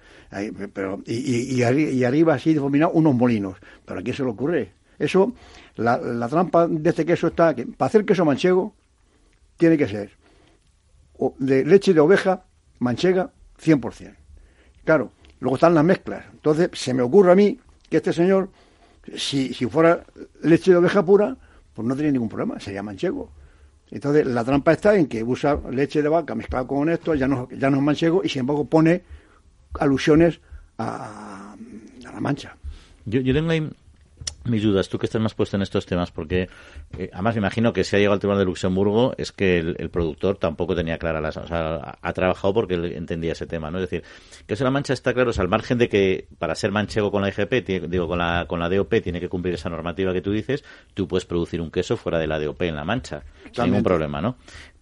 pero, 0.74 1.04
y, 1.06 1.62
arriba 1.62 2.34
así 2.34 2.56
difuminado 2.56 2.94
unos 2.94 3.14
molinos. 3.14 3.58
¿Pero 3.86 4.00
a 4.00 4.02
quién 4.02 4.16
se 4.16 4.24
le 4.24 4.30
ocurre? 4.32 4.72
Eso, 4.98 5.34
la, 5.76 6.28
trampa 6.28 6.68
de 6.68 6.90
este 6.90 7.06
queso 7.06 7.28
está 7.28 7.54
que 7.54 7.68
para 7.68 7.90
hacer 7.90 8.06
queso 8.06 8.26
manchego 8.26 8.74
tiene 9.56 9.78
que 9.78 9.88
ser 9.88 10.10
de 11.38 11.64
leche 11.64 11.94
de 11.94 12.00
oveja 12.00 12.44
manchega 12.80 13.30
100%. 13.62 14.16
Claro, 14.84 15.12
luego 15.40 15.58
están 15.58 15.76
las 15.76 15.86
mezclas. 15.86 16.26
Entonces, 16.32 16.72
se 16.74 16.92
me 16.92 17.04
ocurre 17.04 17.34
a 17.34 17.36
mí 17.36 17.60
que 17.88 17.98
este 17.98 18.14
señor 18.14 18.50
si, 19.16 19.54
si 19.54 19.66
fuera 19.66 20.04
leche 20.42 20.72
de 20.72 20.78
oveja 20.78 21.04
pura, 21.04 21.36
pues 21.74 21.88
no 21.88 21.96
tenía 21.96 22.12
ningún 22.12 22.30
problema, 22.30 22.60
sería 22.60 22.84
manchego. 22.84 23.32
Entonces, 23.92 24.26
la 24.28 24.44
trampa 24.44 24.74
está 24.74 24.96
en 24.96 25.08
que 25.08 25.24
usa 25.24 25.60
leche 25.72 26.02
de 26.02 26.10
vaca 26.10 26.36
mezclada 26.36 26.68
con 26.68 26.90
esto, 26.90 27.16
ya 27.16 27.28
no, 27.28 27.50
ya 27.50 27.70
no 27.70 27.78
es 27.78 27.84
manchego, 27.84 28.22
y 28.24 28.30
sin 28.30 28.42
embargo 28.42 28.66
pone 28.66 29.04
alusiones 29.80 30.40
a, 30.78 31.56
a 32.06 32.12
la 32.12 32.20
mancha. 32.20 32.56
Yo, 33.06 33.22
yo 33.22 33.34
tengo 33.34 33.52
mis 34.46 34.64
dudas, 34.64 34.90
tú 34.90 34.98
que 34.98 35.06
estás 35.06 35.22
más 35.22 35.34
puesto 35.34 35.58
en 35.58 35.62
estos 35.62 35.86
temas, 35.86 36.12
porque 36.12 36.50
eh, 36.98 37.10
además 37.14 37.36
me 37.36 37.40
imagino 37.40 37.74
que 37.74 37.84
si 37.84 37.96
ha 37.96 38.00
llegado 38.00 38.14
al 38.14 38.20
Tribunal 38.20 38.40
de 38.40 38.46
Luxemburgo 38.46 39.14
es 39.18 39.32
que 39.32 39.60
el, 39.60 39.90
productor 39.90 40.38
tampoco 40.38 40.76
tenía 40.76 40.98
clara 40.98 41.20
las. 41.20 41.38
O 41.38 41.48
sea, 41.48 41.98
ha, 42.02 42.14
trabajado 42.14 42.54
porque 42.54 42.76
él 42.76 42.94
entendía 42.94 43.34
ese 43.34 43.48
tema, 43.48 43.70
¿no? 43.70 43.80
Es 43.80 43.90
decir, 43.90 44.04
que 44.48 44.54
eso 44.54 44.64
la 44.64 44.72
mancha 44.72 44.94
está 44.94 45.14
claro, 45.14 45.32
o 45.36 45.42
al 45.42 45.50
margen 45.50 45.78
de 45.78 45.90
que 45.90 46.28
para 46.38 46.56
ser 46.56 46.72
manchego 46.72 47.12
con 47.12 47.22
la 47.22 47.30
IGP, 47.30 47.88
digo, 47.90 48.08
con 48.08 48.20
la, 48.20 48.46
con 48.48 48.60
la 48.60 48.70
DOP, 48.70 49.02
tiene 49.02 49.20
que 49.20 49.30
cumplir 49.30 49.56
esa 49.56 49.70
normativa 49.70 50.14
que 50.14 50.22
tú 50.22 50.32
dices, 50.32 50.64
tú 50.94 51.08
puedes 51.08 51.26
producir 51.26 51.62
un 51.62 51.72
queso 51.72 51.98
fuera 51.98 52.20
de 52.20 52.28
la 52.28 52.40
DOP 52.40 52.62
en 52.64 52.76
la 52.76 52.86
mancha, 52.86 53.24
sin 53.52 53.66
ningún 53.66 53.84
problema, 53.84 54.22
¿no? 54.22 54.38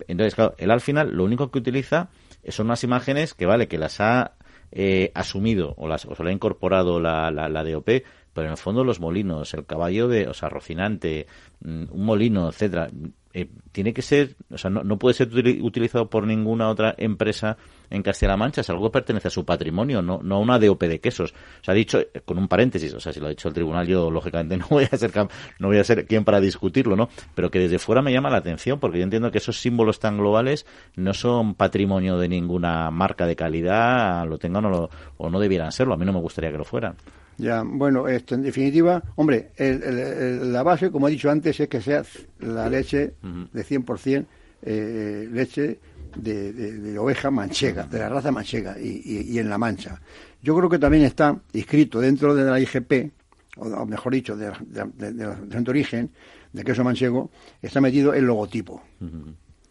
Entonces, 0.08 0.36
claro, 0.36 0.56
él 0.58 0.72
al 0.72 0.82
final 0.82 1.12
lo 1.12 1.24
único 1.24 1.52
que 1.52 1.60
utiliza 1.60 2.10
son 2.48 2.68
unas 2.68 2.84
imágenes 2.84 3.34
que, 3.34 3.46
vale, 3.46 3.68
que 3.68 3.78
las 3.78 4.00
ha 4.00 4.34
eh, 4.72 5.12
asumido 5.16 5.74
o, 5.78 5.88
las, 5.88 6.06
o 6.06 6.16
se 6.16 6.24
le 6.24 6.30
ha 6.30 6.34
incorporado 6.34 7.00
la, 7.00 7.32
la, 7.32 7.50
la 7.50 7.64
DOP, 7.64 7.90
pero 8.38 8.50
en 8.50 8.52
el 8.52 8.58
fondo 8.60 8.84
los 8.84 9.00
molinos, 9.00 9.52
el 9.56 9.66
caballo 9.66 10.08
de, 10.08 10.28
o 10.28 10.34
sea, 10.36 10.48
Rocinante, 10.48 11.26
mm, 11.62 11.86
un 11.90 12.06
molino, 12.06 12.50
etcétera, 12.50 12.88
eh, 13.34 13.50
tiene 13.72 13.92
que 13.92 14.04
ser, 14.04 14.36
o 14.52 14.60
sea, 14.60 14.70
no, 14.70 15.00
puede 15.00 15.16
ser 15.16 15.30
utilizado 15.64 16.08
por 16.08 16.28
ninguna 16.28 16.70
otra 16.70 16.94
empresa 17.00 17.58
en 17.90 18.04
Castilla-La 18.04 18.38
Mancha, 18.38 18.62
es 18.62 18.70
algo 18.70 18.84
que 18.86 18.94
pertenece 18.94 19.30
a 19.30 19.32
su 19.32 19.44
patrimonio, 19.44 20.04
no, 20.04 20.20
no 20.22 20.36
a 20.36 20.38
una 20.38 20.60
DOP 20.60 20.84
de 20.84 21.00
quesos. 21.00 21.34
O 21.34 21.64
sea, 21.64 21.74
dicho, 21.74 22.00
eh, 22.00 22.22
con 22.24 22.38
un 22.38 22.48
paréntesis, 22.48 22.94
o 22.94 23.00
sea, 23.00 23.12
si 23.12 23.20
lo 23.20 23.26
ha 23.26 23.30
dicho 23.30 23.48
el 23.48 23.56
tribunal, 23.56 23.88
yo 23.88 24.12
lógicamente 24.12 24.56
no 24.58 24.68
voy 24.70 24.88
a 24.92 24.96
ser, 24.96 25.12
no 25.58 25.68
voy 25.68 25.80
a 25.80 25.84
ser 25.84 26.06
quien 26.06 26.24
para 26.24 26.40
discutirlo, 26.40 26.96
¿no? 26.96 27.10
Pero 27.34 27.50
que 27.50 27.58
desde 27.58 27.80
fuera 27.80 28.04
me 28.04 28.14
llama 28.14 28.30
la 28.30 28.38
atención, 28.38 28.80
porque 28.80 29.00
yo 29.00 29.04
entiendo 29.04 29.32
que 29.32 29.40
esos 29.40 29.60
símbolos 29.60 30.00
tan 30.00 30.20
globales 30.20 30.68
no 30.96 31.16
son 31.16 31.56
patrimonio 31.56 32.20
de 32.20 32.30
ninguna 32.30 32.92
marca 32.92 33.26
de 33.26 33.36
calidad, 33.36 34.28
lo 34.28 34.38
tengan 34.38 34.66
o, 34.66 34.92
o 35.18 35.30
no 35.32 35.40
debieran 35.40 35.72
serlo, 35.72 35.96
a 35.96 35.98
mí 35.98 36.06
no 36.06 36.14
me 36.14 36.22
gustaría 36.22 36.52
que 36.52 36.60
lo 36.60 36.66
fueran. 36.66 36.98
Ya, 37.38 37.64
bueno, 37.64 38.08
esto 38.08 38.34
en 38.36 38.42
definitiva, 38.42 39.04
hombre, 39.16 39.52
la 39.58 40.64
base, 40.64 40.90
como 40.90 41.08
he 41.08 41.12
dicho 41.12 41.30
antes, 41.30 41.60
es 41.60 41.68
que 41.68 41.82
sea 41.82 42.04
la 42.40 42.68
leche 42.68 43.14
de 43.54 43.66
100% 43.66 44.26
eh, 44.64 45.30
leche 45.32 45.80
de, 46.16 46.98
oveja 46.98 47.30
manchega, 47.30 47.84
de 47.84 48.00
la 48.00 48.10
raza 48.10 48.32
manchega 48.32 48.78
y, 48.80 49.38
en 49.38 49.50
la 49.50 49.58
mancha. 49.60 50.02
Yo 50.42 50.58
creo 50.58 50.70
que 50.70 50.80
también 50.80 51.04
está 51.04 51.40
inscrito 51.54 52.00
dentro 52.00 52.34
de 52.34 52.44
la 52.44 52.60
IGP, 52.60 53.12
o, 53.58 53.86
mejor 53.86 54.14
dicho, 54.14 54.36
de, 54.36 54.52
de, 54.66 55.70
origen, 55.70 56.10
de 56.54 56.64
queso 56.64 56.84
manchego, 56.84 57.30
está 57.62 57.80
metido 57.82 58.16
el 58.16 58.26
logotipo 58.26 58.82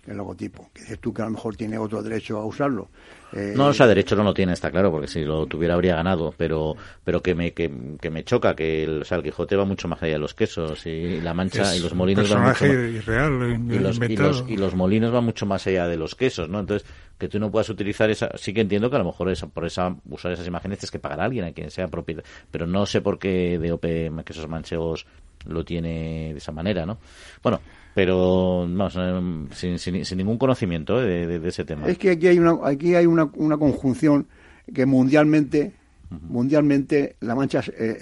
el 0.06 0.16
logotipo. 0.16 0.70
Que 0.72 0.82
dices 0.82 0.98
tú 0.98 1.12
que 1.12 1.22
a 1.22 1.24
lo 1.24 1.32
mejor 1.32 1.56
tiene 1.56 1.78
otro 1.78 2.02
derecho 2.02 2.38
a 2.38 2.44
usarlo. 2.44 2.88
Eh, 3.32 3.54
no, 3.56 3.66
o 3.66 3.74
sea, 3.74 3.86
derecho 3.86 4.14
no 4.14 4.22
lo 4.22 4.32
tiene, 4.32 4.52
está 4.52 4.70
claro, 4.70 4.90
porque 4.90 5.08
si 5.08 5.24
lo 5.24 5.46
tuviera 5.46 5.74
habría 5.74 5.96
ganado, 5.96 6.32
pero 6.36 6.76
pero 7.04 7.22
que 7.22 7.34
me 7.34 7.52
que, 7.52 7.68
me 7.68 8.24
choca 8.24 8.54
que 8.54 8.84
el, 8.84 9.02
o 9.02 9.04
sea, 9.04 9.18
el 9.18 9.24
Quijote 9.24 9.56
va 9.56 9.64
mucho 9.64 9.88
más 9.88 10.02
allá 10.02 10.14
de 10.14 10.18
los 10.20 10.34
quesos 10.34 10.86
y 10.86 11.20
la 11.20 11.34
mancha 11.34 11.74
y 11.74 11.80
los 11.80 11.92
molinos 11.94 12.30
van 12.30 12.48
mucho 12.48 12.66
irreal, 12.66 13.60
y 13.68 13.78
los, 13.78 13.98
y 13.98 14.16
los, 14.16 14.44
y 14.48 14.56
los 14.56 14.74
molinos 14.74 15.12
van 15.12 15.24
mucho 15.24 15.44
más 15.44 15.66
allá 15.66 15.88
de 15.88 15.96
los 15.96 16.14
quesos, 16.14 16.48
¿no? 16.48 16.60
Entonces, 16.60 16.88
que 17.18 17.28
tú 17.28 17.38
no 17.40 17.50
puedas 17.50 17.68
utilizar 17.68 18.10
esa, 18.10 18.30
sí 18.36 18.52
que 18.52 18.60
entiendo 18.60 18.90
que 18.90 18.96
a 18.96 19.00
lo 19.00 19.06
mejor 19.06 19.30
esa, 19.30 19.48
por 19.48 19.66
esa 19.66 19.96
usar 20.08 20.32
esas 20.32 20.46
imágenes 20.46 20.78
tienes 20.78 20.90
que 20.90 20.98
pagar 20.98 21.20
a 21.20 21.24
alguien, 21.24 21.44
a 21.44 21.52
quien 21.52 21.70
sea 21.70 21.88
propiedad, 21.88 22.22
pero 22.50 22.66
no 22.66 22.86
sé 22.86 23.00
por 23.00 23.18
qué 23.18 23.58
DOP 23.58 24.24
Quesos 24.24 24.48
Manchegos 24.48 25.06
lo 25.46 25.64
tiene 25.64 26.32
de 26.32 26.38
esa 26.38 26.52
manera, 26.52 26.86
¿no? 26.86 26.98
Bueno, 27.42 27.60
pero 27.96 28.66
no, 28.68 28.90
sin, 28.90 29.78
sin, 29.78 30.18
ningún 30.18 30.36
conocimiento 30.36 31.02
¿eh? 31.02 31.26
de, 31.26 31.48
ese 31.48 31.64
tema. 31.64 31.86
Es 31.88 31.96
que 31.96 32.10
aquí 32.10 32.26
hay 32.26 32.38
una, 32.38 32.58
aquí 32.62 32.94
hay 32.94 33.06
una, 33.06 33.30
una 33.36 33.56
conjunción 33.56 34.26
que 34.74 34.84
mundialmente 34.84 35.72
mundialmente 36.10 37.16
la 37.20 37.34
mancha 37.34 37.64
eh, 37.74 37.98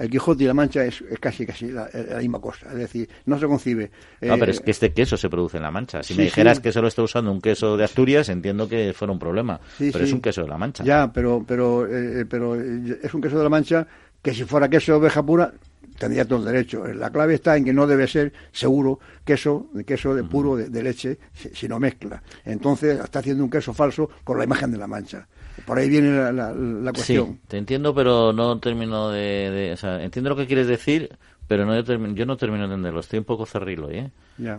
el 0.00 0.08
Quijote 0.08 0.44
y 0.44 0.46
la 0.46 0.54
mancha 0.54 0.86
es, 0.86 1.04
casi 1.20 1.44
casi 1.44 1.70
la, 1.70 1.90
misma 2.20 2.40
cosa. 2.40 2.68
Es 2.68 2.78
decir 2.78 3.06
no 3.26 3.38
se 3.38 3.46
concibe 3.46 3.90
no 4.22 4.38
pero 4.38 4.50
es 4.50 4.60
que 4.60 4.70
este 4.70 4.94
queso 4.94 5.18
se 5.18 5.28
produce 5.28 5.58
en 5.58 5.64
la 5.64 5.70
mancha. 5.70 6.02
Si 6.02 6.14
me 6.14 6.22
dijeras 6.22 6.58
que 6.60 6.72
solo 6.72 6.88
está 6.88 7.02
usando 7.02 7.30
un 7.30 7.42
queso 7.42 7.76
de 7.76 7.84
Asturias 7.84 8.30
entiendo 8.30 8.66
que 8.66 8.94
fuera 8.94 9.12
un 9.12 9.18
problema. 9.18 9.60
Pero 9.78 10.04
es 10.04 10.12
un 10.14 10.22
queso 10.22 10.40
de 10.40 10.48
la 10.48 10.56
mancha. 10.56 10.84
Ya 10.84 11.12
pero 11.12 11.44
pero 11.46 11.86
eh, 11.86 12.24
pero 12.24 12.54
es 12.54 13.12
un 13.12 13.20
queso 13.20 13.36
de 13.36 13.44
la 13.44 13.50
mancha 13.50 13.86
que 14.22 14.32
si 14.32 14.44
fuera 14.44 14.70
queso 14.70 14.92
de 14.92 14.98
oveja 15.00 15.22
pura 15.22 15.52
tendría 15.98 16.24
todo 16.24 16.40
el 16.40 16.44
derecho. 16.46 16.86
La 16.86 17.10
clave 17.10 17.34
está 17.34 17.56
en 17.56 17.64
que 17.64 17.72
no 17.72 17.86
debe 17.86 18.06
ser 18.06 18.32
seguro 18.52 18.98
queso, 19.24 19.68
queso 19.86 20.14
de 20.14 20.24
puro 20.24 20.56
de, 20.56 20.82
leche, 20.82 21.18
si, 21.32 21.68
no 21.68 21.78
mezcla. 21.78 22.22
Entonces 22.44 22.98
está 23.02 23.20
haciendo 23.20 23.44
un 23.44 23.50
queso 23.50 23.72
falso 23.72 24.10
con 24.22 24.38
la 24.38 24.44
imagen 24.44 24.70
de 24.70 24.78
la 24.78 24.86
mancha. 24.86 25.26
Por 25.66 25.78
ahí 25.78 25.88
viene 25.88 26.32
la, 26.32 26.92
cuestión. 26.92 27.26
Sí, 27.26 27.40
te 27.48 27.58
entiendo, 27.58 27.94
pero 27.94 28.32
no 28.32 28.58
termino 28.58 29.10
de, 29.10 29.70
o 29.72 29.76
sea, 29.76 30.02
entiendo 30.02 30.30
lo 30.30 30.36
que 30.36 30.46
quieres 30.46 30.66
decir, 30.66 31.16
pero 31.46 31.66
no 31.66 31.78
yo, 32.14 32.26
no 32.26 32.36
termino 32.36 32.66
de 32.66 32.74
entenderlo. 32.74 33.00
Estoy 33.00 33.18
un 33.18 33.24
poco 33.24 33.46
cerrilo, 33.46 33.90
¿eh? 33.90 34.10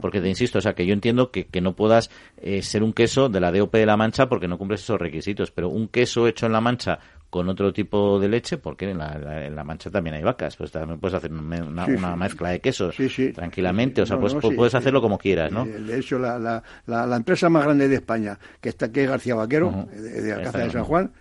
Porque 0.02 0.22
te 0.22 0.30
insisto, 0.30 0.60
o 0.60 0.62
sea, 0.62 0.74
que 0.74 0.86
yo 0.86 0.94
entiendo 0.94 1.32
que, 1.32 1.48
que 1.48 1.60
no 1.62 1.76
puedas 1.76 2.10
eh, 2.38 2.62
ser 2.62 2.84
un 2.84 2.94
queso 2.94 3.28
de 3.28 3.40
la 3.40 3.52
DOP 3.52 3.74
de 3.74 3.86
la 3.86 3.98
Mancha 3.98 4.30
porque 4.30 4.48
no 4.48 4.58
cumples 4.58 4.82
esos 4.82 5.00
requisitos, 5.00 5.52
pero 5.52 5.70
un 5.70 5.88
queso 5.88 6.28
hecho 6.28 6.46
en 6.46 6.54
la 6.54 6.62
Mancha 6.62 7.00
con 7.36 7.50
otro 7.50 7.74
tipo 7.74 8.18
de 8.18 8.30
leche, 8.30 8.56
porque 8.56 8.90
en 8.90 8.98
la, 8.98 9.46
en 9.46 9.54
la 9.54 9.66
Mancha 9.66 9.92
también 9.92 10.16
hay 10.16 10.24
vacas, 10.24 10.56
pues 10.56 10.72
también 10.72 11.02
puedes 11.02 11.16
hacer 11.16 11.34
una, 11.34 12.16
mezcla 12.16 12.52
de 12.52 12.62
quesos 12.62 12.96
tranquilamente, 13.34 14.02
o 14.02 14.06
sea, 14.06 14.18
pues, 14.18 14.34
puedes 14.56 14.74
hacerlo 14.74 15.02
como 15.02 15.18
quieras, 15.18 15.52
¿no? 15.52 15.66
De 15.66 16.00
hecho, 16.00 16.18
la, 16.18 16.40
la, 16.40 16.64
la, 16.86 17.16
empresa 17.18 17.50
más 17.50 17.66
grande 17.66 17.90
de 17.90 17.96
España, 17.96 18.40
que 18.62 18.70
está 18.70 18.90
que 18.90 19.04
es 19.04 19.10
García 19.10 19.36
Vaquero, 19.36 19.86
de, 19.92 20.22
de 20.22 20.32
Alcázar 20.32 20.64
de 20.64 20.72
San 20.72 20.86
Juan, 20.86 21.12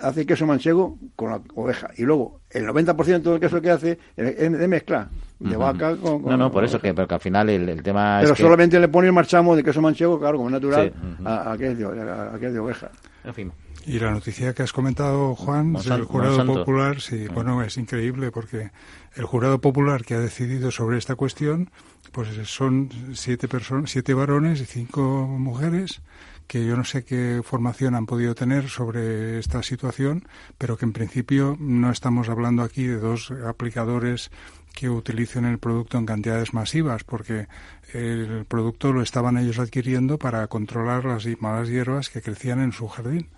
hace 0.00 0.24
queso 0.24 0.46
manchego 0.46 0.96
con 1.14 1.28
la 1.28 1.42
oveja. 1.54 1.90
Y 1.98 2.04
luego 2.04 2.40
el 2.48 2.64
90% 2.64 3.20
del 3.20 3.38
queso 3.38 3.60
que 3.60 3.70
hace 3.70 3.98
es 4.16 4.58
de 4.58 4.66
mezcla 4.66 5.10
de 5.38 5.56
vaca 5.58 5.94
con, 5.96 6.22
no 6.22 6.38
no 6.38 6.50
por 6.50 6.64
eso 6.64 6.80
que, 6.80 6.94
pero 6.94 7.06
al 7.10 7.20
final 7.20 7.50
el, 7.50 7.82
tema 7.82 8.20
pero 8.22 8.34
solamente 8.34 8.80
le 8.80 8.88
pone 8.88 9.08
el 9.08 9.12
marchamo 9.12 9.54
de 9.54 9.62
queso 9.62 9.82
manchego 9.82 10.18
claro 10.18 10.38
como 10.38 10.48
natural 10.48 10.90
a, 11.26 11.54
que 11.58 11.72
es 11.72 11.78
de, 11.78 12.58
oveja. 12.58 12.90
En 13.22 13.34
fin 13.34 13.52
y 13.86 14.00
la 14.00 14.10
noticia 14.10 14.52
que 14.52 14.64
has 14.64 14.72
comentado 14.72 15.34
Juan 15.36 15.74
del 15.74 16.04
jurado 16.04 16.44
popular 16.44 17.00
sí 17.00 17.28
bueno 17.28 17.62
es 17.62 17.76
increíble 17.76 18.32
porque 18.32 18.72
el 19.14 19.24
jurado 19.24 19.60
popular 19.60 20.04
que 20.04 20.14
ha 20.14 20.20
decidido 20.20 20.70
sobre 20.70 20.98
esta 20.98 21.14
cuestión 21.14 21.70
pues 22.10 22.28
son 22.48 22.90
siete 23.14 23.46
personas 23.46 23.90
siete 23.90 24.12
varones 24.12 24.60
y 24.60 24.64
cinco 24.64 25.26
mujeres 25.28 26.02
que 26.46 26.64
yo 26.64 26.76
no 26.76 26.84
sé 26.84 27.04
qué 27.04 27.40
formación 27.44 27.94
han 27.94 28.06
podido 28.06 28.34
tener 28.34 28.68
sobre 28.68 29.38
esta 29.38 29.62
situación, 29.62 30.28
pero 30.58 30.76
que 30.76 30.84
en 30.84 30.92
principio 30.92 31.56
no 31.58 31.90
estamos 31.90 32.28
hablando 32.28 32.62
aquí 32.62 32.84
de 32.84 32.98
dos 32.98 33.32
aplicadores 33.46 34.30
que 34.76 34.90
utilicen 34.90 35.46
el 35.46 35.58
producto 35.58 35.96
en 35.96 36.04
cantidades 36.04 36.52
masivas, 36.52 37.02
porque 37.02 37.48
el 37.94 38.44
producto 38.44 38.92
lo 38.92 39.00
estaban 39.00 39.38
ellos 39.38 39.58
adquiriendo 39.58 40.18
para 40.18 40.46
controlar 40.48 41.06
las 41.06 41.26
malas 41.40 41.68
hierbas 41.68 42.10
que 42.10 42.20
crecían 42.20 42.60
en 42.60 42.72
su 42.72 42.86
jardín. 42.86 43.30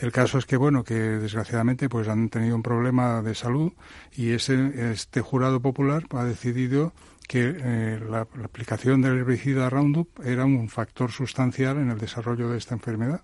El 0.00 0.12
caso 0.12 0.36
es 0.36 0.44
que, 0.44 0.58
bueno, 0.58 0.84
que 0.84 0.94
desgraciadamente 0.94 1.88
pues 1.88 2.08
han 2.08 2.28
tenido 2.28 2.54
un 2.54 2.62
problema 2.62 3.22
de 3.22 3.34
salud 3.34 3.72
y 4.14 4.32
ese, 4.32 4.92
este 4.92 5.22
jurado 5.22 5.60
popular 5.60 6.04
ha 6.10 6.24
decidido 6.24 6.92
que 7.26 7.56
eh, 7.58 8.00
la, 8.08 8.20
aplicación 8.20 9.02
del 9.02 9.18
herbicida 9.18 9.70
Roundup 9.70 10.20
era 10.24 10.44
un 10.44 10.68
factor 10.68 11.10
sustancial 11.10 11.78
en 11.78 11.90
el 11.90 11.98
desarrollo 11.98 12.48
de 12.48 12.58
esta 12.58 12.74
enfermedad 12.74 13.22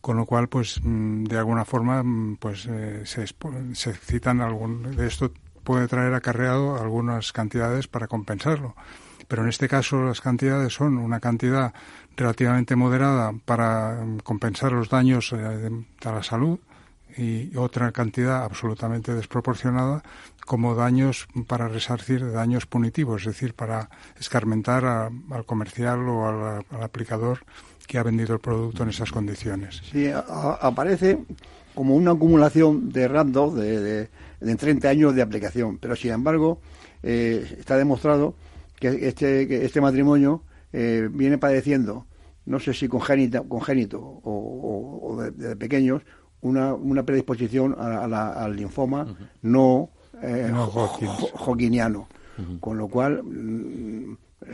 con 0.00 0.16
lo 0.16 0.26
cual 0.26 0.48
pues 0.48 0.80
mm, 0.82 1.24
de 1.24 1.38
alguna 1.38 1.64
forma 1.64 2.02
mm, 2.02 2.36
pues 2.36 2.66
eh, 2.66 3.02
se, 3.04 3.26
se 3.72 3.92
citan 3.94 4.40
algún 4.40 4.96
de 4.96 5.06
esto 5.06 5.32
puede 5.64 5.88
traer 5.88 6.12
acarreado 6.12 6.76
algunas 6.80 7.32
cantidades 7.32 7.88
para 7.88 8.06
compensarlo. 8.06 8.76
Pero 9.26 9.42
en 9.42 9.48
este 9.48 9.68
caso 9.68 10.04
las 10.04 10.20
cantidades 10.20 10.74
son 10.74 10.98
una 10.98 11.20
cantidad 11.20 11.72
relativamente 12.16 12.76
moderada 12.76 13.32
para 13.46 14.04
mm, 14.04 14.18
compensar 14.18 14.72
los 14.72 14.90
daños 14.90 15.32
eh, 15.32 15.70
a 16.04 16.12
la 16.12 16.22
salud 16.22 16.58
y 17.16 17.56
otra 17.56 17.92
cantidad 17.92 18.44
absolutamente 18.44 19.14
desproporcionada 19.14 20.02
como 20.46 20.74
daños 20.74 21.26
para 21.46 21.68
resarcir 21.68 22.32
daños 22.32 22.66
punitivos, 22.66 23.22
es 23.22 23.28
decir, 23.28 23.54
para 23.54 23.88
escarmentar 24.18 24.84
al 24.84 25.44
comercial 25.46 26.08
o 26.08 26.26
al, 26.26 26.64
aplicador 26.82 27.40
que 27.86 27.98
ha 27.98 28.02
vendido 28.02 28.34
el 28.34 28.40
producto 28.40 28.82
en 28.82 28.88
esas 28.90 29.10
condiciones. 29.10 29.82
Sí, 29.90 30.10
aparece 30.12 31.18
como 31.74 31.96
una 31.96 32.12
acumulación 32.12 32.90
de 32.90 33.08
random 33.08 33.54
de 33.56 34.08
en 34.50 34.56
30 34.56 34.88
años 34.88 35.14
de 35.14 35.22
aplicación. 35.22 35.78
Pero, 35.78 35.96
sin 35.96 36.12
embargo, 36.12 36.60
eh, 37.02 37.56
está 37.58 37.76
demostrado 37.76 38.34
que 38.78 39.08
este, 39.08 39.64
este 39.64 39.80
matrimonio 39.80 40.42
eh, 40.72 41.08
viene 41.10 41.38
padeciendo, 41.38 42.06
no 42.46 42.60
sé 42.60 42.74
si 42.74 42.88
congénito, 42.88 43.48
congénito 43.48 44.00
o, 44.00 45.16
de, 45.30 45.56
pequeños, 45.56 46.02
una, 46.44 46.74
una 46.74 47.02
predisposición 47.02 47.74
al 47.78 48.54
linfoma 48.54 49.06
no, 49.42 49.90
eh, 50.22 50.50
Con 52.60 52.78
lo 52.78 52.88
cual, 52.88 53.22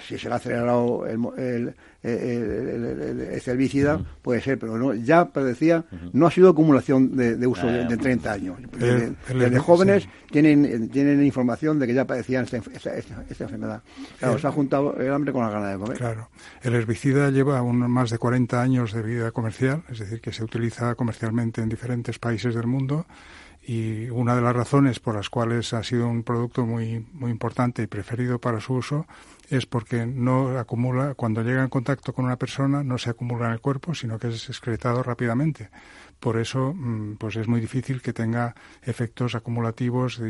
si 0.06 0.18
se 0.18 0.28
le 0.28 0.34
ha 0.34 0.36
acelerado 0.36 1.06
el, 1.06 1.74
el, 2.02 3.40
herbicida, 3.46 4.00
puede 4.22 4.40
ser, 4.40 4.58
pero 4.58 4.78
no, 4.78 4.94
ya 4.94 5.24
decía, 5.24 5.84
no 6.12 6.26
ha 6.26 6.30
sido 6.30 6.50
acumulación 6.50 7.16
de, 7.16 7.46
uso 7.46 7.66
de, 7.66 7.96
30 7.96 8.32
años. 8.32 8.58
Desde, 8.78 9.58
jóvenes 9.58 10.08
tienen, 10.30 10.88
tienen 10.88 11.24
información 11.24 11.78
de 11.78 11.86
que 11.86 11.94
ya 11.94 12.04
padecían 12.06 12.44
esta, 12.44 12.58
esta, 12.58 13.44
enfermedad. 13.44 13.82
Claro, 14.18 14.38
se 14.38 14.46
ha 14.46 14.52
juntado 14.52 14.96
el 14.98 15.12
hambre 15.12 15.32
con 15.32 15.42
la 15.42 15.50
gana 15.50 15.68
de 15.70 15.78
comer. 15.78 15.98
Claro. 15.98 16.28
El 16.62 16.74
herbicida 16.74 17.30
lleva 17.30 17.62
más 17.62 18.10
de 18.10 18.18
40 18.18 18.60
años 18.60 18.92
de 18.92 19.02
vida 19.02 19.30
comercial, 19.32 19.82
es 19.90 19.98
decir, 19.98 20.20
que 20.20 20.32
se 20.32 20.44
utiliza 20.44 20.94
comercialmente 20.94 21.60
en 21.60 21.68
diferentes 21.68 22.18
países 22.18 22.54
del 22.54 22.66
mundo 22.66 23.06
y 23.70 24.10
una 24.10 24.34
de 24.34 24.42
las 24.42 24.56
razones 24.56 24.98
por 24.98 25.14
las 25.14 25.30
cuales 25.30 25.72
ha 25.74 25.84
sido 25.84 26.08
un 26.08 26.24
producto 26.24 26.66
muy, 26.66 27.06
muy 27.12 27.30
importante 27.30 27.84
y 27.84 27.86
preferido 27.86 28.40
para 28.40 28.58
su 28.58 28.74
uso 28.74 29.06
es 29.48 29.64
porque 29.64 30.06
no 30.06 30.58
acumula, 30.58 31.14
cuando 31.14 31.44
llega 31.44 31.62
en 31.62 31.68
contacto 31.68 32.12
con 32.12 32.24
una 32.24 32.34
persona, 32.34 32.82
no 32.82 32.98
se 32.98 33.10
acumula 33.10 33.46
en 33.46 33.52
el 33.52 33.60
cuerpo, 33.60 33.94
sino 33.94 34.18
que 34.18 34.26
es 34.26 34.48
excretado 34.48 35.04
rápidamente. 35.04 35.70
Por 36.18 36.36
eso, 36.38 36.74
mm, 36.74 37.14
pues 37.14 37.36
es 37.36 37.46
muy 37.46 37.60
difícil 37.60 38.02
que 38.02 38.12
tenga 38.12 38.56
efectos 38.82 39.36
acumulativos 39.36 40.20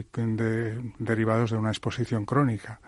derivados 0.98 1.50
de 1.50 1.56
una 1.56 1.70
exposición 1.70 2.26
crónica. 2.26 2.78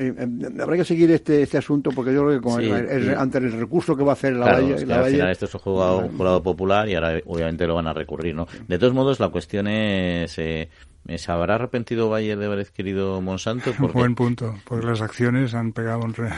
Eh, 0.00 0.14
eh, 0.16 0.62
habrá 0.62 0.76
que 0.76 0.84
seguir 0.84 1.10
este, 1.10 1.42
este 1.42 1.58
asunto 1.58 1.90
porque 1.90 2.14
yo 2.14 2.24
creo 2.24 2.40
que 2.40 3.16
ante 3.16 3.38
el 3.38 3.50
recurso 3.50 3.96
que 3.96 4.04
va 4.04 4.12
a 4.12 4.14
hacer 4.14 4.32
la 4.34 4.52
Valle, 4.52 4.86
la 4.86 5.00
al 5.00 5.10
final 5.10 5.30
esto 5.32 5.46
es 5.46 5.54
un 5.54 5.60
jurado, 5.60 6.40
popular 6.40 6.88
y 6.88 6.94
ahora 6.94 7.20
obviamente 7.26 7.66
lo 7.66 7.74
van 7.74 7.88
a 7.88 7.92
recurrir 7.92 8.32
no 8.32 8.46
de 8.68 8.78
todos 8.78 8.94
modos 8.94 9.18
la 9.18 9.30
cuestión 9.30 9.66
es 9.66 10.38
eh, 10.38 10.68
¿Se 11.16 11.32
habrá 11.32 11.54
arrepentido 11.54 12.10
Bayer 12.10 12.38
de 12.38 12.46
haber 12.46 12.60
adquirido 12.60 13.20
Monsanto? 13.22 13.72
Porque... 13.78 13.98
Buen 13.98 14.14
punto, 14.14 14.54
porque 14.64 14.86
las 14.86 15.00
acciones 15.00 15.54
han 15.54 15.72
pegado 15.72 16.00
un... 16.00 16.12
Re... 16.12 16.30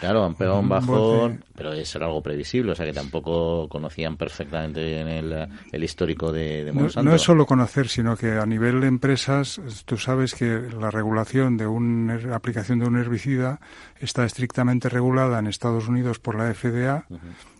claro, 0.00 0.24
han 0.24 0.34
pegado 0.34 0.60
un 0.60 0.68
bajón, 0.70 1.44
pero 1.54 1.72
eso 1.72 1.98
era 1.98 2.06
algo 2.06 2.22
previsible, 2.22 2.72
o 2.72 2.74
sea 2.74 2.86
que 2.86 2.92
tampoco 2.92 3.68
conocían 3.68 4.16
perfectamente 4.16 5.00
el, 5.18 5.48
el 5.70 5.84
histórico 5.84 6.32
de, 6.32 6.70
Monsanto. 6.72 7.10
No, 7.10 7.14
es 7.14 7.22
solo 7.22 7.44
conocer, 7.44 7.88
sino 7.88 8.16
que 8.16 8.32
a 8.32 8.46
nivel 8.46 8.80
de 8.80 8.86
empresas, 8.86 9.60
tú 9.84 9.98
sabes 9.98 10.34
que 10.34 10.60
la 10.80 10.90
regulación 10.90 11.56
de 11.56 11.66
una 11.66 12.18
aplicación 12.34 12.78
de 12.78 12.86
un 12.86 12.96
herbicida 12.96 13.60
está 14.00 14.24
estrictamente 14.24 14.88
regulada 14.88 15.38
en 15.38 15.46
Estados 15.46 15.88
Unidos 15.88 16.18
por 16.18 16.36
la 16.36 16.52
FDA, 16.54 17.06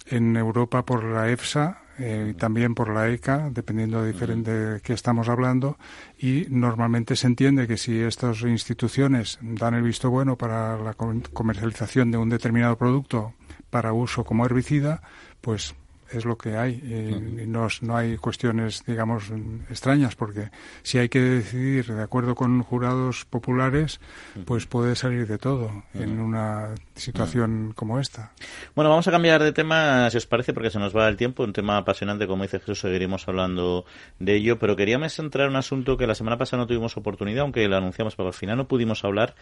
en 0.07 0.37
Europa 0.37 0.85
por 0.85 1.05
la 1.05 1.31
EFSA 1.31 1.84
eh, 1.99 2.34
también 2.38 2.74
por 2.74 2.92
la 2.92 3.09
ECA, 3.09 3.51
dependiendo 3.51 4.03
de, 4.03 4.12
diferente, 4.12 4.51
de 4.51 4.80
qué 4.80 4.92
estamos 4.92 5.28
hablando, 5.28 5.78
y 6.18 6.47
normalmente 6.49 7.16
se 7.16 7.26
entiende 7.26 7.66
que 7.66 7.76
si 7.76 8.01
estas 8.01 8.42
instituciones 8.42 9.38
dan 9.40 9.74
el 9.74 9.82
visto 9.82 10.11
bueno 10.11 10.36
para 10.36 10.76
la 10.78 10.95
comercialización 10.95 12.11
de 12.11 12.18
un 12.18 12.28
determinado 12.28 12.76
producto 12.76 13.34
para 13.70 13.92
uso 13.92 14.24
como 14.24 14.45
herbicida, 14.45 15.03
pues 15.40 15.74
es 16.11 16.24
lo 16.24 16.36
que 16.36 16.57
hay. 16.57 16.74
y 16.74 17.47
no, 17.47 17.68
no, 17.80 17.97
hay 17.97 18.16
cuestiones, 18.16 18.84
digamos, 18.86 19.30
extrañas, 19.70 20.16
porque 20.16 20.51
si 20.82 20.99
hay 20.99 21.09
que 21.09 21.20
decidir 21.20 21.86
de 21.86 22.03
acuerdo 22.03 22.34
con 22.34 22.62
jurados 22.62 23.24
populares, 23.24 24.01
pues 24.45 24.66
puede 24.66 24.97
salir 24.97 25.26
de 25.26 25.38
todo 25.38 25.84
en 25.95 26.20
una 26.20 26.68
situación 26.95 27.72
como 27.74 27.99
esta. 27.99 28.32
Bueno, 28.74 28.90
vamos 28.90 29.07
a 29.09 29.11
cambiar 29.11 29.42
de 29.42 29.53
tema, 29.53 30.09
si 30.11 30.16
os 30.16 30.26
parece, 30.26 30.53
porque 30.53 30.70
se 30.70 30.78
nos 30.78 30.97
va 30.97 31.09
el 31.09 31.16
tiempo. 31.16 31.42
Un 31.42 31.53
tema 31.53 31.76
apasionante, 31.76 32.26
como 32.26 32.42
dice 32.42 32.61
Jesús, 32.61 32.80
seguiremos 32.80 33.26
hablando 33.28 33.84
de 34.18 34.36
ello. 34.36 34.59
Pero 34.59 34.76
queríamos 34.76 35.18
entrar 35.18 35.47
en 35.47 35.51
un 35.51 35.57
asunto 35.57 35.97
que 35.97 36.07
la 36.07 36.14
semana 36.14 36.38
pasada 36.38 36.62
no 36.62 36.66
tuvimos 36.66 36.97
oportunidad, 36.97 37.42
aunque 37.42 37.66
lo 37.68 37.76
anunciamos, 37.76 38.16
pero 38.16 38.28
al 38.28 38.34
final 38.34 38.57
no 38.57 38.68
pudimos 38.68 39.05
hablar, 39.05 39.34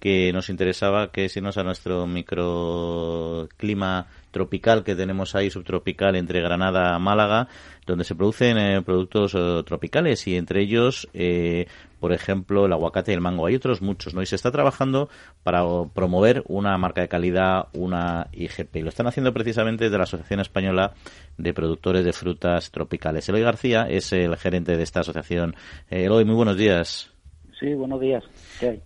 que 0.00 0.32
nos 0.32 0.48
interesaba, 0.48 1.10
que 1.10 1.26
es 1.26 1.36
irnos 1.36 1.56
a 1.58 1.62
nuestro 1.62 2.06
microclima 2.06 4.06
tropical 4.36 4.84
que 4.84 4.94
tenemos 4.94 5.34
ahí, 5.34 5.48
subtropical, 5.48 6.14
entre 6.14 6.42
Granada 6.42 6.94
a 6.94 6.98
Málaga, 6.98 7.48
donde 7.86 8.04
se 8.04 8.14
producen 8.14 8.58
eh, 8.58 8.82
productos 8.82 9.34
eh, 9.34 9.62
tropicales 9.64 10.26
y 10.26 10.36
entre 10.36 10.60
ellos, 10.60 11.08
eh, 11.14 11.66
por 12.06 12.12
ejemplo, 12.12 12.66
el 12.66 12.72
aguacate 12.72 13.10
y 13.10 13.14
el 13.16 13.20
mango. 13.20 13.46
Hay 13.46 13.56
otros 13.56 13.82
muchos, 13.82 14.14
¿no? 14.14 14.22
Y 14.22 14.26
se 14.26 14.36
está 14.36 14.52
trabajando 14.52 15.08
para 15.42 15.64
promover 15.92 16.44
una 16.46 16.78
marca 16.78 17.00
de 17.00 17.08
calidad, 17.08 17.66
una 17.72 18.28
IGP. 18.30 18.76
Y 18.76 18.82
lo 18.82 18.90
están 18.90 19.08
haciendo 19.08 19.34
precisamente 19.34 19.82
desde 19.82 19.98
la 19.98 20.04
Asociación 20.04 20.38
Española 20.38 20.94
de 21.36 21.52
Productores 21.52 22.04
de 22.04 22.12
Frutas 22.12 22.70
Tropicales. 22.70 23.28
Eloy 23.28 23.42
García 23.42 23.88
es 23.90 24.12
el 24.12 24.36
gerente 24.36 24.76
de 24.76 24.84
esta 24.84 25.00
asociación. 25.00 25.56
Eloy, 25.90 26.24
muy 26.24 26.36
buenos 26.36 26.56
días. 26.56 27.10
Sí, 27.58 27.74
buenos 27.74 28.00
días. 28.00 28.22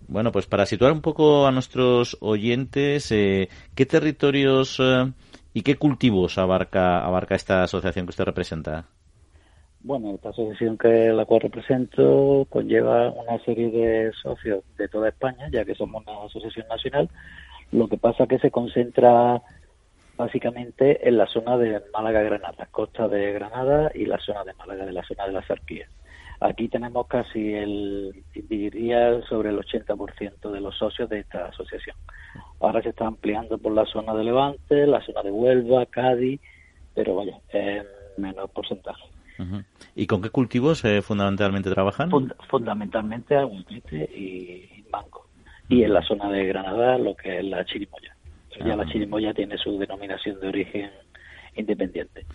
Bueno, 0.07 0.31
pues 0.31 0.47
para 0.47 0.65
situar 0.65 0.91
un 0.91 1.01
poco 1.01 1.45
a 1.45 1.51
nuestros 1.51 2.17
oyentes, 2.21 3.09
¿qué 3.09 3.85
territorios 3.87 4.81
¿Y 5.53 5.61
qué 5.61 5.75
cultivos 5.75 6.39
abarca, 6.39 7.05
abarca 7.05 7.35
esta 7.35 7.61
asociación 7.61 8.07
que 8.07 8.11
usted 8.11 8.23
representa? 8.23 8.85
Bueno, 9.83 10.13
esta 10.13 10.29
asociación 10.29 10.77
que 10.77 11.11
la 11.11 11.25
cual 11.25 11.41
represento 11.41 12.45
conlleva 12.49 13.09
una 13.09 13.43
serie 13.43 13.71
de 13.71 14.11
socios 14.13 14.63
de 14.77 14.87
toda 14.87 15.09
España, 15.09 15.49
ya 15.51 15.65
que 15.65 15.73
somos 15.73 16.03
una 16.05 16.23
asociación 16.23 16.67
nacional. 16.67 17.09
Lo 17.71 17.87
que 17.87 17.97
pasa 17.97 18.23
es 18.23 18.29
que 18.29 18.37
se 18.37 18.51
concentra 18.51 19.41
básicamente 20.17 21.07
en 21.07 21.17
la 21.17 21.25
zona 21.25 21.57
de 21.57 21.81
Málaga-Granada, 21.93 22.67
costa 22.69 23.07
de 23.07 23.33
Granada 23.33 23.91
y 23.95 24.05
la 24.05 24.19
zona 24.19 24.43
de 24.43 24.53
Málaga, 24.53 24.85
de 24.85 24.91
la 24.91 25.03
zona 25.03 25.25
de 25.25 25.33
la 25.33 25.41
Zarquía. 25.41 25.87
Aquí 26.39 26.67
tenemos 26.67 27.07
casi 27.07 27.53
el, 27.53 28.23
diría, 28.35 29.19
sobre 29.23 29.49
el 29.49 29.57
80% 29.57 30.51
de 30.51 30.61
los 30.61 30.77
socios 30.77 31.09
de 31.09 31.21
esta 31.21 31.45
asociación. 31.45 31.95
Ahora 32.59 32.83
se 32.83 32.89
está 32.89 33.07
ampliando 33.07 33.57
por 33.57 33.73
la 33.73 33.85
zona 33.85 34.13
de 34.13 34.25
Levante, 34.25 34.85
la 34.85 35.01
zona 35.01 35.23
de 35.23 35.31
Huelva, 35.31 35.87
Cádiz, 35.87 36.39
pero 36.93 37.15
vaya, 37.15 37.39
en 37.49 37.85
menor 38.17 38.49
porcentaje. 38.49 39.10
¿Y 39.95 40.07
con 40.07 40.21
qué 40.21 40.29
cultivos 40.29 40.83
eh, 40.85 41.01
fundamentalmente 41.01 41.71
trabajan? 41.71 42.11
fundamentalmente 42.49 43.35
aguacate 43.35 44.03
y 44.15 44.83
mango. 44.91 45.25
Y 45.69 45.83
en 45.83 45.93
la 45.93 46.01
zona 46.03 46.29
de 46.29 46.45
Granada 46.45 46.97
lo 46.97 47.15
que 47.15 47.39
es 47.39 47.45
la 47.45 47.65
chirimoya. 47.65 48.15
Ya 48.65 48.75
la 48.75 48.85
chirimoya 48.85 49.33
tiene 49.33 49.57
su 49.57 49.79
denominación 49.79 50.39
de 50.39 50.47
origen 50.47 50.91
independiente. 51.55 52.25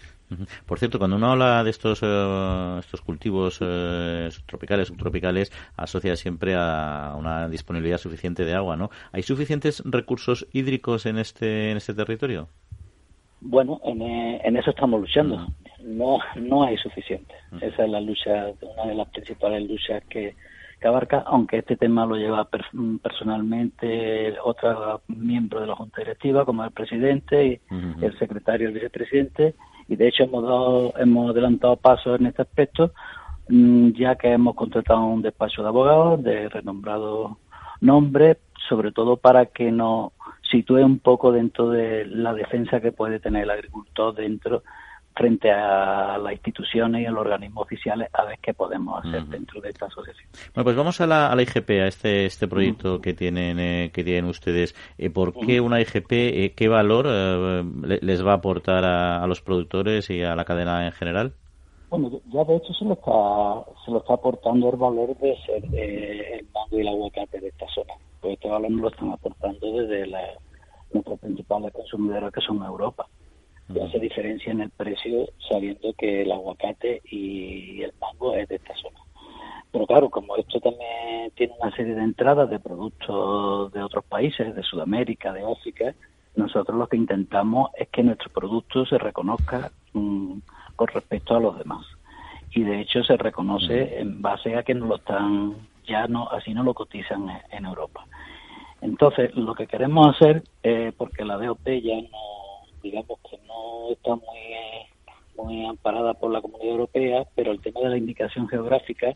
Por 0.66 0.78
cierto, 0.78 0.98
cuando 0.98 1.16
uno 1.16 1.32
habla 1.32 1.62
de 1.62 1.70
estos, 1.70 2.00
eh, 2.02 2.76
estos 2.80 3.00
cultivos 3.00 3.58
eh, 3.60 4.28
subtropicales, 4.30 4.88
subtropicales, 4.88 5.52
asocia 5.76 6.16
siempre 6.16 6.54
a 6.56 7.14
una 7.16 7.48
disponibilidad 7.48 7.98
suficiente 7.98 8.44
de 8.44 8.54
agua, 8.54 8.76
¿no? 8.76 8.90
¿Hay 9.12 9.22
suficientes 9.22 9.82
recursos 9.84 10.46
hídricos 10.52 11.06
en 11.06 11.18
este, 11.18 11.70
en 11.70 11.76
este 11.76 11.94
territorio? 11.94 12.48
Bueno, 13.40 13.80
en, 13.84 14.02
eh, 14.02 14.40
en 14.44 14.56
eso 14.56 14.70
estamos 14.70 15.00
luchando. 15.00 15.46
No, 15.86 16.18
no 16.34 16.64
hay 16.64 16.76
suficiente. 16.78 17.32
Esa 17.60 17.84
es 17.84 17.90
la 17.90 18.00
lucha, 18.00 18.52
una 18.60 18.90
de 18.90 18.94
las 18.96 19.08
principales 19.08 19.68
luchas 19.68 20.02
que, 20.08 20.34
que 20.80 20.88
abarca, 20.88 21.22
aunque 21.26 21.58
este 21.58 21.76
tema 21.76 22.04
lo 22.04 22.16
lleva 22.16 22.48
personalmente 23.02 24.34
otro 24.42 25.02
miembro 25.06 25.60
de 25.60 25.68
la 25.68 25.76
Junta 25.76 26.02
Directiva, 26.02 26.44
como 26.44 26.64
el 26.64 26.72
presidente 26.72 27.46
y 27.46 27.60
el 28.04 28.18
secretario 28.18 28.68
y 28.68 28.72
el 28.72 28.74
vicepresidente, 28.74 29.54
y 29.88 29.94
de 29.94 30.08
hecho 30.08 30.24
hemos, 30.24 30.42
dado, 30.42 30.92
hemos 30.98 31.30
adelantado 31.30 31.76
pasos 31.76 32.18
en 32.18 32.26
este 32.26 32.42
aspecto, 32.42 32.92
mm, 33.48 33.90
ya 33.90 34.16
que 34.16 34.32
hemos 34.32 34.56
contratado 34.56 35.06
un 35.06 35.22
despacho 35.22 35.62
de 35.62 35.68
abogados 35.68 36.20
de 36.24 36.48
renombrado 36.48 37.38
nombre, 37.80 38.38
sobre 38.68 38.90
todo 38.90 39.18
para 39.18 39.46
que 39.46 39.70
nos 39.70 40.12
sitúe 40.50 40.84
un 40.84 40.98
poco 40.98 41.30
dentro 41.30 41.70
de 41.70 42.06
la 42.06 42.34
defensa 42.34 42.80
que 42.80 42.90
puede 42.90 43.20
tener 43.20 43.44
el 43.44 43.50
agricultor 43.50 44.14
dentro 44.14 44.64
frente 45.16 45.50
a 45.50 46.18
las 46.18 46.32
instituciones 46.32 47.02
y 47.02 47.06
a 47.06 47.10
los 47.10 47.22
organismos 47.22 47.64
oficiales 47.64 48.08
a 48.12 48.24
ver 48.24 48.38
qué 48.38 48.52
podemos 48.52 49.02
hacer 49.02 49.24
dentro 49.24 49.62
de 49.62 49.70
esta 49.70 49.86
asociación. 49.86 50.28
Bueno, 50.54 50.64
pues 50.64 50.76
vamos 50.76 51.00
a 51.00 51.06
la, 51.06 51.32
a 51.32 51.34
la 51.34 51.42
IGP, 51.42 51.70
a 51.70 51.86
este, 51.86 52.26
este 52.26 52.46
proyecto 52.46 53.00
que 53.00 53.14
tienen 53.14 53.58
eh, 53.58 53.90
que 53.94 54.04
tienen 54.04 54.26
ustedes. 54.26 54.74
Eh, 54.98 55.08
¿Por 55.08 55.32
qué 55.34 55.60
una 55.60 55.80
IGP? 55.80 56.12
Eh, 56.12 56.52
¿Qué 56.54 56.68
valor 56.68 57.06
les 57.06 58.26
va 58.26 58.32
a 58.32 58.36
aportar 58.36 58.84
a, 58.84 59.26
los 59.26 59.40
productores 59.40 60.10
y 60.10 60.22
a 60.22 60.36
la 60.36 60.44
cadena 60.44 60.84
en 60.84 60.92
general? 60.92 61.32
Bueno, 61.88 62.10
ya 62.26 62.44
de 62.44 62.56
hecho 62.56 62.74
se 62.74 62.84
lo 62.84 62.92
está, 62.92 63.70
se 63.84 63.90
lo 63.90 63.98
está 63.98 64.14
aportando 64.14 64.68
el 64.68 64.76
valor 64.76 65.16
de 65.16 65.34
ser 65.46 65.64
el 65.72 66.46
mango 66.52 66.78
y 66.78 66.80
el 66.80 66.88
aguacate 66.88 67.40
de 67.40 67.48
esta 67.48 67.66
zona. 67.74 67.94
Pues 68.20 68.34
este 68.34 68.48
valor 68.50 68.70
nos 68.70 68.80
lo 68.82 68.88
están 68.88 69.12
aportando 69.12 69.72
desde 69.72 70.06
la, 70.08 70.20
nuestras 70.92 71.18
principales 71.20 71.72
consumidoras 71.72 72.32
que 72.32 72.40
son 72.42 72.62
Europa 72.62 73.06
diferencia 74.00 74.52
en 74.52 74.60
el 74.60 74.70
precio 74.70 75.28
sabiendo 75.48 75.92
que 75.94 76.22
el 76.22 76.32
aguacate 76.32 77.02
y 77.10 77.82
el 77.82 77.92
mango 78.00 78.34
es 78.34 78.48
de 78.48 78.56
esta 78.56 78.74
zona. 78.76 79.00
Pero 79.72 79.86
claro, 79.86 80.10
como 80.10 80.36
esto 80.36 80.60
también 80.60 81.30
tiene 81.34 81.52
una 81.60 81.74
serie 81.74 81.94
de 81.94 82.02
entradas 82.02 82.48
de 82.48 82.58
productos 82.58 83.72
de 83.72 83.82
otros 83.82 84.04
países, 84.04 84.54
de 84.54 84.62
Sudamérica, 84.62 85.32
de 85.32 85.42
África, 85.42 85.94
nosotros 86.36 86.78
lo 86.78 86.86
que 86.86 86.96
intentamos 86.96 87.70
es 87.76 87.88
que 87.88 88.02
nuestro 88.02 88.30
producto 88.30 88.86
se 88.86 88.98
reconozca 88.98 89.70
mm, 89.92 90.38
con 90.76 90.86
respecto 90.88 91.34
a 91.34 91.40
los 91.40 91.58
demás. 91.58 91.84
Y 92.52 92.62
de 92.62 92.80
hecho 92.80 93.02
se 93.02 93.16
reconoce 93.16 93.98
en 93.98 94.22
base 94.22 94.54
a 94.56 94.62
que 94.62 94.74
no 94.74 94.86
lo 94.86 94.96
están, 94.96 95.56
ya 95.86 96.06
no, 96.06 96.28
así 96.30 96.54
no 96.54 96.62
lo 96.62 96.74
cotizan 96.74 97.28
en 97.50 97.64
Europa. 97.64 98.06
Entonces, 98.80 99.34
lo 99.34 99.54
que 99.54 99.66
queremos 99.66 100.14
hacer, 100.14 100.42
eh, 100.62 100.92
porque 100.96 101.24
la 101.24 101.36
DOP 101.38 101.66
ya 101.82 101.96
no 101.96 102.45
digamos 102.86 103.18
que 103.28 103.38
no 103.46 103.90
está 103.90 104.14
muy, 104.14 105.44
muy 105.44 105.66
amparada 105.66 106.14
por 106.14 106.30
la 106.30 106.40
Comunidad 106.40 106.72
Europea, 106.72 107.26
pero 107.34 107.52
el 107.52 107.60
tema 107.60 107.80
de 107.80 107.90
la 107.90 107.96
indicación 107.96 108.48
geográfica, 108.48 109.14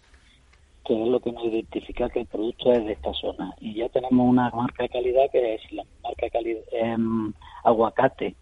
que 0.84 1.02
es 1.02 1.08
lo 1.08 1.20
que 1.20 1.32
nos 1.32 1.44
identifica 1.44 2.08
que 2.08 2.20
el 2.20 2.26
producto 2.26 2.72
es 2.72 2.84
de 2.84 2.92
esta 2.92 3.12
zona. 3.14 3.54
Y 3.60 3.74
ya 3.74 3.88
tenemos 3.88 4.26
una 4.28 4.50
marca 4.50 4.82
de 4.82 4.88
calidad 4.88 5.30
que 5.30 5.54
es 5.54 5.72
la 5.72 5.84
marca 6.02 6.26
de 6.26 6.30
calidad 6.30 6.62
em, 6.72 7.32
aguacate 7.64 8.34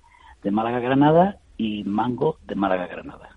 de 0.43 0.51
Málaga 0.51 0.81
Granada 0.81 1.39
y 1.57 1.85
mango 1.85 2.39
de 2.47 2.55
Málaga 2.55 2.87
Granada. 2.87 3.37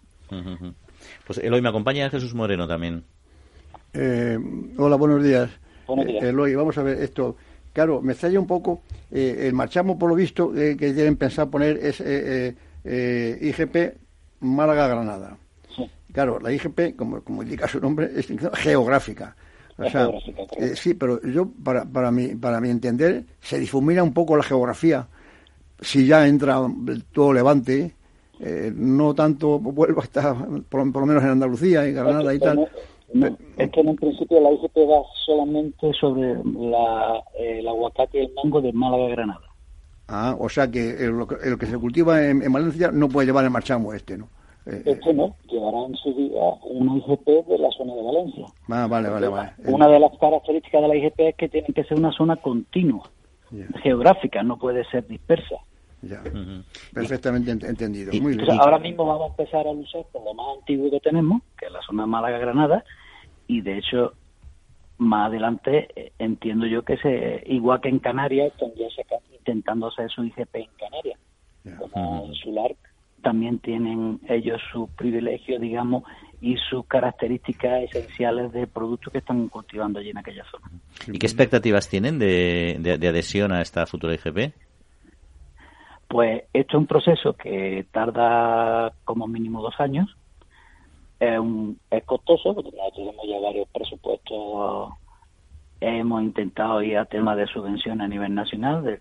Pues 1.26 1.40
Eloy, 1.40 1.62
me 1.62 1.70
acompaña 1.70 2.10
Jesús 2.10 2.34
Moreno 2.34 2.68
también. 2.68 3.04
Eh, 3.94 4.38
hola, 4.78 4.96
buenos 4.96 5.24
días. 5.24 5.50
Buenos 5.88 6.06
días. 6.06 6.24
Eh, 6.24 6.30
Eloy, 6.30 6.56
vamos 6.56 6.78
a 6.78 6.84
ver 6.84 7.00
esto. 7.00 7.36
Claro, 7.74 8.02
me 8.02 8.14
extraña 8.14 8.40
un 8.40 8.48
poco, 8.48 8.82
eh, 9.10 9.48
el 9.48 9.54
marchamo 9.54 9.98
por 9.98 10.10
lo 10.10 10.16
visto 10.16 10.56
eh, 10.56 10.76
que 10.76 10.94
quieren 10.94 11.16
pensar 11.16 11.50
poner 11.50 11.78
es 11.78 12.02
eh, 12.06 12.56
IGP 13.42 14.42
Málaga-Granada. 14.42 15.38
Claro, 16.12 16.40
la 16.40 16.52
IGP, 16.52 16.98
como, 16.98 17.22
como 17.22 17.44
indica 17.44 17.68
su 17.70 17.80
nombre, 17.80 18.10
es 18.14 18.28
geográfica. 18.56 19.36
O 19.78 19.90
sea, 19.90 20.10
sí, 20.76 20.94
pero 20.94 21.22
yo, 21.22 21.50
para, 21.64 21.86
para, 21.86 22.12
mi, 22.12 22.36
para 22.36 22.60
mi 22.60 22.70
entender, 22.70 23.24
se 23.40 23.58
difumina 23.58 24.04
un 24.04 24.14
poco 24.14 24.36
la 24.36 24.44
geografía. 24.44 25.08
Si 25.80 26.06
ya 26.06 26.28
entra 26.28 26.60
todo 27.14 27.32
Levante, 27.32 27.96
no 28.76 29.16
tanto 29.16 29.58
vuelvo 29.60 30.02
hasta, 30.02 30.36
por, 30.68 30.92
por, 30.92 31.02
lo 31.02 31.06
menos 31.06 31.24
en 31.24 31.30
Andalucía 31.30 31.88
y 31.88 31.94
Granada 31.94 32.34
y 32.34 32.40
tal 32.40 32.68
es 33.58 33.70
que 33.72 33.80
en 33.82 33.90
un 33.90 33.96
principio 33.96 34.40
la 34.40 34.52
IGP 34.52 34.78
va 34.90 35.04
solamente 35.26 35.92
sobre 35.94 36.36
la, 36.44 37.22
el 37.38 37.68
aguacate 37.68 38.20
y 38.20 38.26
el 38.26 38.34
mango 38.34 38.62
de 38.62 38.72
Málaga 38.74 39.10
Granada. 39.10 39.52
Ah, 40.08 40.36
o 40.38 40.50
sea 40.50 40.70
que 40.70 40.94
lo, 41.08 41.26
que 41.26 41.66
se 41.66 41.78
cultiva 41.78 42.22
en, 42.26 42.52
Valencia 42.52 42.92
no 42.92 43.08
puede 43.08 43.28
llevar 43.28 43.46
el 43.46 43.50
marchamo 43.50 43.94
este, 43.94 44.18
¿no? 44.18 44.28
Eh, 44.66 44.84
este 44.86 45.14
no, 45.14 45.36
llevará 45.50 45.86
en 45.86 45.96
su 45.96 46.14
día 46.14 46.42
una 46.66 46.98
IGP 46.98 47.48
de 47.48 47.58
la 47.58 47.70
zona 47.72 47.96
de 47.96 48.04
Valencia. 48.04 48.46
Ah, 48.70 48.88
vale, 48.88 49.10
vale, 49.10 49.28
vale. 49.28 49.52
Una 49.66 49.88
de 49.88 50.00
las 50.00 50.12
características 50.20 50.82
de 50.82 50.88
la 50.88 50.96
IGP 50.96 51.20
es 51.20 51.36
que 51.36 51.50
tiene 51.50 51.68
que 51.74 51.84
ser 51.86 51.98
una 51.98 52.12
zona 52.12 52.36
continua, 52.36 53.10
geográfica, 53.82 54.44
no 54.44 54.58
puede 54.58 54.84
ser 54.86 55.08
dispersa. 55.08 55.56
Ya, 56.02 56.22
perfectamente 56.94 57.52
entendido. 57.52 58.12
Muy 58.22 58.36
bien. 58.36 58.60
ahora 58.60 58.80
mismo 58.80 59.06
vamos 59.06 59.28
a 59.28 59.28
empezar 59.28 59.68
a 59.68 59.74
luchar 59.74 60.04
por 60.12 60.24
lo 60.24 60.34
más 60.34 60.58
antiguo 60.58 60.90
que 60.90 61.00
tenemos, 61.00 61.42
que 61.58 61.68
es 61.68 61.72
la 61.72 61.82
zona 61.84 62.08
Málaga-Granada, 62.08 62.84
y 63.52 63.60
de 63.60 63.78
hecho 63.78 64.14
más 64.98 65.28
adelante 65.28 65.90
eh, 65.96 66.14
entiendo 66.20 66.66
yo 66.68 66.84
que 66.84 66.96
se 66.98 67.44
igual 67.48 67.82
que 67.82 67.90
en 67.90 68.00
Canarias 68.00 68.54
están 68.54 68.70
ya 68.76 68.86
intentando 69.38 69.88
hacer 69.88 70.10
su 70.10 70.24
IGP 70.24 70.56
en 70.56 70.70
Canarias. 70.80 71.20
Como 71.78 72.34
Sular 72.34 72.72
también 73.22 73.60
tienen 73.60 74.22
ellos 74.30 74.62
su 74.72 74.88
privilegio 74.96 75.60
digamos 75.60 76.04
y 76.40 76.56
sus 76.70 76.86
características 76.86 77.84
esenciales 77.84 78.54
de 78.54 78.68
productos 78.68 79.12
que 79.12 79.20
están 79.20 79.50
cultivando 79.50 80.00
allí 80.00 80.12
en 80.12 80.18
aquella 80.18 80.46
zona. 80.50 80.68
¿y 81.08 81.20
qué 81.20 81.28
expectativas 81.28 81.90
tienen 81.90 82.18
de, 82.18 82.78
de 82.80 83.08
adhesión 83.08 83.52
a 83.52 83.62
esta 83.62 83.86
futura 83.86 84.14
IGP? 84.14 84.54
Pues 86.08 86.44
esto 86.54 86.78
es 86.78 86.80
un 86.80 86.88
proceso 86.88 87.34
que 87.34 87.86
tarda 87.92 88.94
como 89.04 89.28
mínimo 89.28 89.62
dos 89.62 89.76
años 89.80 90.16
es, 91.22 91.40
un, 91.40 91.80
es 91.92 92.04
costoso, 92.04 92.56
porque 92.56 92.72
nosotros 92.72 92.96
tenemos 92.96 93.28
ya 93.28 93.40
varios 93.40 93.68
presupuestos, 93.70 94.94
hemos 95.80 96.24
intentado 96.24 96.82
ir 96.82 96.98
a 96.98 97.06
temas 97.06 97.38
de 97.38 97.46
subvención 97.46 98.02
a 98.02 98.08
nivel 98.08 98.34
nacional 98.34 98.84
de, 98.84 99.00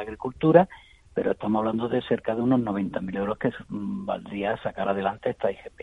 agricultura, 0.00 0.68
pero 1.14 1.32
estamos 1.32 1.60
hablando 1.60 1.88
de 1.88 2.00
cerca 2.02 2.34
de 2.34 2.40
unos 2.40 2.60
90.000 2.60 3.18
euros 3.18 3.38
que 3.38 3.50
valdría 3.68 4.56
sacar 4.62 4.88
adelante 4.88 5.30
esta 5.30 5.50
IGP. 5.50 5.82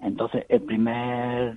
Entonces, 0.00 0.44
el 0.48 0.62
primer 0.62 1.56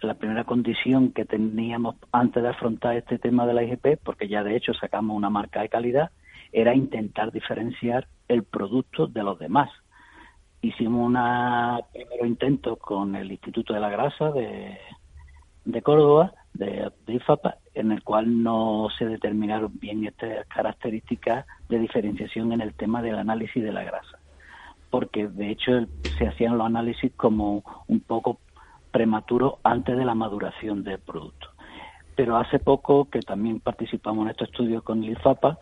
la 0.00 0.14
primera 0.14 0.44
condición 0.44 1.12
que 1.12 1.24
teníamos 1.24 1.96
antes 2.12 2.42
de 2.42 2.48
afrontar 2.48 2.96
este 2.96 3.18
tema 3.18 3.46
de 3.46 3.54
la 3.54 3.62
IGP, 3.62 3.98
porque 4.02 4.28
ya 4.28 4.42
de 4.42 4.56
hecho 4.56 4.74
sacamos 4.74 5.16
una 5.16 5.30
marca 5.30 5.62
de 5.62 5.68
calidad, 5.68 6.10
era 6.52 6.74
intentar 6.74 7.32
diferenciar 7.32 8.06
el 8.28 8.42
producto 8.42 9.06
de 9.06 9.22
los 9.22 9.38
demás 9.38 9.70
hicimos 10.68 11.06
un 11.06 11.18
primero 11.92 12.26
intento 12.26 12.76
con 12.76 13.14
el 13.16 13.30
Instituto 13.30 13.74
de 13.74 13.80
la 13.80 13.90
Grasa 13.90 14.30
de, 14.30 14.78
de 15.64 15.82
Córdoba, 15.82 16.32
de, 16.52 16.90
IFAPA, 17.06 17.58
en 17.74 17.92
el 17.92 18.02
cual 18.02 18.42
no 18.42 18.88
se 18.98 19.06
determinaron 19.06 19.72
bien 19.78 20.06
estas 20.06 20.46
características 20.46 21.46
de 21.68 21.78
diferenciación 21.78 22.52
en 22.52 22.60
el 22.60 22.74
tema 22.74 23.02
del 23.02 23.16
análisis 23.16 23.62
de 23.62 23.72
la 23.72 23.84
grasa. 23.84 24.18
Porque 24.90 25.26
de 25.26 25.50
hecho 25.50 25.72
se 26.18 26.28
hacían 26.28 26.56
los 26.56 26.66
análisis 26.66 27.12
como 27.16 27.64
un 27.88 28.00
poco 28.00 28.38
prematuro 28.92 29.58
antes 29.64 29.96
de 29.96 30.04
la 30.04 30.14
maduración 30.14 30.84
del 30.84 31.00
producto. 31.00 31.48
Pero 32.14 32.36
hace 32.36 32.60
poco 32.60 33.10
que 33.10 33.20
también 33.20 33.58
participamos 33.58 34.24
en 34.24 34.30
estos 34.30 34.48
estudios 34.50 34.84
con 34.84 35.02
el 35.02 35.10
IFAPA, 35.10 35.58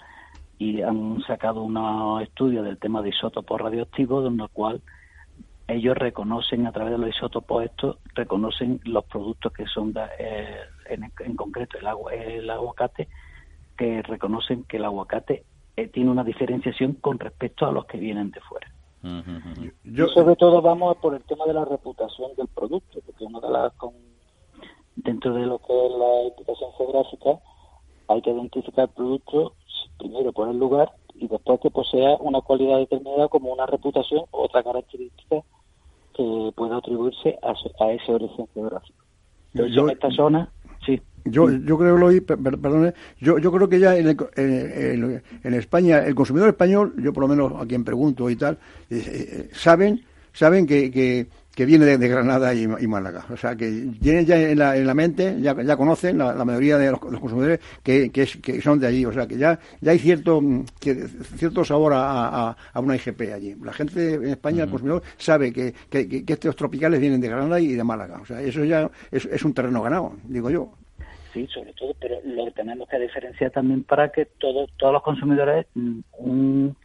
y 0.59 0.83
han 0.83 1.21
sacado 1.27 1.63
unos 1.63 2.23
estudios 2.23 2.65
del 2.65 2.79
tema 2.79 3.03
de 3.03 3.11
isótopos 3.11 3.61
radioactivos, 3.61 4.25
donde 4.25 4.45
el 4.45 4.51
cual 4.51 4.83
ellos 5.69 5.97
reconocen 5.97 6.67
a 6.67 6.73
través 6.73 6.93
de 6.93 6.99
los 6.99 7.11
isótopos 7.11 7.65
estos, 7.65 7.99
reconocen 8.15 8.81
los 8.85 9.05
productos 9.05 9.53
que 9.53 9.67
son, 9.67 9.95
eh, 10.19 10.57
en, 10.87 11.37
concreto 11.37 11.79
el, 11.79 11.87
agua, 11.87 12.13
el 12.15 12.49
aguacate, 12.51 13.09
que 13.77 14.03
reconocen 14.03 14.65
que 14.65 14.77
el 14.77 14.85
aguacate 14.85 15.45
eh, 15.77 15.89
tiene 15.89 16.11
una 16.11 16.25
diferenciación 16.25 16.95
con 16.95 17.19
respecto 17.19 17.67
a 17.67 17.73
los 17.73 17.87
que 17.87 17.99
vienen 17.99 18.31
de 18.31 18.41
fuera. 18.41 18.69
Yo, 19.83 20.07
sobre 20.09 20.37
todo 20.37 20.63
vamos 20.63 20.97
por 20.99 21.15
el 21.15 21.23
tema 21.25 21.45
de 21.47 21.55
la 21.55 21.65
reputación 21.65 22.37
del 22.37 22.47
producto, 22.49 23.01
porque 23.05 23.25
una 23.25 23.41
de 23.41 23.51
las 23.51 23.73
dentro 24.95 25.35
de 25.35 25.47
lo 25.47 25.59
que 25.59 25.87
es 25.87 25.93
la 25.93 26.23
indicación 26.29 26.71
geográfica 26.79 27.31
hay 28.09 28.23
que 28.23 28.31
identificar 28.31 28.85
el 28.85 28.95
producto 28.95 29.55
primero 29.99 30.33
por 30.33 30.49
el 30.49 30.59
lugar 30.59 30.91
y 31.15 31.29
después 31.29 31.61
que 31.61 31.71
posea 31.71 32.17
una 32.21 32.41
cualidad 32.41 32.79
determinada 32.79 33.29
como 33.29 33.53
una 33.53 33.67
reputación 33.67 34.25
o 34.31 34.45
otra 34.45 34.63
característica 34.63 35.43
que 36.15 36.53
pueda 36.55 36.77
atribuirse 36.77 37.39
a, 37.43 37.91
ese 37.93 38.13
origen 38.13 38.47
geográfico. 38.55 38.99
Entonces, 39.55 39.77
en 39.77 39.91
esta 39.91 40.11
zona, 40.11 40.51
sí. 40.85 41.01
Yo, 41.25 41.49
yo 41.51 41.79
creo, 41.79 41.97
Loy, 41.97 42.21
perdón, 42.21 42.93
yo, 43.21 43.39
yo 43.39 43.53
creo 43.53 43.69
que 43.69 43.79
ya 43.79 43.97
en, 43.97 44.17
en, 44.37 45.55
España, 45.55 45.99
el 45.99 46.17
consumidor 46.17 46.49
español, 46.49 46.95
yo 46.99 47.13
por 47.13 47.23
lo 47.23 47.29
menos 47.29 47.53
a 47.61 47.65
quien 47.67 47.85
pregunto 47.85 48.29
y 48.29 48.35
tal, 48.35 48.59
eh, 48.91 49.03
eh, 49.07 49.49
saben, 49.53 50.05
saben 50.33 50.67
que, 50.67 50.91
que 50.91 51.29
que 51.55 51.67
viene 51.67 51.85
de, 51.85 52.09
Granada 52.09 52.55
y, 52.55 52.67
Málaga. 52.67 53.27
O 53.31 53.37
sea, 53.37 53.55
que 53.55 53.89
tienen 54.01 54.25
ya 54.25 54.41
en 54.41 54.59
la, 54.59 54.77
en 54.77 54.87
la 54.87 54.95
mente, 54.95 55.37
ya, 55.41 55.55
ya 55.63 55.77
conocen 55.77 56.19
la, 56.19 56.45
mayoría 56.45 56.79
de 56.79 56.91
los, 56.91 57.01
consumidores 57.01 57.61
que, 57.83 58.11
que, 58.11 58.27
son 58.61 58.81
de 58.81 58.87
allí. 58.87 59.05
O 59.05 59.13
sea, 59.13 59.27
que 59.27 59.37
ya, 59.37 59.59
ya 59.81 59.93
hay 59.93 59.99
cierto, 59.99 60.41
cierto 60.81 61.65
sabor 61.65 61.93
a, 61.95 62.57
a, 62.73 62.81
una 62.81 62.97
IGP 62.97 63.21
allí. 63.35 63.55
La 63.63 63.73
gente 63.73 64.15
en 64.15 64.29
España, 64.29 64.65
el 64.65 64.71
consumidor, 64.71 65.03
sabe 65.19 65.53
que, 65.53 65.73
que, 65.91 66.25
estos 66.27 66.57
tropicales 66.57 67.01
vienen 67.01 67.21
de 67.21 67.29
Granada 67.29 67.61
y 67.61 67.75
de 67.75 67.85
Málaga. 67.85 68.21
O 68.21 68.27
sea, 68.27 68.41
eso 68.41 68.65
ya 68.65 68.91
es, 69.11 69.27
es 69.27 69.45
un 69.45 69.53
terreno 69.53 69.83
ganado, 69.83 70.15
digo 70.25 70.51
yo. 70.51 70.73
Sí, 71.33 71.47
sobre 71.47 71.73
todo, 71.75 71.95
pero 71.99 72.17
lo 72.25 72.51
tenemos 72.53 72.89
que 72.89 72.99
diferenciar 72.99 73.51
también 73.51 73.85
para 73.85 74.11
que 74.11 74.27
todos 74.39 74.71
todos 74.77 74.93
los 74.93 75.03
consumidores, 75.03 75.67
mm, 75.75 76.01
un 76.19 76.77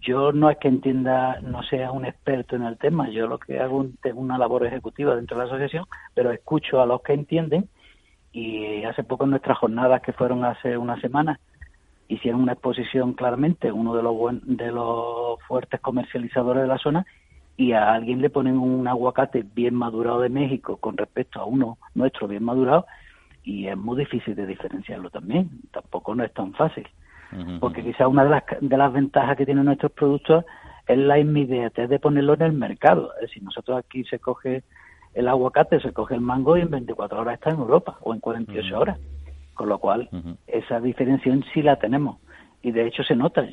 yo 0.00 0.32
no 0.32 0.50
es 0.50 0.58
que 0.58 0.68
entienda, 0.68 1.40
no 1.40 1.62
sea 1.62 1.90
un 1.90 2.04
experto 2.04 2.56
en 2.56 2.62
el 2.62 2.78
tema, 2.78 3.08
yo 3.10 3.26
lo 3.26 3.38
que 3.38 3.60
hago 3.60 3.86
es 4.02 4.12
una 4.14 4.38
labor 4.38 4.66
ejecutiva 4.66 5.16
dentro 5.16 5.36
de 5.36 5.44
la 5.44 5.50
asociación, 5.50 5.86
pero 6.14 6.30
escucho 6.30 6.80
a 6.80 6.86
los 6.86 7.02
que 7.02 7.12
entienden 7.12 7.68
y 8.32 8.84
hace 8.84 9.04
poco 9.04 9.24
en 9.24 9.30
nuestras 9.30 9.58
jornadas 9.58 10.02
que 10.02 10.12
fueron 10.12 10.44
hace 10.44 10.76
una 10.76 11.00
semana 11.00 11.38
hicieron 12.08 12.42
una 12.42 12.52
exposición 12.52 13.14
claramente, 13.14 13.72
uno 13.72 13.94
de 13.94 14.02
los, 14.02 14.16
de 14.42 14.70
los 14.70 15.40
fuertes 15.46 15.80
comercializadores 15.80 16.62
de 16.62 16.68
la 16.68 16.78
zona 16.78 17.06
y 17.56 17.72
a 17.72 17.92
alguien 17.92 18.20
le 18.20 18.30
ponen 18.30 18.58
un 18.58 18.86
aguacate 18.88 19.44
bien 19.54 19.74
madurado 19.74 20.20
de 20.20 20.28
México 20.28 20.76
con 20.76 20.96
respecto 20.96 21.40
a 21.40 21.44
uno 21.44 21.78
nuestro 21.94 22.28
bien 22.28 22.44
madurado 22.44 22.86
y 23.42 23.68
es 23.68 23.76
muy 23.76 23.98
difícil 23.98 24.34
de 24.34 24.46
diferenciarlo 24.46 25.10
también, 25.10 25.50
tampoco 25.70 26.14
no 26.14 26.24
es 26.24 26.32
tan 26.32 26.52
fácil 26.54 26.86
porque 27.60 27.82
quizás 27.82 28.06
una 28.06 28.24
de 28.24 28.30
las, 28.30 28.42
de 28.60 28.76
las 28.76 28.92
ventajas 28.92 29.36
que 29.36 29.44
tienen 29.44 29.64
nuestros 29.64 29.92
productos 29.92 30.44
es 30.86 30.98
la 30.98 31.18
inmediatez 31.18 31.88
de 31.88 31.98
ponerlo 31.98 32.34
en 32.34 32.42
el 32.42 32.52
mercado. 32.52 33.12
Es 33.16 33.28
decir, 33.28 33.42
nosotros 33.42 33.78
aquí 33.78 34.04
se 34.04 34.18
coge 34.18 34.62
el 35.14 35.28
aguacate, 35.28 35.80
se 35.80 35.92
coge 35.92 36.14
el 36.14 36.20
mango 36.20 36.56
y 36.56 36.60
en 36.60 36.70
24 36.70 37.20
horas 37.20 37.34
está 37.34 37.50
en 37.50 37.58
Europa 37.58 37.98
o 38.02 38.12
en 38.12 38.20
48 38.20 38.78
horas. 38.78 38.98
Con 39.54 39.68
lo 39.68 39.78
cual, 39.78 40.08
esa 40.46 40.80
diferenciación 40.80 41.44
sí 41.52 41.62
la 41.62 41.76
tenemos. 41.76 42.18
Y 42.62 42.72
de 42.72 42.86
hecho 42.86 43.04
se 43.04 43.14
nota. 43.14 43.46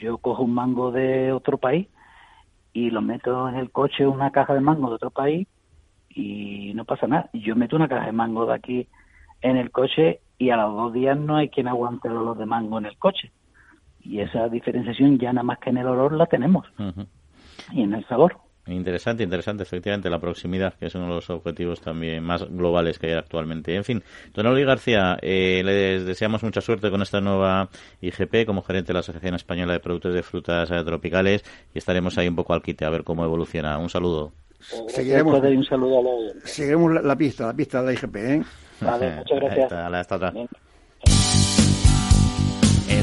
Yo 0.00 0.18
cojo 0.18 0.42
un 0.42 0.54
mango 0.54 0.92
de 0.92 1.32
otro 1.32 1.58
país 1.58 1.88
y 2.72 2.90
lo 2.90 3.00
meto 3.00 3.48
en 3.48 3.56
el 3.56 3.70
coche, 3.70 4.06
una 4.06 4.30
caja 4.30 4.54
de 4.54 4.60
mango 4.60 4.88
de 4.88 4.94
otro 4.96 5.10
país 5.10 5.48
y 6.10 6.72
no 6.74 6.84
pasa 6.84 7.06
nada. 7.06 7.30
Yo 7.32 7.56
meto 7.56 7.76
una 7.76 7.88
caja 7.88 8.06
de 8.06 8.12
mango 8.12 8.46
de 8.46 8.54
aquí 8.54 8.88
en 9.40 9.56
el 9.56 9.70
coche 9.70 10.20
y 10.42 10.50
a 10.50 10.56
los 10.56 10.74
dos 10.74 10.92
días 10.92 11.16
no 11.16 11.36
hay 11.36 11.48
quien 11.48 11.68
aguante 11.68 12.08
el 12.08 12.16
olor 12.16 12.36
de 12.36 12.46
mango 12.46 12.78
en 12.78 12.86
el 12.86 12.98
coche. 12.98 13.30
Y 14.00 14.18
esa 14.18 14.48
diferenciación 14.48 15.16
ya 15.16 15.32
nada 15.32 15.44
más 15.44 15.60
que 15.60 15.70
en 15.70 15.78
el 15.78 15.86
olor 15.86 16.12
la 16.14 16.26
tenemos 16.26 16.66
y 17.70 17.82
en 17.82 17.94
el 17.94 18.04
sabor. 18.08 18.36
Interesante, 18.66 19.22
interesante, 19.22 19.62
efectivamente, 19.62 20.10
la 20.10 20.18
proximidad, 20.18 20.74
que 20.74 20.86
es 20.86 20.94
uno 20.96 21.06
de 21.06 21.14
los 21.14 21.30
objetivos 21.30 21.80
también 21.80 22.24
más 22.24 22.44
globales 22.48 22.98
que 22.98 23.08
hay 23.08 23.12
actualmente. 23.12 23.74
En 23.76 23.84
fin, 23.84 24.02
don 24.34 24.46
Oli 24.46 24.64
García, 24.64 25.16
eh, 25.22 25.62
les 25.64 26.04
deseamos 26.04 26.42
mucha 26.42 26.60
suerte 26.60 26.90
con 26.90 27.02
esta 27.02 27.20
nueva 27.20 27.68
IGP 28.00 28.44
como 28.44 28.62
gerente 28.62 28.88
de 28.88 28.94
la 28.94 29.00
Asociación 29.00 29.36
Española 29.36 29.74
de 29.74 29.80
Productos 29.80 30.12
de 30.12 30.24
Frutas 30.24 30.68
Tropicales 30.68 31.44
y 31.72 31.78
estaremos 31.78 32.18
ahí 32.18 32.26
un 32.26 32.36
poco 32.36 32.52
al 32.52 32.62
quite 32.62 32.84
a 32.84 32.90
ver 32.90 33.04
cómo 33.04 33.24
evoluciona. 33.24 33.78
Un 33.78 33.90
saludo. 33.90 34.32
Seguiremos, 34.88 35.42
un 35.42 35.64
saludo 35.64 36.02
seguiremos 36.44 37.02
la, 37.02 37.16
pista, 37.16 37.46
la 37.46 37.54
pista 37.54 37.82
de 37.82 37.86
la 37.86 37.92
IGP, 37.92 38.16
¿eh? 38.16 38.42
Vale, 38.80 39.16
muchas 39.16 39.40
gracias. 39.40 39.72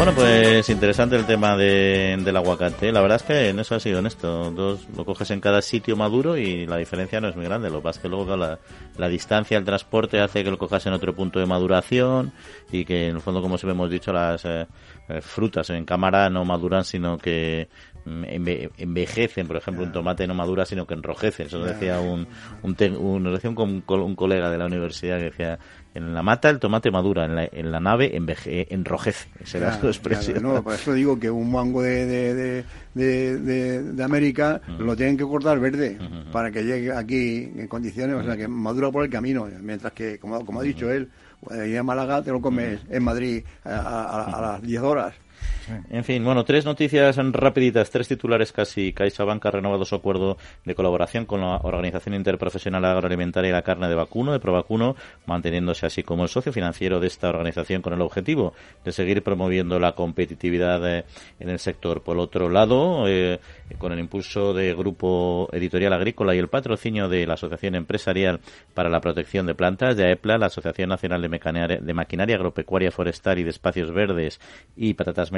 Bueno, 0.00 0.14
pues 0.14 0.66
interesante 0.70 1.14
el 1.14 1.26
tema 1.26 1.58
de, 1.58 2.18
del 2.24 2.34
aguacate. 2.34 2.90
La 2.90 3.02
verdad 3.02 3.16
es 3.16 3.22
que 3.22 3.48
en 3.50 3.58
eso 3.58 3.74
ha 3.74 3.80
sido 3.80 3.98
honesto. 3.98 4.50
Dos, 4.50 4.88
lo 4.96 5.04
coges 5.04 5.30
en 5.30 5.42
cada 5.42 5.60
sitio 5.60 5.94
maduro 5.94 6.38
y 6.38 6.64
la 6.64 6.78
diferencia 6.78 7.20
no 7.20 7.28
es 7.28 7.36
muy 7.36 7.44
grande. 7.44 7.68
Lo 7.68 7.80
que 7.80 7.82
pasa 7.82 7.98
es 7.98 8.02
que 8.04 8.08
luego 8.08 8.34
la, 8.34 9.08
distancia, 9.10 9.58
el 9.58 9.64
transporte 9.66 10.18
hace 10.18 10.42
que 10.42 10.50
lo 10.50 10.56
cojas 10.56 10.86
en 10.86 10.94
otro 10.94 11.14
punto 11.14 11.38
de 11.38 11.44
maduración 11.44 12.32
y 12.72 12.86
que 12.86 13.08
en 13.08 13.16
el 13.16 13.20
fondo, 13.20 13.42
como 13.42 13.58
siempre 13.58 13.74
hemos 13.74 13.90
dicho, 13.90 14.10
las 14.10 14.42
eh, 14.46 14.66
frutas 15.20 15.70
en 15.70 15.84
cámara 15.84 16.30
no 16.30 16.44
maduran, 16.44 16.84
sino 16.84 17.18
que 17.18 17.68
mm, 18.04 18.24
envejecen, 18.78 19.46
por 19.46 19.56
ejemplo, 19.56 19.84
un 19.84 19.92
tomate 19.92 20.26
no 20.26 20.34
madura, 20.34 20.64
sino 20.64 20.86
que 20.86 20.94
enrojece. 20.94 21.44
Eso 21.44 21.62
decía 21.64 22.00
un, 22.00 22.26
un, 22.62 22.76
un, 22.96 23.26
un, 23.26 23.84
un 23.88 24.14
colega 24.16 24.50
de 24.50 24.58
la 24.58 24.66
universidad 24.66 25.18
que 25.18 25.24
decía, 25.24 25.58
en 25.94 26.14
la 26.14 26.22
mata 26.22 26.48
el 26.50 26.58
tomate 26.58 26.90
madura, 26.90 27.24
en 27.24 27.34
la, 27.34 27.48
en 27.50 27.72
la 27.72 27.80
nave 27.80 28.16
enveje, 28.16 28.72
enrojece. 28.72 29.28
Esa 29.40 29.58
era 29.58 29.80
su 29.80 29.88
expresión. 29.88 30.42
no, 30.42 30.62
por 30.62 30.74
eso 30.74 30.92
digo 30.92 31.18
que 31.18 31.30
un 31.30 31.50
mango 31.50 31.82
de, 31.82 32.06
de, 32.06 32.64
de, 32.94 33.82
de, 33.82 34.04
América 34.04 34.60
lo 34.78 34.94
tienen 34.96 35.16
que 35.16 35.24
cortar 35.24 35.58
verde 35.58 35.98
para 36.32 36.50
que 36.50 36.62
llegue 36.62 36.92
aquí 36.92 37.50
en 37.56 37.66
condiciones, 37.66 38.16
o 38.16 38.22
sea, 38.22 38.36
que 38.36 38.46
madura 38.46 38.90
por 38.90 39.04
el 39.04 39.10
camino. 39.10 39.48
Mientras 39.60 39.92
que, 39.92 40.18
como, 40.18 40.44
como 40.44 40.60
ha 40.60 40.62
dicho 40.62 40.90
él, 40.90 41.08
ir 41.66 41.78
a 41.78 41.82
Málaga 41.82 42.22
te 42.22 42.30
lo 42.30 42.40
comes 42.40 42.80
en 42.88 43.02
Madrid 43.02 43.44
a, 43.64 44.24
a 44.24 44.40
las 44.40 44.62
10 44.62 44.82
horas. 44.82 45.14
En 45.90 46.04
fin, 46.04 46.24
bueno, 46.24 46.44
tres 46.44 46.64
noticias 46.64 47.16
rapiditas, 47.16 47.90
tres 47.90 48.08
titulares 48.08 48.52
casi. 48.52 48.92
CaixaBank 48.92 49.44
ha 49.46 49.50
renovado 49.50 49.84
su 49.84 49.94
acuerdo 49.94 50.36
de 50.64 50.74
colaboración 50.74 51.26
con 51.26 51.40
la 51.40 51.56
Organización 51.62 52.14
Interprofesional 52.14 52.84
Agroalimentaria 52.84 53.50
y 53.50 53.52
la 53.52 53.62
Carne 53.62 53.88
de 53.88 53.94
Vacuno, 53.94 54.32
de 54.32 54.40
Provacuno, 54.40 54.96
manteniéndose 55.26 55.86
así 55.86 56.02
como 56.02 56.24
el 56.24 56.28
socio 56.28 56.52
financiero 56.52 57.00
de 57.00 57.06
esta 57.06 57.28
organización 57.28 57.82
con 57.82 57.92
el 57.92 58.00
objetivo 58.00 58.54
de 58.84 58.92
seguir 58.92 59.22
promoviendo 59.22 59.78
la 59.78 59.92
competitividad 59.92 60.86
eh, 60.88 61.04
en 61.38 61.48
el 61.48 61.58
sector. 61.58 62.02
Por 62.02 62.18
otro 62.18 62.48
lado, 62.48 63.06
eh, 63.08 63.40
con 63.78 63.92
el 63.92 63.98
impulso 63.98 64.52
de 64.52 64.74
Grupo 64.74 65.48
Editorial 65.52 65.92
Agrícola 65.92 66.34
y 66.34 66.38
el 66.38 66.48
patrocinio 66.48 67.08
de 67.08 67.26
la 67.26 67.34
Asociación 67.34 67.74
Empresarial 67.74 68.40
para 68.74 68.88
la 68.88 69.00
Protección 69.00 69.46
de 69.46 69.54
Plantas, 69.54 69.96
de 69.96 70.04
AEPLA, 70.04 70.38
la 70.38 70.46
Asociación 70.46 70.88
Nacional 70.88 71.22
de, 71.22 71.78
de 71.80 71.94
Maquinaria 71.94 72.36
Agropecuaria 72.36 72.90
Forestal 72.90 73.38
y 73.38 73.44
de 73.44 73.50
Espacios 73.50 73.92
Verdes 73.92 74.40
y 74.76 74.94
Patatas 74.94 75.32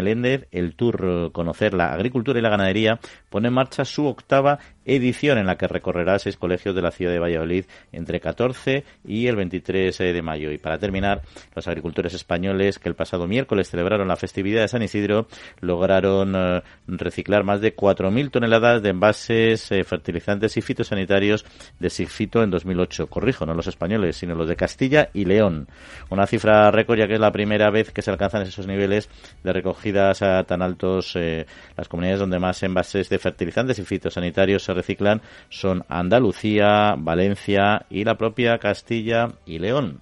El 0.50 0.74
Tour 0.74 1.30
Conocer 1.32 1.74
la 1.74 1.92
Agricultura 1.92 2.38
y 2.38 2.42
la 2.42 2.50
Ganadería, 2.50 3.00
pone 3.30 3.48
en 3.48 3.54
marcha 3.54 3.84
su 3.84 4.06
octava 4.06 4.58
edición 4.84 5.38
en 5.38 5.46
la 5.46 5.56
que 5.56 5.68
recorrerá 5.68 6.18
seis 6.18 6.36
colegios 6.36 6.74
de 6.74 6.82
la 6.82 6.90
ciudad 6.90 7.12
de 7.12 7.18
Valladolid 7.18 7.64
entre 7.92 8.20
14 8.20 8.84
y 9.04 9.26
el 9.26 9.36
23 9.36 9.96
de 9.98 10.22
mayo. 10.22 10.50
Y 10.50 10.58
para 10.58 10.78
terminar, 10.78 11.22
los 11.54 11.66
agricultores 11.68 12.14
españoles 12.14 12.78
que 12.78 12.88
el 12.88 12.94
pasado 12.94 13.26
miércoles 13.26 13.70
celebraron 13.70 14.08
la 14.08 14.16
festividad 14.16 14.62
de 14.62 14.68
San 14.68 14.82
Isidro 14.82 15.26
lograron 15.60 16.34
eh, 16.36 16.62
reciclar 16.86 17.44
más 17.44 17.60
de 17.60 17.74
4.000 17.74 18.30
toneladas 18.30 18.82
de 18.82 18.90
envases, 18.90 19.70
eh, 19.72 19.84
fertilizantes 19.84 20.56
y 20.56 20.62
fitosanitarios 20.62 21.44
de 21.78 21.90
Sigfito 21.90 22.42
en 22.42 22.50
2008. 22.50 23.06
Corrijo, 23.08 23.46
no 23.46 23.54
los 23.54 23.66
españoles, 23.66 24.16
sino 24.16 24.34
los 24.34 24.48
de 24.48 24.56
Castilla 24.56 25.10
y 25.12 25.24
León. 25.24 25.68
Una 26.10 26.26
cifra 26.26 26.70
récord 26.70 26.98
ya 26.98 27.06
que 27.06 27.14
es 27.14 27.20
la 27.20 27.32
primera 27.32 27.70
vez 27.70 27.90
que 27.90 28.02
se 28.02 28.10
alcanzan 28.10 28.42
esos 28.42 28.66
niveles 28.66 29.08
de 29.42 29.52
recogidas 29.52 30.22
a 30.22 30.44
tan 30.44 30.62
altos 30.62 31.12
eh, 31.16 31.46
las 31.76 31.88
comunidades 31.88 32.20
donde 32.20 32.38
más 32.38 32.62
envases 32.62 33.08
de 33.08 33.18
fertilizantes 33.18 33.78
y 33.78 33.84
fitosanitarios 33.84 34.64
reciclan 34.74 35.22
son 35.48 35.84
Andalucía, 35.88 36.94
Valencia 36.98 37.86
y 37.90 38.04
la 38.04 38.16
propia 38.16 38.58
Castilla 38.58 39.32
y 39.46 39.58
León. 39.58 40.00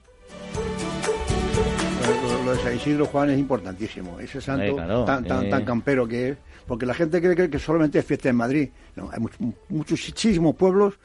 Lo, 2.45 2.53
de 2.53 2.59
San 2.59 2.77
Isidro 2.77 3.07
Juan 3.07 3.31
es 3.31 3.39
importantísimo, 3.39 4.19
ese 4.19 4.41
santo 4.41 4.75
tan, 5.05 5.25
tan, 5.25 5.65
campero 5.65 6.09
que 6.09 6.31
es, 6.31 6.39
porque 6.67 6.87
la 6.87 6.95
gente 6.95 7.21
cree 7.21 7.49
que, 7.49 7.59
solamente 7.59 7.99
es 7.99 8.05
fiesta 8.05 8.29
en 8.29 8.37
Madrid. 8.37 8.69
No, 8.97 9.11
hay 9.13 9.21
muchísimos 9.69 10.57
pueblos 10.57 10.99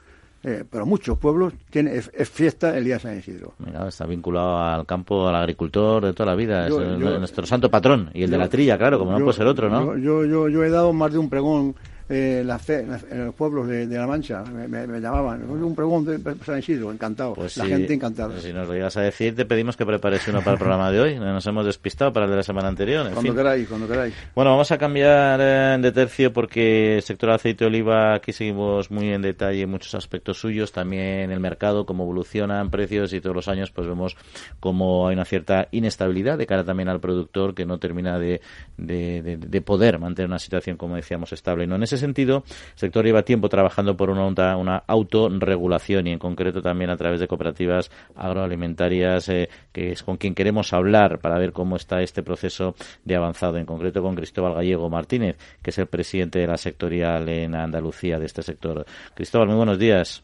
eh, 0.48 0.64
pero 0.70 0.86
muchos 0.86 1.18
pueblos 1.18 1.54
tienen 1.72 1.96
es, 1.96 2.30
fiesta 2.30 2.78
el 2.78 2.84
día 2.84 2.96
de 2.96 3.00
San 3.00 3.18
Isidro. 3.18 3.56
está 3.88 4.06
vinculado 4.06 4.60
al 4.60 4.86
campo, 4.86 5.28
al 5.28 5.36
agricultor 5.36 6.06
de 6.06 6.14
toda 6.14 6.28
la 6.28 6.36
vida, 6.36 6.68
es 6.68 6.74
nuestro 7.00 7.48
santo 7.48 7.72
patrón 7.72 8.12
y 8.14 8.22
el 8.22 8.30
de 8.30 8.38
la 8.38 8.48
trilla, 8.48 8.78
claro, 8.78 9.00
como 9.00 9.12
no 9.12 9.26
puede 9.26 9.38
ser 9.38 9.48
otro, 9.48 9.72
¿no? 9.72 9.98
Yo, 9.98 10.24
yo, 10.24 10.48
yo, 10.48 10.64
he 10.64 10.70
dado 10.70 10.94
más 10.94 11.12
de 11.12 11.18
un 11.18 11.32
pregón 11.32 11.76
eh, 12.08 12.44
la 12.46 12.60
fe 12.60 12.82
en, 12.82 13.26
los 13.26 13.34
pueblos 13.34 13.68
de, 13.68 13.88
La 13.88 14.06
Mancha, 14.06 14.44
me, 14.44 15.00
llamaban, 15.00 15.50
un 15.50 15.74
pregunto 15.74 16.12
de 16.12 16.36
San 16.46 16.60
Isidro, 16.60 16.92
encantado, 16.92 17.34
pues 17.34 17.58
la 17.58 17.66
gente 17.66 17.96
encantada. 17.96 18.30
Pues 18.30 18.44
si 18.44 18.54
nos 18.54 18.68
lo 18.68 18.76
ibas 18.76 18.96
a 18.98 19.02
decir, 19.02 19.36
te 19.36 19.46
pedimos 19.46 19.76
que 19.76 19.88
prepares 19.88 20.28
uno 20.28 20.40
para 20.40 20.52
el 20.52 20.58
programa 20.60 20.92
de 20.92 21.00
hoy, 21.00 21.20
nos 21.20 21.46
hemos 21.48 21.66
despistado 21.66 22.14
para 22.14 22.26
el 22.26 22.32
de 22.32 22.38
la 22.38 22.44
semana 22.44 22.68
anterior. 22.68 23.10
cuando 23.12 23.34
queráis, 23.34 23.68
cuando 23.68 23.88
queráis. 23.88 24.14
Bueno, 24.36 24.52
vamos 24.52 24.72
a 24.72 24.78
cambiar 24.78 25.40
eh, 25.42 25.78
de 25.82 25.92
tercio 25.92 26.32
porque 26.32 26.98
el 26.98 27.02
sector 27.02 27.32
aceite 27.32 27.64
de 27.64 27.70
oliva, 27.70 28.14
aquí 28.14 28.34
seguimos 28.34 28.92
muy 28.92 29.10
en 29.10 29.24
detalle 29.24 29.66
muchos 29.66 29.96
aspectos 29.96 30.38
suyos, 30.38 30.72
también 30.72 31.32
el 31.32 31.40
mercado, 31.40 31.88
cómo 31.88 32.04
evolucionan 32.04 32.70
precios 32.70 33.14
y 33.14 33.22
todos 33.22 33.36
los 33.36 33.48
años 33.48 33.72
pues 33.72 33.88
vemos 33.88 34.16
cómo 34.60 35.08
hay 35.08 35.16
una 35.16 35.26
cierta 35.26 35.70
inestabilidad 35.72 36.38
de 36.38 36.46
cara 36.46 36.64
también 36.64 36.90
al 36.90 37.00
productor 37.00 37.56
que 37.56 37.66
no 37.66 37.80
termina 37.80 38.20
de, 38.20 38.42
de, 38.78 39.38
de 39.38 39.62
poder 39.62 39.98
mantener 39.98 40.30
una 40.30 40.38
situación, 40.40 40.78
como 40.78 40.96
decíamos, 40.96 41.34
estable. 41.34 41.66
No 41.66 41.76
en 41.76 41.84
ese 41.84 41.95
sentido, 41.98 42.44
el 42.48 42.78
sector 42.80 43.06
lleva 43.06 43.24
tiempo 43.24 43.50
trabajando 43.50 43.96
por 43.96 44.10
una, 44.10 44.58
una 44.58 44.84
autorregulación 44.88 46.08
y 46.08 46.12
en 46.12 46.20
concreto 46.20 46.62
también 46.62 46.90
a 46.90 46.98
través 46.98 47.20
de 47.20 47.28
cooperativas 47.28 47.92
agroalimentarias, 48.16 49.30
eh, 49.30 49.50
que 49.72 49.92
es 49.92 50.04
con 50.04 50.18
quien 50.18 50.36
queremos 50.36 50.74
hablar 50.74 51.20
para 51.20 51.38
ver 51.38 51.52
cómo 51.52 51.76
está 51.76 52.02
este 52.02 52.24
proceso 52.24 52.76
de 53.04 53.16
avanzado, 53.16 53.58
en 53.58 53.66
concreto 53.66 54.02
con 54.02 54.16
Cristóbal 54.16 54.56
Gallego 54.56 54.90
Martínez, 54.90 55.38
que 55.62 55.70
es 55.70 55.78
el 55.78 55.88
presidente 55.88 56.40
de 56.40 56.48
la 56.48 56.58
sectorial 56.58 57.28
en 57.30 57.56
Andalucía 57.56 58.20
de 58.20 58.26
este 58.26 58.42
sector. 58.42 58.86
Cristóbal, 59.14 59.48
muy 59.48 59.58
buenos 59.58 59.80
días. 59.80 60.24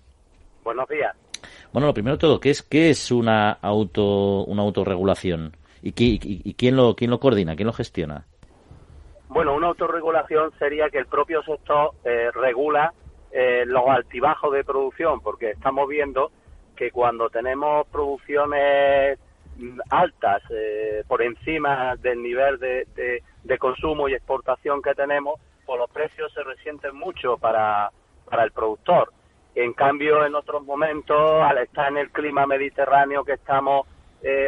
Buenos 0.64 0.88
días. 0.88 1.16
Bueno, 1.74 1.88
lo 1.88 1.94
primero 1.94 2.18
de 2.18 2.20
todo, 2.20 2.40
¿qué 2.40 2.50
es, 2.50 2.62
qué 2.62 2.90
es 2.90 3.12
una, 3.12 3.52
auto, 3.52 4.44
una 4.44 4.62
autorregulación? 4.62 5.56
¿Y, 5.82 5.94
y 5.96 6.54
quién, 6.54 6.76
lo, 6.76 6.96
quién 6.96 7.10
lo 7.10 7.20
coordina? 7.20 7.56
¿Quién 7.56 7.68
lo 7.68 7.74
gestiona? 7.74 8.26
Bueno, 9.34 9.54
una 9.56 9.68
autorregulación 9.68 10.52
sería 10.60 10.90
que 10.90 10.98
el 10.98 11.06
propio 11.06 11.42
sector 11.44 11.92
eh, 12.04 12.32
regula 12.34 12.94
eh, 13.32 13.64
los 13.66 13.88
altibajos 13.88 14.52
de 14.52 14.66
producción, 14.66 15.22
porque 15.22 15.52
estamos 15.52 15.88
viendo 15.88 16.34
que 16.76 16.92
cuando 16.92 17.30
tenemos 17.30 17.88
producciones 17.88 19.18
altas 19.90 20.44
eh, 20.50 21.06
por 21.08 21.22
encima 21.22 21.96
del 21.96 22.22
nivel 22.22 22.60
de, 22.60 23.58
consumo 23.58 24.10
y 24.10 24.16
exportación 24.16 24.82
que 24.82 24.94
tenemos, 24.96 25.40
pues 25.66 25.80
los 25.80 25.90
precios 25.90 26.34
se 26.34 26.44
resienten 26.44 26.94
mucho 26.94 27.38
para, 27.38 27.90
para 28.30 28.44
el 28.44 28.52
productor. 28.52 29.14
En 29.56 29.72
cambio, 29.72 30.26
en 30.26 30.36
otros 30.36 30.62
momentos, 30.66 31.42
al 31.42 31.58
estar 31.60 31.90
en 31.90 32.00
el 32.00 32.12
clima 32.12 32.46
mediterráneo 32.46 33.24
que 33.24 33.34
estamos 33.34 33.88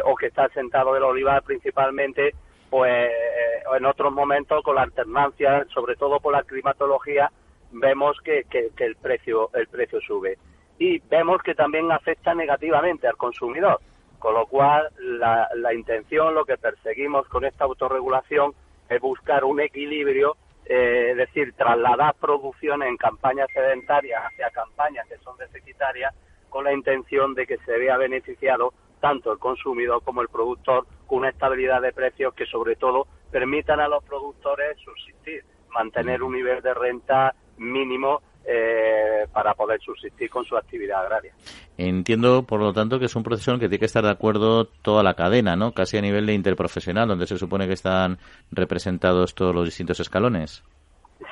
o 0.04 0.16
que 0.16 0.28
está 0.28 0.50
sentado 0.50 0.98
el 0.98 1.04
olivar 1.04 1.42
principalmente, 1.44 2.34
pues 2.74 2.92
eh, 2.92 3.62
en 3.78 3.86
otros 3.86 4.12
momentos 4.12 4.64
con 4.64 4.74
la 4.74 4.82
alternancia, 4.82 5.64
sobre 5.72 5.96
todo 5.96 6.20
por 6.20 6.34
la 6.34 6.42
climatología, 6.42 7.32
vemos 7.72 8.18
que, 8.22 8.48
el 8.80 8.96
precio 8.96 9.52
el 9.54 9.68
precio 9.68 10.02
sube. 10.02 10.40
Y 10.80 10.98
vemos 11.08 11.44
que 11.44 11.54
también 11.54 11.92
afecta 11.92 12.34
negativamente 12.34 13.08
al 13.08 13.16
consumidor, 13.16 13.80
con 14.18 14.34
lo 14.34 14.48
cual 14.48 14.90
la, 14.98 15.72
intención, 15.72 16.34
lo 16.34 16.46
que 16.46 16.58
perseguimos 16.58 17.28
con 17.28 17.46
esta 17.46 17.66
autorregulación 17.66 18.56
es 18.90 19.00
buscar 19.00 19.44
un 19.44 19.62
equilibrio, 19.62 20.36
eh, 20.66 21.10
es 21.12 21.18
decir, 21.18 21.54
trasladar 21.54 22.16
producciones 22.16 22.90
en 22.90 22.98
campañas 22.98 23.50
sedentarias 23.54 24.24
hacia 24.26 24.50
campañas 24.50 25.08
que 25.08 25.20
son 25.20 25.38
deficitarias, 25.38 26.16
con 26.50 26.64
la 26.64 26.74
intención 26.74 27.36
de 27.36 27.46
que 27.46 27.60
se 27.60 27.78
vea 27.78 27.98
beneficiado 27.98 28.74
tanto 29.00 29.32
el 29.32 29.38
consumidor 29.38 30.02
como 30.04 30.24
el 30.24 30.30
productor 30.30 30.88
con 31.06 31.20
una 31.20 31.30
estabilidad 31.30 31.82
de 31.82 31.94
precios 31.94 32.34
que 32.34 32.46
sobre 32.46 32.76
todo 32.76 33.08
permitan 33.32 33.80
a 33.80 33.88
los 33.88 34.04
productores 34.04 34.78
subsistir, 34.80 35.44
mantener 35.70 36.22
un 36.22 36.34
nivel 36.34 36.62
de 36.62 36.74
renta 36.74 37.34
mínimo 37.58 38.22
eh, 38.46 39.26
para 39.32 39.54
poder 39.54 39.80
subsistir 39.80 40.30
con 40.30 40.44
su 40.44 40.58
actividad 40.58 41.02
agraria. 41.02 41.34
Entiendo, 41.78 42.44
por 42.44 42.60
lo 42.60 42.74
tanto, 42.74 43.00
que 43.00 43.06
es 43.06 43.16
un 43.16 43.24
proceso 43.24 43.52
en 43.52 43.60
que 43.60 43.70
tiene 43.70 43.80
que 43.80 43.86
estar 43.86 44.04
de 44.04 44.12
acuerdo 44.12 44.66
toda 44.66 45.02
la 45.02 45.14
cadena, 45.14 45.56
¿no? 45.56 45.72
Casi 45.72 45.98
a 45.98 46.02
nivel 46.02 46.26
de 46.26 46.34
interprofesional, 46.34 47.08
donde 47.08 47.26
se 47.26 47.38
supone 47.38 47.68
que 47.68 47.74
están 47.74 48.18
representados 48.52 49.34
todos 49.34 49.56
los 49.56 49.66
distintos 49.66 50.00
escalones. 50.02 50.64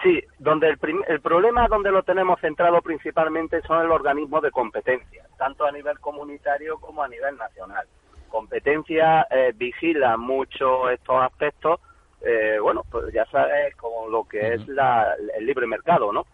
Sí, 0.02 0.24
donde 0.40 0.70
el, 0.70 0.80
el, 1.08 1.20
problema 1.20 1.68
donde 1.68 1.92
lo 1.92 2.02
tenemos 2.02 2.40
centrado 2.40 2.82
principalmente 2.82 3.62
son 3.64 3.82
el 3.82 3.92
organismo 3.92 4.40
de 4.40 4.50
competencia, 4.50 5.26
tanto 5.38 5.66
a 5.66 5.72
nivel 5.72 6.00
comunitario 6.00 6.78
como 6.78 7.04
a 7.04 7.10
nivel 7.10 7.38
nacional. 7.38 7.86
Competencia 8.32 9.28
eh, 9.30 9.52
vigila 9.54 10.16
mucho 10.16 10.90
estos 10.90 11.22
aspectos, 11.22 11.82
eh, 12.22 12.58
bueno, 12.62 12.84
pues 12.90 13.14
ya 13.14 13.26
sabes, 13.26 13.76
como 13.76 14.08
lo 14.08 14.24
que 14.24 14.54
es 14.54 14.68
la, 14.68 15.16
el 15.38 15.46
libre 15.46 15.68
mercado, 15.68 16.14
¿no? 16.14 16.26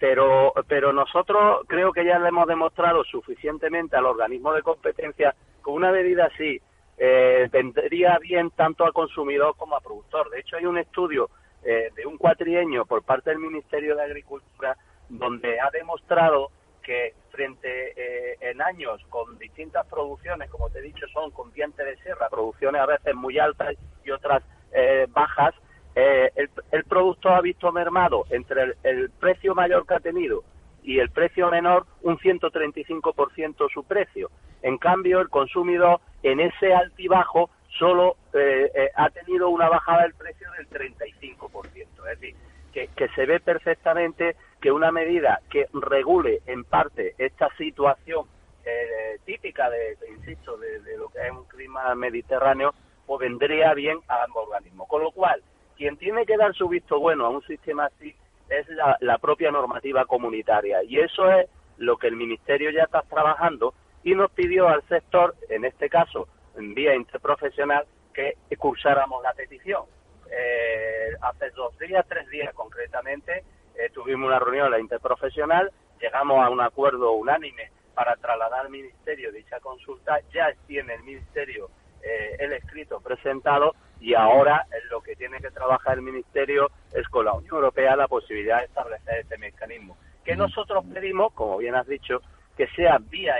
Pero, 0.00 0.52
pero 0.66 0.92
nosotros 0.92 1.64
creo 1.68 1.92
que 1.92 2.04
ya 2.04 2.18
le 2.18 2.28
hemos 2.28 2.48
demostrado 2.48 3.04
suficientemente 3.04 3.96
al 3.96 4.06
organismo 4.06 4.52
de 4.52 4.62
competencia 4.62 5.34
que 5.64 5.70
una 5.70 5.92
medida 5.92 6.26
así 6.26 6.60
eh, 6.98 7.48
vendría 7.50 8.18
bien 8.18 8.50
tanto 8.50 8.84
al 8.84 8.92
consumidor 8.92 9.54
como 9.56 9.76
al 9.76 9.82
productor. 9.82 10.30
De 10.30 10.40
hecho, 10.40 10.56
hay 10.56 10.66
un 10.66 10.78
estudio 10.78 11.30
eh, 11.64 11.90
de 11.94 12.04
un 12.04 12.18
cuatrienio 12.18 12.84
por 12.84 13.02
parte 13.02 13.30
del 13.30 13.38
Ministerio 13.38 13.96
de 13.96 14.02
Agricultura, 14.02 14.76
donde 15.08 15.60
ha 15.60 15.70
demostrado 15.70 16.50
que 16.84 17.14
frente 17.30 17.92
eh, 17.96 18.36
en 18.40 18.62
años 18.62 19.00
con 19.08 19.38
distintas 19.38 19.86
producciones, 19.86 20.50
como 20.50 20.70
te 20.70 20.78
he 20.78 20.82
dicho, 20.82 21.06
son 21.12 21.30
con 21.30 21.52
diente 21.52 21.84
de 21.84 21.96
sierra, 21.96 22.28
producciones 22.28 22.80
a 22.80 22.86
veces 22.86 23.14
muy 23.14 23.38
altas 23.38 23.74
y 24.04 24.10
otras 24.10 24.42
eh, 24.72 25.06
bajas, 25.10 25.54
el, 25.96 26.50
el, 26.72 26.84
producto 26.84 27.28
ha 27.28 27.40
visto 27.40 27.70
mermado 27.70 28.24
entre 28.30 28.74
el, 28.82 29.10
precio 29.10 29.54
mayor 29.54 29.86
que 29.86 29.94
ha 29.94 30.00
tenido 30.00 30.42
y 30.82 30.98
el 30.98 31.10
precio 31.10 31.50
menor 31.50 31.86
un 32.02 32.18
135% 32.18 33.72
su 33.72 33.84
precio. 33.84 34.30
En 34.62 34.76
cambio, 34.76 35.20
el 35.20 35.28
consumidor 35.28 36.00
en 36.22 36.40
ese 36.40 36.74
altibajo 36.74 37.50
solo 37.78 38.16
eh, 38.32 38.70
eh, 38.74 38.90
ha 38.94 39.10
tenido 39.10 39.48
una 39.48 39.68
bajada 39.68 40.02
del 40.02 40.14
precio 40.14 40.46
del 40.58 40.68
35%. 40.68 41.86
Es 42.12 42.20
decir, 42.20 42.36
que, 42.72 43.08
se 43.14 43.26
ve 43.26 43.40
perfectamente 43.40 44.36
que 44.64 44.72
una 44.72 44.90
medida 44.90 45.42
que 45.50 45.68
regule 45.74 46.40
en 46.46 46.64
parte 46.64 47.14
esta 47.18 47.54
situación 47.58 48.24
eh, 48.64 49.18
típica 49.26 49.68
de, 49.68 49.94
insisto, 50.08 50.56
de, 50.56 50.96
lo 50.96 51.10
que 51.10 51.18
es 51.20 51.30
un 51.32 51.44
clima 51.44 51.94
mediterráneo, 51.94 52.72
pues 53.04 53.20
vendría 53.20 53.74
bien 53.74 53.98
a 54.08 54.24
ambos 54.24 54.48
organismos. 54.48 54.88
Con 54.88 55.02
lo 55.02 55.10
cual, 55.10 55.42
quien 55.76 55.98
tiene 55.98 56.24
que 56.24 56.38
dar 56.38 56.54
su 56.54 56.66
visto 56.66 56.98
bueno 56.98 57.26
a 57.26 57.28
un 57.28 57.42
sistema 57.42 57.84
así 57.84 58.16
es 58.48 58.66
la, 58.70 58.96
la 59.00 59.18
propia 59.18 59.50
normativa 59.50 60.06
comunitaria. 60.06 60.82
Y 60.82 60.98
eso 60.98 61.30
es 61.30 61.46
lo 61.76 61.98
que 61.98 62.06
el 62.06 62.16
Ministerio 62.16 62.70
ya 62.70 62.84
está 62.84 63.02
trabajando 63.02 63.74
y 64.02 64.14
nos 64.14 64.30
pidió 64.30 64.66
al 64.66 64.82
sector, 64.88 65.34
en 65.50 65.66
este 65.66 65.90
caso, 65.90 66.26
en 66.56 66.72
vía 66.72 66.94
interprofesional 66.94 67.84
que 68.14 68.38
cursáramos 68.56 69.22
la 69.22 69.34
petición. 69.34 69.82
Eh, 70.30 71.10
hace 71.20 71.50
dos 71.50 71.78
días, 71.78 72.06
tres 72.08 72.26
días 72.30 72.54
concretamente, 72.54 73.44
eh, 73.76 73.90
tuvimos 73.92 74.28
una 74.28 74.38
reunión 74.38 74.70
la 74.70 74.80
interprofesional, 74.80 75.70
llegamos 76.00 76.44
a 76.44 76.50
un 76.50 76.60
acuerdo 76.60 77.12
unánime 77.12 77.70
para 77.94 78.16
trasladar 78.16 78.66
al 78.66 78.70
Ministerio 78.70 79.32
dicha 79.32 79.60
consulta, 79.60 80.18
ya 80.32 80.52
tiene 80.66 80.94
el 80.94 81.02
Ministerio 81.02 81.70
eh, 82.02 82.36
el 82.38 82.52
escrito 82.52 83.00
presentado 83.00 83.74
y 84.00 84.14
ahora 84.14 84.66
lo 84.90 85.00
que 85.00 85.16
tiene 85.16 85.40
que 85.40 85.50
trabajar 85.50 85.94
el 85.94 86.02
Ministerio 86.02 86.70
es 86.92 87.08
con 87.08 87.24
la 87.24 87.32
Unión 87.32 87.54
Europea 87.56 87.96
la 87.96 88.08
posibilidad 88.08 88.58
de 88.58 88.66
establecer 88.66 89.20
este 89.20 89.38
mecanismo. 89.38 89.96
Que 90.24 90.36
nosotros 90.36 90.84
pedimos, 90.92 91.32
como 91.32 91.56
bien 91.56 91.74
has 91.74 91.86
dicho, 91.86 92.20
que 92.56 92.66
sea 92.68 92.98
vía, 92.98 93.36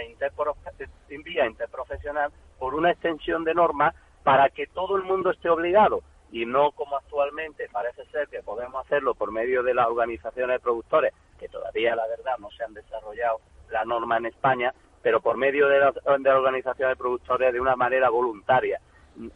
vía 1.24 1.46
interprofesional 1.46 2.30
por 2.58 2.74
una 2.74 2.90
extensión 2.90 3.44
de 3.44 3.54
normas 3.54 3.94
para 4.22 4.48
que 4.48 4.66
todo 4.66 4.96
el 4.96 5.02
mundo 5.02 5.30
esté 5.30 5.50
obligado 5.50 6.02
y 6.34 6.46
no 6.46 6.72
como 6.72 6.96
actualmente 6.96 7.68
parece 7.70 8.04
ser 8.06 8.26
que 8.26 8.42
podemos 8.42 8.84
hacerlo 8.84 9.14
por 9.14 9.30
medio 9.30 9.62
de 9.62 9.72
las 9.72 9.86
organizaciones 9.86 10.56
de 10.56 10.60
productores, 10.60 11.14
que 11.38 11.48
todavía 11.48 11.94
la 11.94 12.08
verdad 12.08 12.38
no 12.40 12.50
se 12.50 12.64
han 12.64 12.74
desarrollado 12.74 13.38
la 13.70 13.84
norma 13.84 14.16
en 14.16 14.26
España, 14.26 14.74
pero 15.00 15.20
por 15.20 15.36
medio 15.36 15.68
de, 15.68 15.78
las 15.78 15.94
organizaciones 16.04 16.96
de 16.96 17.00
productores 17.00 17.52
de 17.52 17.60
una 17.60 17.76
manera 17.76 18.10
voluntaria. 18.10 18.80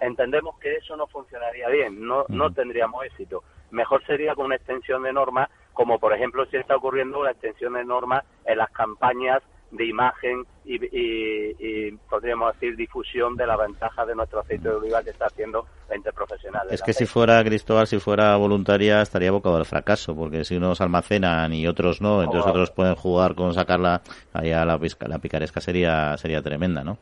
Entendemos 0.01 0.59
que 0.59 0.75
eso 0.75 0.97
no 0.97 1.07
funcionaría 1.07 1.69
bien, 1.69 2.05
no, 2.05 2.25
no 2.31 2.53
tendríamos 2.53 3.05
éxito. 3.05 3.45
Mejor 3.71 4.05
sería 4.05 4.35
con 4.35 4.47
una 4.47 4.57
extensión 4.57 5.05
de 5.05 5.13
normas, 5.13 5.51
como 5.75 6.01
por 6.01 6.13
ejemplo 6.13 6.47
si 6.47 6.57
está 6.57 6.75
ocurriendo 6.75 7.21
una 7.21 7.31
extensión 7.31 7.75
de 7.75 7.85
normas 7.85 8.25
en 8.45 8.59
las 8.59 8.71
campañas 8.71 9.41
de 9.71 9.87
imagen 9.87 10.45
y, 10.65 11.93
podríamos 12.11 12.53
decir 12.55 12.77
difusión 12.77 13.37
de 13.37 13.47
la 13.47 13.57
ventaja 13.57 14.05
de 14.05 14.15
nuestro 14.15 14.41
aceite 14.41 14.69
de 14.69 14.75
oliva 14.75 15.03
que 15.03 15.11
está 15.11 15.27
haciendo 15.27 15.67
la 15.89 15.97
interprofesional. 15.97 16.67
Es 16.71 16.83
que 16.83 16.93
si 16.93 17.07
fuera 17.07 17.43
Cristóbal, 17.45 17.87
si 17.87 17.99
fuera 17.99 18.37
voluntaria, 18.37 19.03
estaría 19.03 19.29
abocado 19.29 19.57
al 19.57 19.65
fracaso, 19.65 20.15
porque 20.15 20.45
si 20.45 20.57
unos 20.57 20.81
almacenan 20.81 21.53
y 21.53 21.67
otros 21.67 22.01
no, 22.01 22.23
entonces 22.23 22.51
otros 22.51 22.71
pueden 22.71 22.95
jugar 22.95 23.35
con 23.35 23.55
sacarla, 23.55 24.03
allá 24.33 24.65
la, 24.65 24.79
la 25.07 25.19
picaresca 25.19 25.61
sería, 25.61 26.17
sería 26.17 26.43
tremenda, 26.43 26.83
¿no? 26.85 26.99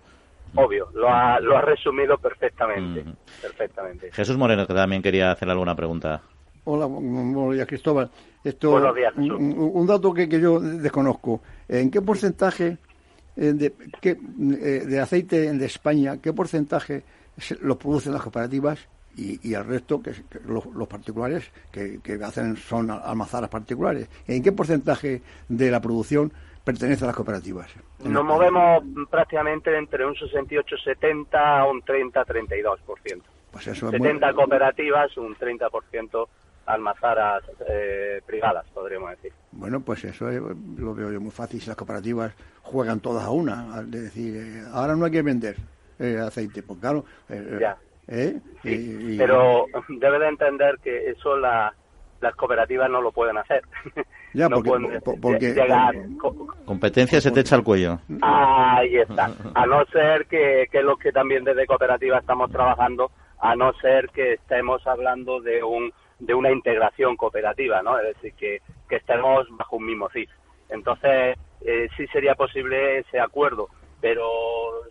Obvio, 0.55 0.89
lo 0.95 1.09
ha, 1.09 1.39
lo 1.41 1.57
ha 1.57 1.61
resumido 1.61 2.17
perfectamente, 2.17 3.05
perfectamente. 3.43 4.11
Jesús 4.13 4.37
Moreno, 4.37 4.67
que 4.67 4.75
también 4.75 5.03
quería 5.03 5.31
hacer 5.31 5.51
alguna 5.51 5.75
pregunta. 5.75 6.23
Hola, 6.69 6.87
buenos 6.87 7.55
días, 7.55 7.67
Cristóbal. 7.69 8.11
Esto, 8.43 8.73
Buenos 8.73 8.95
días, 8.97 9.13
un, 9.17 9.55
un 9.57 9.87
dato 9.87 10.13
que, 10.13 10.29
que 10.29 10.41
yo 10.41 10.59
desconozco. 10.59 11.41
¿En 11.69 11.91
qué 11.93 12.03
porcentaje 12.03 12.77
eh, 13.37 13.53
de, 13.53 13.73
qué, 14.01 14.11
eh, 14.61 14.85
de 14.85 15.01
aceite 15.01 15.53
de 15.53 15.65
España, 15.67 16.19
qué 16.21 16.33
porcentaje 16.33 17.05
se- 17.39 17.57
lo 17.61 17.79
producen 17.79 18.13
las 18.13 18.23
cooperativas 18.23 18.81
y, 19.17 19.49
y 19.49 19.55
el 19.55 19.65
resto, 19.65 20.03
que, 20.03 20.13
los, 20.47 20.67
los 20.67 20.89
particulares, 20.89 21.51
que, 21.71 22.01
que 22.03 22.15
hacen 22.25 22.57
son 22.57 22.91
almazaras 22.91 23.49
particulares? 23.49 24.09
¿En 24.27 24.43
qué 24.43 24.51
porcentaje 24.51 25.23
de 25.49 25.71
la 25.71 25.81
producción 25.81 26.33
pertenece 26.65 27.05
a 27.05 27.09
las 27.09 27.17
cooperativas? 27.17 27.69
Nos 28.01 28.07
España. 28.09 28.23
movemos 28.25 28.83
prácticamente 29.09 29.77
entre 29.79 30.05
un 30.05 30.15
68-70 30.15 31.27
a 31.33 31.65
un 31.69 31.81
30-32%. 31.83 33.23
Pues 33.53 33.67
eso 33.69 33.87
es 33.89 33.93
muy- 33.99 34.09
70 34.09 34.33
cooperativas, 34.35 35.17
un 35.17 35.35
30% 35.37 36.27
almazaras 36.67 37.43
eh, 37.69 38.21
privadas, 38.27 38.67
podríamos 38.75 39.11
decir. 39.11 39.33
Bueno, 39.53 39.81
pues 39.81 40.05
eso 40.05 40.29
es- 40.31 40.41
lo 40.79 40.95
veo 40.95 41.13
yo 41.13 41.21
muy 41.21 41.31
fácil. 41.31 41.61
Si 41.61 41.69
las 41.69 41.77
cooperativas 41.77 42.33
juegan 42.63 43.01
todas 43.01 43.25
a 43.25 43.31
una, 43.31 43.75
al 43.75 43.91
de 43.91 44.01
decir, 44.03 44.37
eh, 44.37 44.63
ahora 44.73 44.97
no 44.97 45.05
hay 45.05 45.13
que 45.13 45.23
vender 45.23 45.57
eh, 45.99 46.19
aceite, 46.19 46.63
pues 46.63 46.79
claro. 46.81 47.05
eh, 47.31 47.59
Ya. 47.61 47.77
¿eh? 48.09 48.39
Sí, 48.63 48.99
Y- 49.15 49.19
pero 49.19 49.65
debe 49.89 50.19
de 50.19 50.29
entender 50.29 50.79
que 50.83 51.11
eso 51.11 51.37
la- 51.39 51.73
las 52.21 52.35
cooperativas 52.35 52.91
no 52.91 53.01
lo 53.01 53.13
pueden 53.13 53.37
hacer. 53.39 53.63
Ya, 54.35 54.49
no 54.49 54.57
porque- 54.57 54.71
pueden 54.71 55.01
porque- 55.23 55.55
llegar 55.55 55.95
Competencia 56.65 57.21
se 57.21 57.31
te 57.31 57.41
echa 57.41 57.57
al 57.57 57.63
cuello. 57.65 57.99
Ahí 58.23 58.97
está. 58.97 59.31
A 59.55 59.67
no 59.67 59.85
ser 59.87 60.27
que, 60.27 60.67
que 60.71 60.83
los 60.83 60.99
que 60.99 61.13
también 61.13 61.45
desde 61.45 61.67
cooperativa 61.67 62.19
estamos 62.19 62.51
trabajando, 62.51 63.11
a 63.39 63.55
no 63.55 63.73
ser 63.75 64.09
que 64.11 64.35
estemos 64.35 64.85
hablando 64.87 65.41
de 65.41 65.63
un 65.63 65.93
de 66.19 66.35
una 66.35 66.51
integración 66.51 67.17
cooperativa, 67.17 67.83
¿no? 67.83 67.99
Es 67.99 68.15
decir, 68.17 68.35
que, 68.35 68.61
que 68.89 68.97
estemos 68.97 69.47
bajo 69.51 69.77
un 69.77 69.87
mismo 69.87 70.09
CIF. 70.11 70.31
Entonces, 70.69 71.37
eh, 71.61 71.89
sí 71.97 72.07
sería 72.09 72.35
posible 72.35 72.99
ese 72.99 73.21
acuerdo, 73.21 73.69
pero 74.01 74.29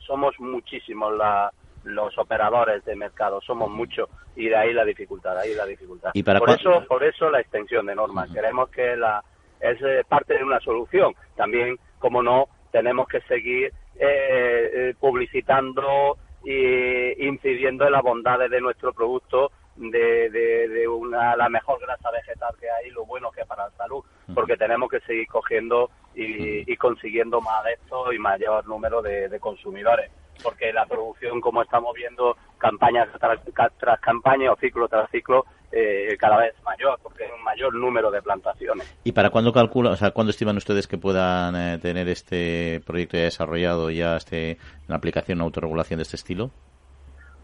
somos 0.05 0.33
muchísimos 0.39 1.15
la- 1.17 1.51
los 1.83 2.17
operadores 2.17 2.83
de 2.85 2.95
mercado, 2.95 3.39
somos 3.41 3.69
muchos 3.69 4.09
y 4.35 4.47
de 4.49 4.55
ahí 4.55 4.73
la 4.73 4.83
dificultad, 4.83 5.35
de 5.35 5.41
ahí 5.41 5.53
la 5.53 5.65
dificultad. 5.67 6.11
¿Y 6.13 6.23
para 6.23 6.39
por 6.39 6.49
eso, 6.49 6.83
por 6.87 7.03
eso 7.03 7.29
la 7.29 7.39
extensión 7.39 7.85
de 7.85 7.95
normas. 7.95 8.29
Queremos 8.31 8.69
que 8.69 8.95
la 8.97 9.23
es 9.59 9.81
eh, 9.81 10.03
parte 10.07 10.35
de 10.37 10.43
una 10.43 10.59
solución. 10.59 11.13
También, 11.35 11.77
como 11.99 12.21
no, 12.23 12.47
tenemos 12.71 13.07
que 13.07 13.21
seguir 13.21 13.71
eh, 13.97 14.71
eh, 14.73 14.93
publicitando 14.99 16.17
e 16.45 17.15
incidiendo 17.19 17.85
en 17.85 17.91
las 17.93 18.03
bondades 18.03 18.49
de 18.51 18.61
nuestro 18.61 18.93
producto, 18.93 19.51
de, 19.75 20.29
de, 20.29 20.67
de 20.69 20.87
una, 20.87 21.35
la 21.35 21.49
mejor 21.49 21.79
grasa 21.79 22.09
vegetal 22.11 22.55
que 22.59 22.69
hay, 22.69 22.89
lo 22.91 23.05
bueno 23.05 23.31
que 23.31 23.41
es 23.41 23.47
para 23.47 23.65
la 23.65 23.71
salud, 23.71 24.03
porque 24.33 24.57
tenemos 24.57 24.89
que 24.89 24.99
seguir 25.01 25.27
cogiendo 25.27 25.89
y, 26.15 26.71
y 26.71 26.77
consiguiendo 26.77 27.41
más 27.41 27.65
adeptos 27.65 28.13
y 28.13 28.17
mayor 28.17 28.65
número 28.67 29.01
de, 29.01 29.27
de 29.27 29.39
consumidores, 29.39 30.09
porque 30.43 30.71
la 30.71 30.85
producción, 30.85 31.41
como 31.41 31.61
estamos 31.61 31.93
viendo, 31.93 32.37
campaña 32.57 33.07
tras, 33.19 33.39
tras 33.77 33.99
campaña 33.99 34.51
o 34.51 34.55
ciclo 34.55 34.87
tras 34.87 35.09
ciclo, 35.11 35.45
eh, 35.71 36.15
cada 36.17 36.37
vez 36.37 36.53
mayor, 36.63 36.97
porque 37.03 37.25
hay 37.25 37.31
un 37.37 37.43
mayor 37.43 37.73
número 37.73 38.09
de 38.09 38.21
plantaciones. 38.21 38.97
¿Y 39.03 39.11
para 39.11 39.29
cuándo 39.29 39.51
calcula, 39.51 39.91
o 39.91 39.95
sea, 39.97 40.11
cuándo 40.11 40.31
estiman 40.31 40.55
ustedes 40.55 40.87
que 40.87 40.97
puedan 40.97 41.53
eh, 41.55 41.79
tener 41.79 42.07
este 42.07 42.81
proyecto 42.85 43.17
ya 43.17 43.23
desarrollado, 43.23 43.89
ya 43.89 44.15
este, 44.15 44.57
una 44.87 44.97
aplicación, 44.97 45.39
una 45.39 45.45
autorregulación 45.45 45.97
de 45.97 46.03
este 46.03 46.15
estilo? 46.15 46.51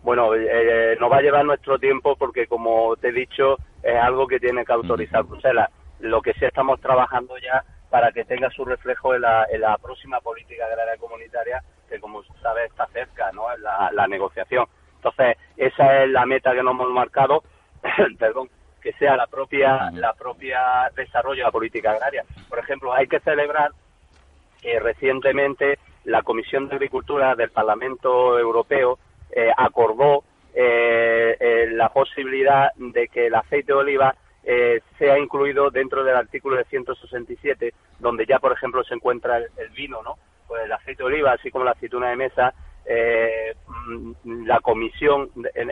Bueno, 0.03 0.33
eh, 0.35 0.97
nos 0.99 1.11
va 1.11 1.17
a 1.17 1.21
llevar 1.21 1.45
nuestro 1.45 1.77
tiempo 1.77 2.15
porque, 2.15 2.47
como 2.47 2.95
te 2.95 3.09
he 3.09 3.11
dicho, 3.11 3.57
es 3.83 3.95
algo 3.95 4.27
que 4.27 4.39
tiene 4.39 4.65
que 4.65 4.73
autorizar 4.73 5.23
Bruselas. 5.23 5.69
Lo 5.99 6.21
que 6.21 6.33
sí 6.33 6.45
estamos 6.45 6.81
trabajando 6.81 7.37
ya 7.37 7.63
para 7.89 8.11
que 8.11 8.25
tenga 8.25 8.49
su 8.49 8.65
reflejo 8.65 9.13
en 9.13 9.21
la, 9.21 9.45
en 9.51 9.61
la 9.61 9.77
próxima 9.77 10.19
política 10.21 10.65
agraria 10.65 10.97
comunitaria, 10.97 11.61
que 11.87 11.99
como 11.99 12.23
sabes 12.41 12.71
está 12.71 12.87
cerca, 12.87 13.31
¿no? 13.31 13.53
En 13.53 13.61
la, 13.61 13.91
la 13.91 14.07
negociación. 14.07 14.65
Entonces, 14.95 15.37
esa 15.57 16.03
es 16.03 16.09
la 16.09 16.25
meta 16.25 16.53
que 16.53 16.63
nos 16.63 16.73
hemos 16.73 16.89
marcado, 16.89 17.43
perdón, 18.19 18.49
que 18.81 18.93
sea 18.93 19.15
la 19.15 19.27
propia, 19.27 19.91
la 19.91 20.13
propia 20.13 20.89
desarrollo 20.95 21.39
de 21.39 21.43
la 21.43 21.51
política 21.51 21.91
agraria. 21.91 22.23
Por 22.49 22.59
ejemplo, 22.59 22.93
hay 22.93 23.07
que 23.07 23.19
celebrar 23.19 23.71
que 24.61 24.79
recientemente 24.79 25.79
la 26.05 26.23
Comisión 26.23 26.67
de 26.67 26.75
Agricultura 26.75 27.35
del 27.35 27.51
Parlamento 27.51 28.39
Europeo 28.39 28.97
eh, 29.31 29.51
acordó 29.55 30.23
eh, 30.53 31.37
eh, 31.39 31.67
la 31.71 31.89
posibilidad 31.89 32.71
de 32.75 33.07
que 33.07 33.27
el 33.27 33.35
aceite 33.35 33.73
de 33.73 33.79
oliva 33.79 34.15
eh, 34.43 34.81
sea 34.97 35.19
incluido 35.19 35.69
dentro 35.69 36.03
del 36.03 36.15
artículo 36.15 36.57
de 36.57 36.65
167, 36.65 37.73
donde 37.99 38.25
ya, 38.25 38.39
por 38.39 38.51
ejemplo, 38.51 38.83
se 38.83 38.95
encuentra 38.95 39.37
el, 39.37 39.69
vino, 39.75 40.01
¿no? 40.01 40.17
Pues 40.47 40.63
el 40.65 40.71
aceite 40.71 41.03
de 41.03 41.07
oliva, 41.07 41.33
así 41.33 41.51
como 41.51 41.63
la 41.63 41.71
aceituna 41.71 42.09
de 42.09 42.15
mesa, 42.15 42.53
eh, 42.85 43.53
mm, 43.67 44.45
la 44.45 44.59
Comisión 44.59 45.29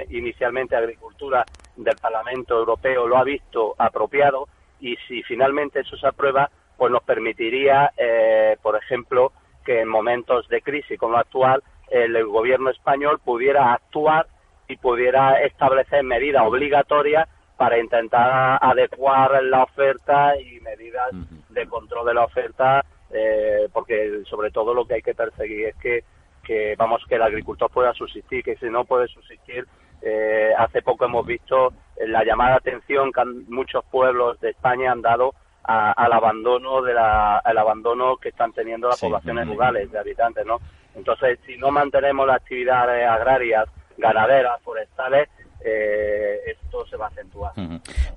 inicialmente 0.09 0.75
de 0.75 0.83
Agricultura 0.83 1.43
del 1.75 1.95
Parlamento 1.95 2.57
Europeo 2.57 3.07
lo 3.07 3.17
ha 3.17 3.23
visto 3.23 3.73
apropiado 3.77 4.47
y 4.79 4.95
si 5.07 5.23
finalmente 5.23 5.79
eso 5.79 5.97
se 5.97 6.07
aprueba, 6.07 6.49
pues 6.77 6.91
nos 6.91 7.03
permitiría, 7.03 7.91
eh, 7.97 8.57
por 8.61 8.75
ejemplo, 8.75 9.33
que 9.65 9.81
en 9.81 9.89
momentos 9.89 10.47
de 10.47 10.61
crisis 10.61 10.99
como 10.99 11.17
actual, 11.17 11.63
el, 11.91 12.25
gobierno 12.25 12.69
español 12.69 13.19
pudiera 13.23 13.73
actuar 13.73 14.27
y 14.67 14.77
pudiera 14.77 15.41
establecer 15.43 16.03
medidas 16.03 16.43
obligatorias 16.45 17.27
para 17.57 17.77
intentar 17.79 18.57
adecuar 18.61 19.43
la 19.43 19.63
oferta 19.63 20.39
y 20.39 20.59
medidas 20.61 21.09
de 21.49 21.67
control 21.67 22.05
de 22.07 22.13
la 22.13 22.23
oferta, 22.23 22.85
eh, 23.11 23.67
porque 23.73 24.21
sobre 24.29 24.51
todo 24.51 24.73
lo 24.73 24.85
que 24.85 24.95
hay 24.95 25.01
que 25.01 25.15
perseguir 25.15 25.67
es 25.67 25.75
que, 25.77 26.03
que 26.43 26.75
vamos 26.77 27.03
que 27.07 27.15
el 27.15 27.21
agricultor 27.23 27.69
pueda 27.71 27.93
subsistir, 27.93 28.43
que 28.43 28.55
si 28.57 28.69
no 28.69 28.85
puede 28.85 29.07
subsistir, 29.07 29.65
eh, 30.01 30.53
hace 30.57 30.81
poco 30.81 31.05
hemos 31.05 31.25
visto 31.25 31.73
la 32.07 32.23
llamada 32.23 32.55
atención 32.55 33.11
que 33.11 33.19
han- 33.21 33.45
muchos 33.49 33.83
pueblos 33.91 34.39
de 34.39 34.51
España 34.51 34.91
han 34.93 35.01
dado 35.01 35.33
a- 35.65 35.91
al 35.91 36.13
abandono 36.13 36.81
de 36.81 36.93
la, 36.93 37.39
al 37.39 37.57
abandono 37.57 38.15
que 38.17 38.29
están 38.29 38.53
teniendo 38.53 38.87
las 38.87 38.99
Sí, 38.99 39.05
poblaciones 39.07 39.47
rurales 39.47 39.91
de 39.91 39.99
habitantes, 39.99 40.45
¿no? 40.45 40.59
Entonces, 40.99 41.39
si 41.45 41.57
no 41.57 41.71
mantenemos 41.71 42.27
las 42.27 42.37
actividades 42.37 43.07
agrarias, 43.07 43.67
ganaderas, 43.97 44.61
forestales, 44.61 45.29
eh, 45.63 46.39
esto 46.45 46.85
se 46.87 46.97
va 46.97 47.05
a 47.05 47.09
acentuar. 47.09 47.53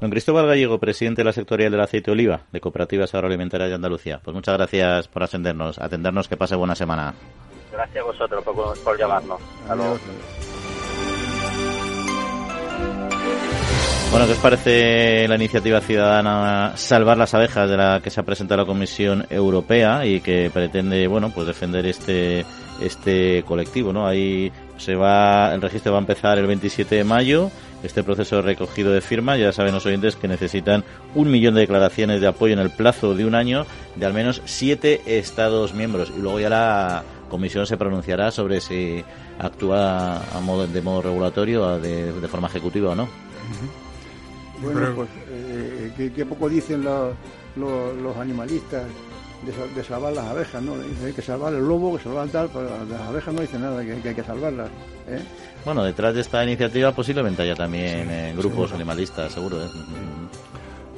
Don 0.00 0.10
Cristóbal 0.10 0.46
Gallego, 0.46 0.78
presidente 0.78 1.22
de 1.22 1.26
la 1.26 1.32
sectorial 1.32 1.70
del 1.70 1.80
aceite 1.80 2.06
de 2.06 2.12
oliva 2.12 2.40
de 2.50 2.60
Cooperativas 2.60 3.14
Agroalimentarias 3.14 3.68
de 3.68 3.76
Andalucía. 3.76 4.20
Pues 4.22 4.34
muchas 4.34 4.56
gracias 4.56 5.08
por 5.08 5.22
atendernos, 5.22 5.78
atendernos, 5.78 6.28
que 6.28 6.36
pase 6.36 6.56
buena 6.56 6.74
semana. 6.74 7.14
Gracias 7.72 8.02
a 8.02 8.06
vosotros 8.06 8.44
por, 8.44 8.82
por 8.82 8.98
llamarnos. 8.98 9.40
Hasta 9.62 9.74
luego. 9.76 9.98
Bueno, 14.10 14.26
¿qué 14.26 14.32
os 14.32 14.38
parece 14.40 15.26
la 15.26 15.36
iniciativa 15.36 15.80
ciudadana 15.80 16.76
Salvar 16.76 17.16
las 17.16 17.32
abejas 17.32 17.70
de 17.70 17.78
la 17.78 18.00
que 18.02 18.10
se 18.10 18.20
ha 18.20 18.24
presentado 18.24 18.60
la 18.60 18.66
Comisión 18.66 19.24
Europea 19.30 20.04
y 20.04 20.20
que 20.20 20.50
pretende, 20.52 21.06
bueno, 21.06 21.30
pues 21.34 21.46
defender 21.46 21.86
este 21.86 22.44
este 22.80 23.44
colectivo, 23.44 23.92
¿no? 23.92 24.06
Ahí 24.06 24.52
se 24.78 24.94
va 24.94 25.54
el 25.54 25.62
registro 25.62 25.92
va 25.92 25.98
a 25.98 26.00
empezar 26.00 26.38
el 26.38 26.46
27 26.46 26.94
de 26.94 27.04
mayo. 27.04 27.50
Este 27.82 28.04
proceso 28.04 28.36
de 28.36 28.42
recogido 28.42 28.92
de 28.92 29.00
firmas, 29.00 29.40
ya 29.40 29.52
saben 29.52 29.74
los 29.74 29.84
oyentes 29.86 30.14
que 30.14 30.28
necesitan 30.28 30.84
un 31.16 31.30
millón 31.30 31.54
de 31.54 31.62
declaraciones 31.62 32.20
de 32.20 32.28
apoyo 32.28 32.52
en 32.52 32.60
el 32.60 32.70
plazo 32.70 33.14
de 33.14 33.26
un 33.26 33.34
año 33.34 33.66
de 33.96 34.06
al 34.06 34.14
menos 34.14 34.40
siete 34.44 35.02
Estados 35.18 35.74
miembros. 35.74 36.12
Y 36.16 36.20
luego 36.20 36.38
ya 36.38 36.48
la 36.48 37.02
Comisión 37.28 37.66
se 37.66 37.78
pronunciará 37.78 38.30
sobre 38.30 38.60
si 38.60 39.02
actúa 39.38 40.18
a 40.18 40.40
modo, 40.40 40.66
de 40.66 40.82
modo 40.82 41.02
regulatorio 41.02 41.66
o 41.66 41.80
de, 41.80 42.12
de 42.12 42.28
forma 42.28 42.48
ejecutiva 42.48 42.90
o 42.90 42.94
no. 42.94 43.08
Bueno, 44.62 44.92
pues 44.94 45.08
eh, 45.30 45.92
que, 45.96 46.12
que 46.12 46.26
poco 46.26 46.48
dicen 46.48 46.84
los, 46.84 47.14
los, 47.56 47.96
los 47.96 48.16
animalistas 48.16 48.84
de, 49.44 49.52
sal- 49.52 49.74
de 49.74 49.84
salvar 49.84 50.12
las 50.12 50.24
abejas, 50.26 50.62
¿no? 50.62 50.76
Dicen 50.78 51.06
hay 51.06 51.12
que 51.12 51.22
salvar 51.22 51.52
el 51.54 51.66
lobo, 51.66 51.96
que 51.96 52.04
salvar 52.04 52.28
tal, 52.28 52.48
pero 52.52 52.68
las 52.88 53.00
abejas 53.00 53.34
no 53.34 53.40
dicen 53.40 53.62
nada, 53.62 53.82
que, 53.82 54.00
que 54.00 54.08
hay 54.10 54.14
que 54.14 54.24
salvarlas. 54.24 54.70
¿eh? 55.08 55.20
Bueno, 55.64 55.82
detrás 55.84 56.14
de 56.14 56.20
esta 56.20 56.42
iniciativa 56.44 56.92
posiblemente 56.92 57.42
haya 57.42 57.54
también 57.54 58.08
eh, 58.10 58.34
grupos 58.36 58.72
animalistas, 58.72 59.32
seguro. 59.32 59.62
¿eh? 59.64 59.68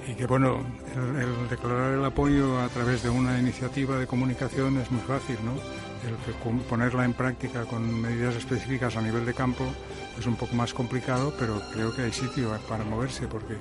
Y 0.07 0.15
que 0.15 0.27
bueno, 0.27 0.63
el, 0.95 1.23
el 1.23 1.49
declarar 1.49 1.95
el 1.95 2.05
apoyo 2.05 2.61
a 2.61 2.69
través 2.69 3.03
de 3.03 3.09
una 3.09 3.39
iniciativa 3.39 3.97
de 3.99 4.07
comunicación 4.07 4.79
es 4.79 4.91
muy 4.91 5.01
fácil, 5.01 5.37
¿no? 5.45 5.53
El 6.07 6.17
que 6.27 6.33
ponerla 6.69 7.07
en 7.07 7.15
práctica 7.15 7.65
con 7.65 8.03
medidas 8.03 8.35
específicas 8.35 8.95
a 8.97 9.01
nivel 9.01 9.25
de 9.25 9.33
campo 9.33 9.65
es 10.19 10.27
un 10.27 10.37
poco 10.37 10.55
más 10.55 10.75
complicado, 10.75 11.33
pero 11.39 11.59
creo 11.73 11.95
que 11.97 12.03
hay 12.03 12.13
sitio 12.13 12.51
para 12.69 12.85
moverse 12.85 13.27
porque 13.27 13.55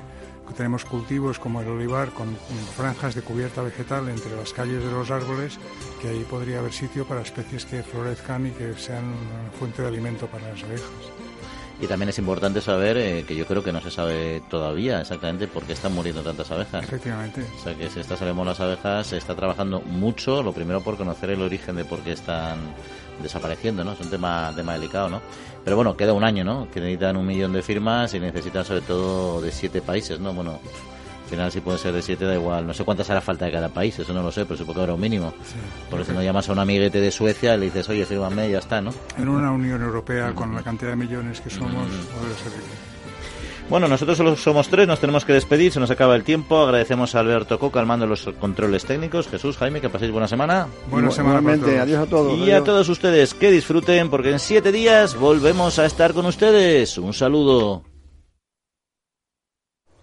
tenemos 0.52 0.84
cultivos 0.84 1.40
como 1.40 1.62
el 1.62 1.68
olivar 1.68 2.10
con, 2.10 2.36
franjas 2.76 3.16
de 3.16 3.22
cubierta 3.22 3.62
vegetal 3.62 4.10
entre 4.10 4.36
las 4.36 4.52
calles 4.52 4.84
de 4.84 4.92
los 4.92 5.10
árboles, 5.12 5.58
que 6.02 6.10
ahí 6.10 6.26
podría 6.30 6.60
haber 6.60 6.74
sitio 6.74 7.06
para 7.06 7.22
especies 7.22 7.66
que 7.66 7.84
florezcan 7.84 8.48
y 8.48 8.52
que 8.52 8.74
sean 8.76 9.06
una 9.06 9.52
fuente 9.58 9.82
de 9.82 9.88
alimento 9.88 10.28
para 10.28 10.50
las 10.50 10.64
abejas. 10.64 10.90
Y 11.82 11.88
también 11.88 12.10
es 12.10 12.20
importante 12.20 12.62
saber, 12.62 12.98
eh, 12.98 13.26
que 13.28 13.36
yo 13.36 13.46
creo 13.46 13.64
que 13.64 13.74
no 13.74 13.82
se 13.82 13.92
sabe 13.92 14.42
todavía 14.50 15.02
exactamente 15.02 15.48
por 15.48 15.64
qué 15.64 15.74
están 15.74 15.94
muriendo 15.94 16.22
tantas 16.22 16.50
abejas. 16.52 16.84
Efectivamente. 16.84 17.46
O 17.60 17.64
sea 17.64 17.76
que 17.76 17.90
si 17.90 18.00
esta 18.00 18.16
sabemos 18.16 18.46
las 18.46 18.60
abejas, 18.60 19.08
se 19.08 19.18
está 19.18 19.36
trabajando 19.36 19.82
mucho, 19.82 20.44
lo 20.44 20.54
primero 20.54 20.82
por 20.82 20.98
conocer 20.98 21.32
el 21.32 21.42
origen 21.42 21.76
de 21.76 21.84
por 21.84 22.00
qué 22.00 22.14
están 22.14 22.60
desapareciendo, 23.24 23.84
¿no? 23.84 23.94
Es 23.94 24.00
un 24.02 24.10
tema, 24.10 24.52
tema 24.56 24.74
delicado, 24.74 25.10
¿no? 25.10 25.22
Pero 25.64 25.76
bueno, 25.76 25.96
queda 25.96 26.14
un 26.14 26.24
año, 26.24 26.44
¿no? 26.44 26.68
Que 26.72 26.80
necesitan 26.80 27.18
un 27.18 27.26
millón 27.26 27.54
de 27.54 27.62
firmas 27.62 28.14
y 28.14 28.20
necesitan 28.20 28.66
sobre 28.66 28.82
todo 28.82 29.42
de 29.42 29.52
siete 29.52 29.82
países, 29.82 30.20
¿no? 30.20 30.34
Bueno, 30.34 30.60
al 31.24 31.30
final 31.30 31.52
si 31.52 31.62
puede 31.62 31.78
ser 31.78 31.94
de 31.94 32.02
siete 32.02 32.26
da 32.26 32.36
igual. 32.36 32.68
No 32.68 32.74
sé 32.74 32.84
cuántas 32.84 33.10
hará 33.10 33.22
falta 33.22 33.46
de 33.46 33.52
cada 33.52 33.70
país, 33.70 33.98
eso 33.98 34.14
no 34.14 34.22
lo 34.22 34.32
sé, 34.32 34.46
pero 34.46 34.58
supongo 34.58 34.76
que 34.76 34.82
habrá 34.82 34.94
un 34.94 35.02
mínimo. 35.02 35.34
Porque 35.90 36.06
si 36.06 36.12
no 36.12 36.22
llamas 36.22 36.50
a 36.50 36.52
un 36.52 36.60
amiguete 36.60 37.00
de 37.00 37.12
Suecia 37.12 37.56
y 37.56 37.60
le 37.60 37.66
dices, 37.66 37.88
oye, 37.90 38.06
fírmame 38.06 38.50
y 38.50 38.52
ya 38.52 38.60
está, 38.60 38.82
¿no? 38.82 38.94
En 39.18 39.30
una 39.30 39.52
Unión 39.54 39.82
Europea 39.82 40.34
con 40.36 40.54
la 40.54 40.62
cantidad 40.62 40.92
de 40.92 40.98
millones 40.98 41.42
que 41.42 41.50
somos, 41.50 41.88
ser 42.44 42.93
bueno, 43.70 43.88
nosotros 43.88 44.18
solo 44.18 44.36
somos 44.36 44.68
tres, 44.68 44.88
nos 44.88 45.00
tenemos 45.00 45.26
que 45.26 45.34
despedir, 45.34 45.72
se 45.72 45.80
nos 45.80 45.90
acaba 45.92 46.16
el 46.16 46.24
tiempo. 46.24 46.60
Agradecemos 46.60 47.16
a 47.16 47.20
Alberto 47.20 47.60
Coca 47.60 47.80
al 47.80 47.86
mando 47.86 48.06
de 48.06 48.10
los 48.10 48.30
controles 48.40 48.86
técnicos. 48.86 49.28
Jesús, 49.28 49.58
Jaime, 49.58 49.82
que 49.82 49.90
paséis 49.90 50.12
buena 50.12 50.28
semana. 50.28 50.68
Buena 50.90 51.12
semana. 51.12 51.54
Adiós 51.82 52.00
a 52.00 52.06
todos. 52.06 52.38
Y 52.38 52.52
a 52.52 52.64
todos 52.64 52.90
ustedes, 52.90 53.34
que 53.34 53.52
disfruten, 53.52 54.10
porque 54.10 54.32
en 54.32 54.40
siete 54.40 54.72
días 54.72 55.16
volvemos 55.16 55.80
a 55.80 55.86
estar 55.86 56.14
con 56.14 56.26
ustedes. 56.26 56.98
Un 56.98 57.14
saludo. 57.14 57.93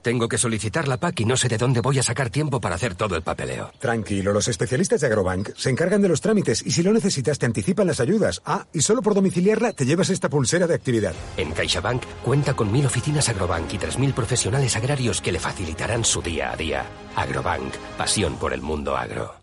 Tengo 0.02 0.28
que 0.28 0.38
solicitar 0.38 0.88
la 0.88 0.96
PAC 0.96 1.20
y 1.20 1.24
no 1.24 1.36
sé 1.36 1.48
de 1.48 1.58
dónde 1.58 1.80
voy 1.80 1.98
a 1.98 2.02
sacar 2.02 2.30
tiempo 2.30 2.60
para 2.60 2.74
hacer 2.74 2.94
todo 2.94 3.16
el 3.16 3.22
papeleo. 3.22 3.70
Tranquilo, 3.78 4.32
los 4.32 4.48
especialistas 4.48 5.00
de 5.00 5.06
Agrobank 5.06 5.50
se 5.56 5.70
encargan 5.70 6.02
de 6.02 6.08
los 6.08 6.20
trámites 6.20 6.64
y 6.64 6.70
si 6.70 6.82
lo 6.82 6.92
necesitas 6.92 7.38
te 7.38 7.46
anticipan 7.46 7.86
las 7.86 8.00
ayudas. 8.00 8.42
Ah, 8.44 8.66
y 8.72 8.80
solo 8.80 9.02
por 9.02 9.14
domiciliarla 9.14 9.72
te 9.72 9.86
llevas 9.86 10.10
esta 10.10 10.28
pulsera 10.28 10.66
de 10.66 10.74
actividad. 10.74 11.14
En 11.36 11.52
CaixaBank 11.52 12.04
cuenta 12.24 12.54
con 12.54 12.72
mil 12.72 12.86
oficinas 12.86 13.28
Agrobank 13.28 13.72
y 13.74 13.78
tres 13.78 13.98
mil 13.98 14.14
profesionales 14.14 14.76
agrarios 14.76 15.20
que 15.20 15.32
le 15.32 15.40
facilitarán 15.40 16.04
su 16.04 16.22
día 16.22 16.52
a 16.52 16.56
día. 16.56 16.86
Agrobank, 17.16 17.74
pasión 17.96 18.36
por 18.36 18.52
el 18.52 18.62
mundo 18.62 18.96
agro. 18.96 19.34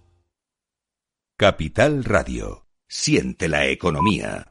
Capital 1.38 2.04
Radio. 2.04 2.66
Siente 2.88 3.48
la 3.48 3.68
economía. 3.68 4.46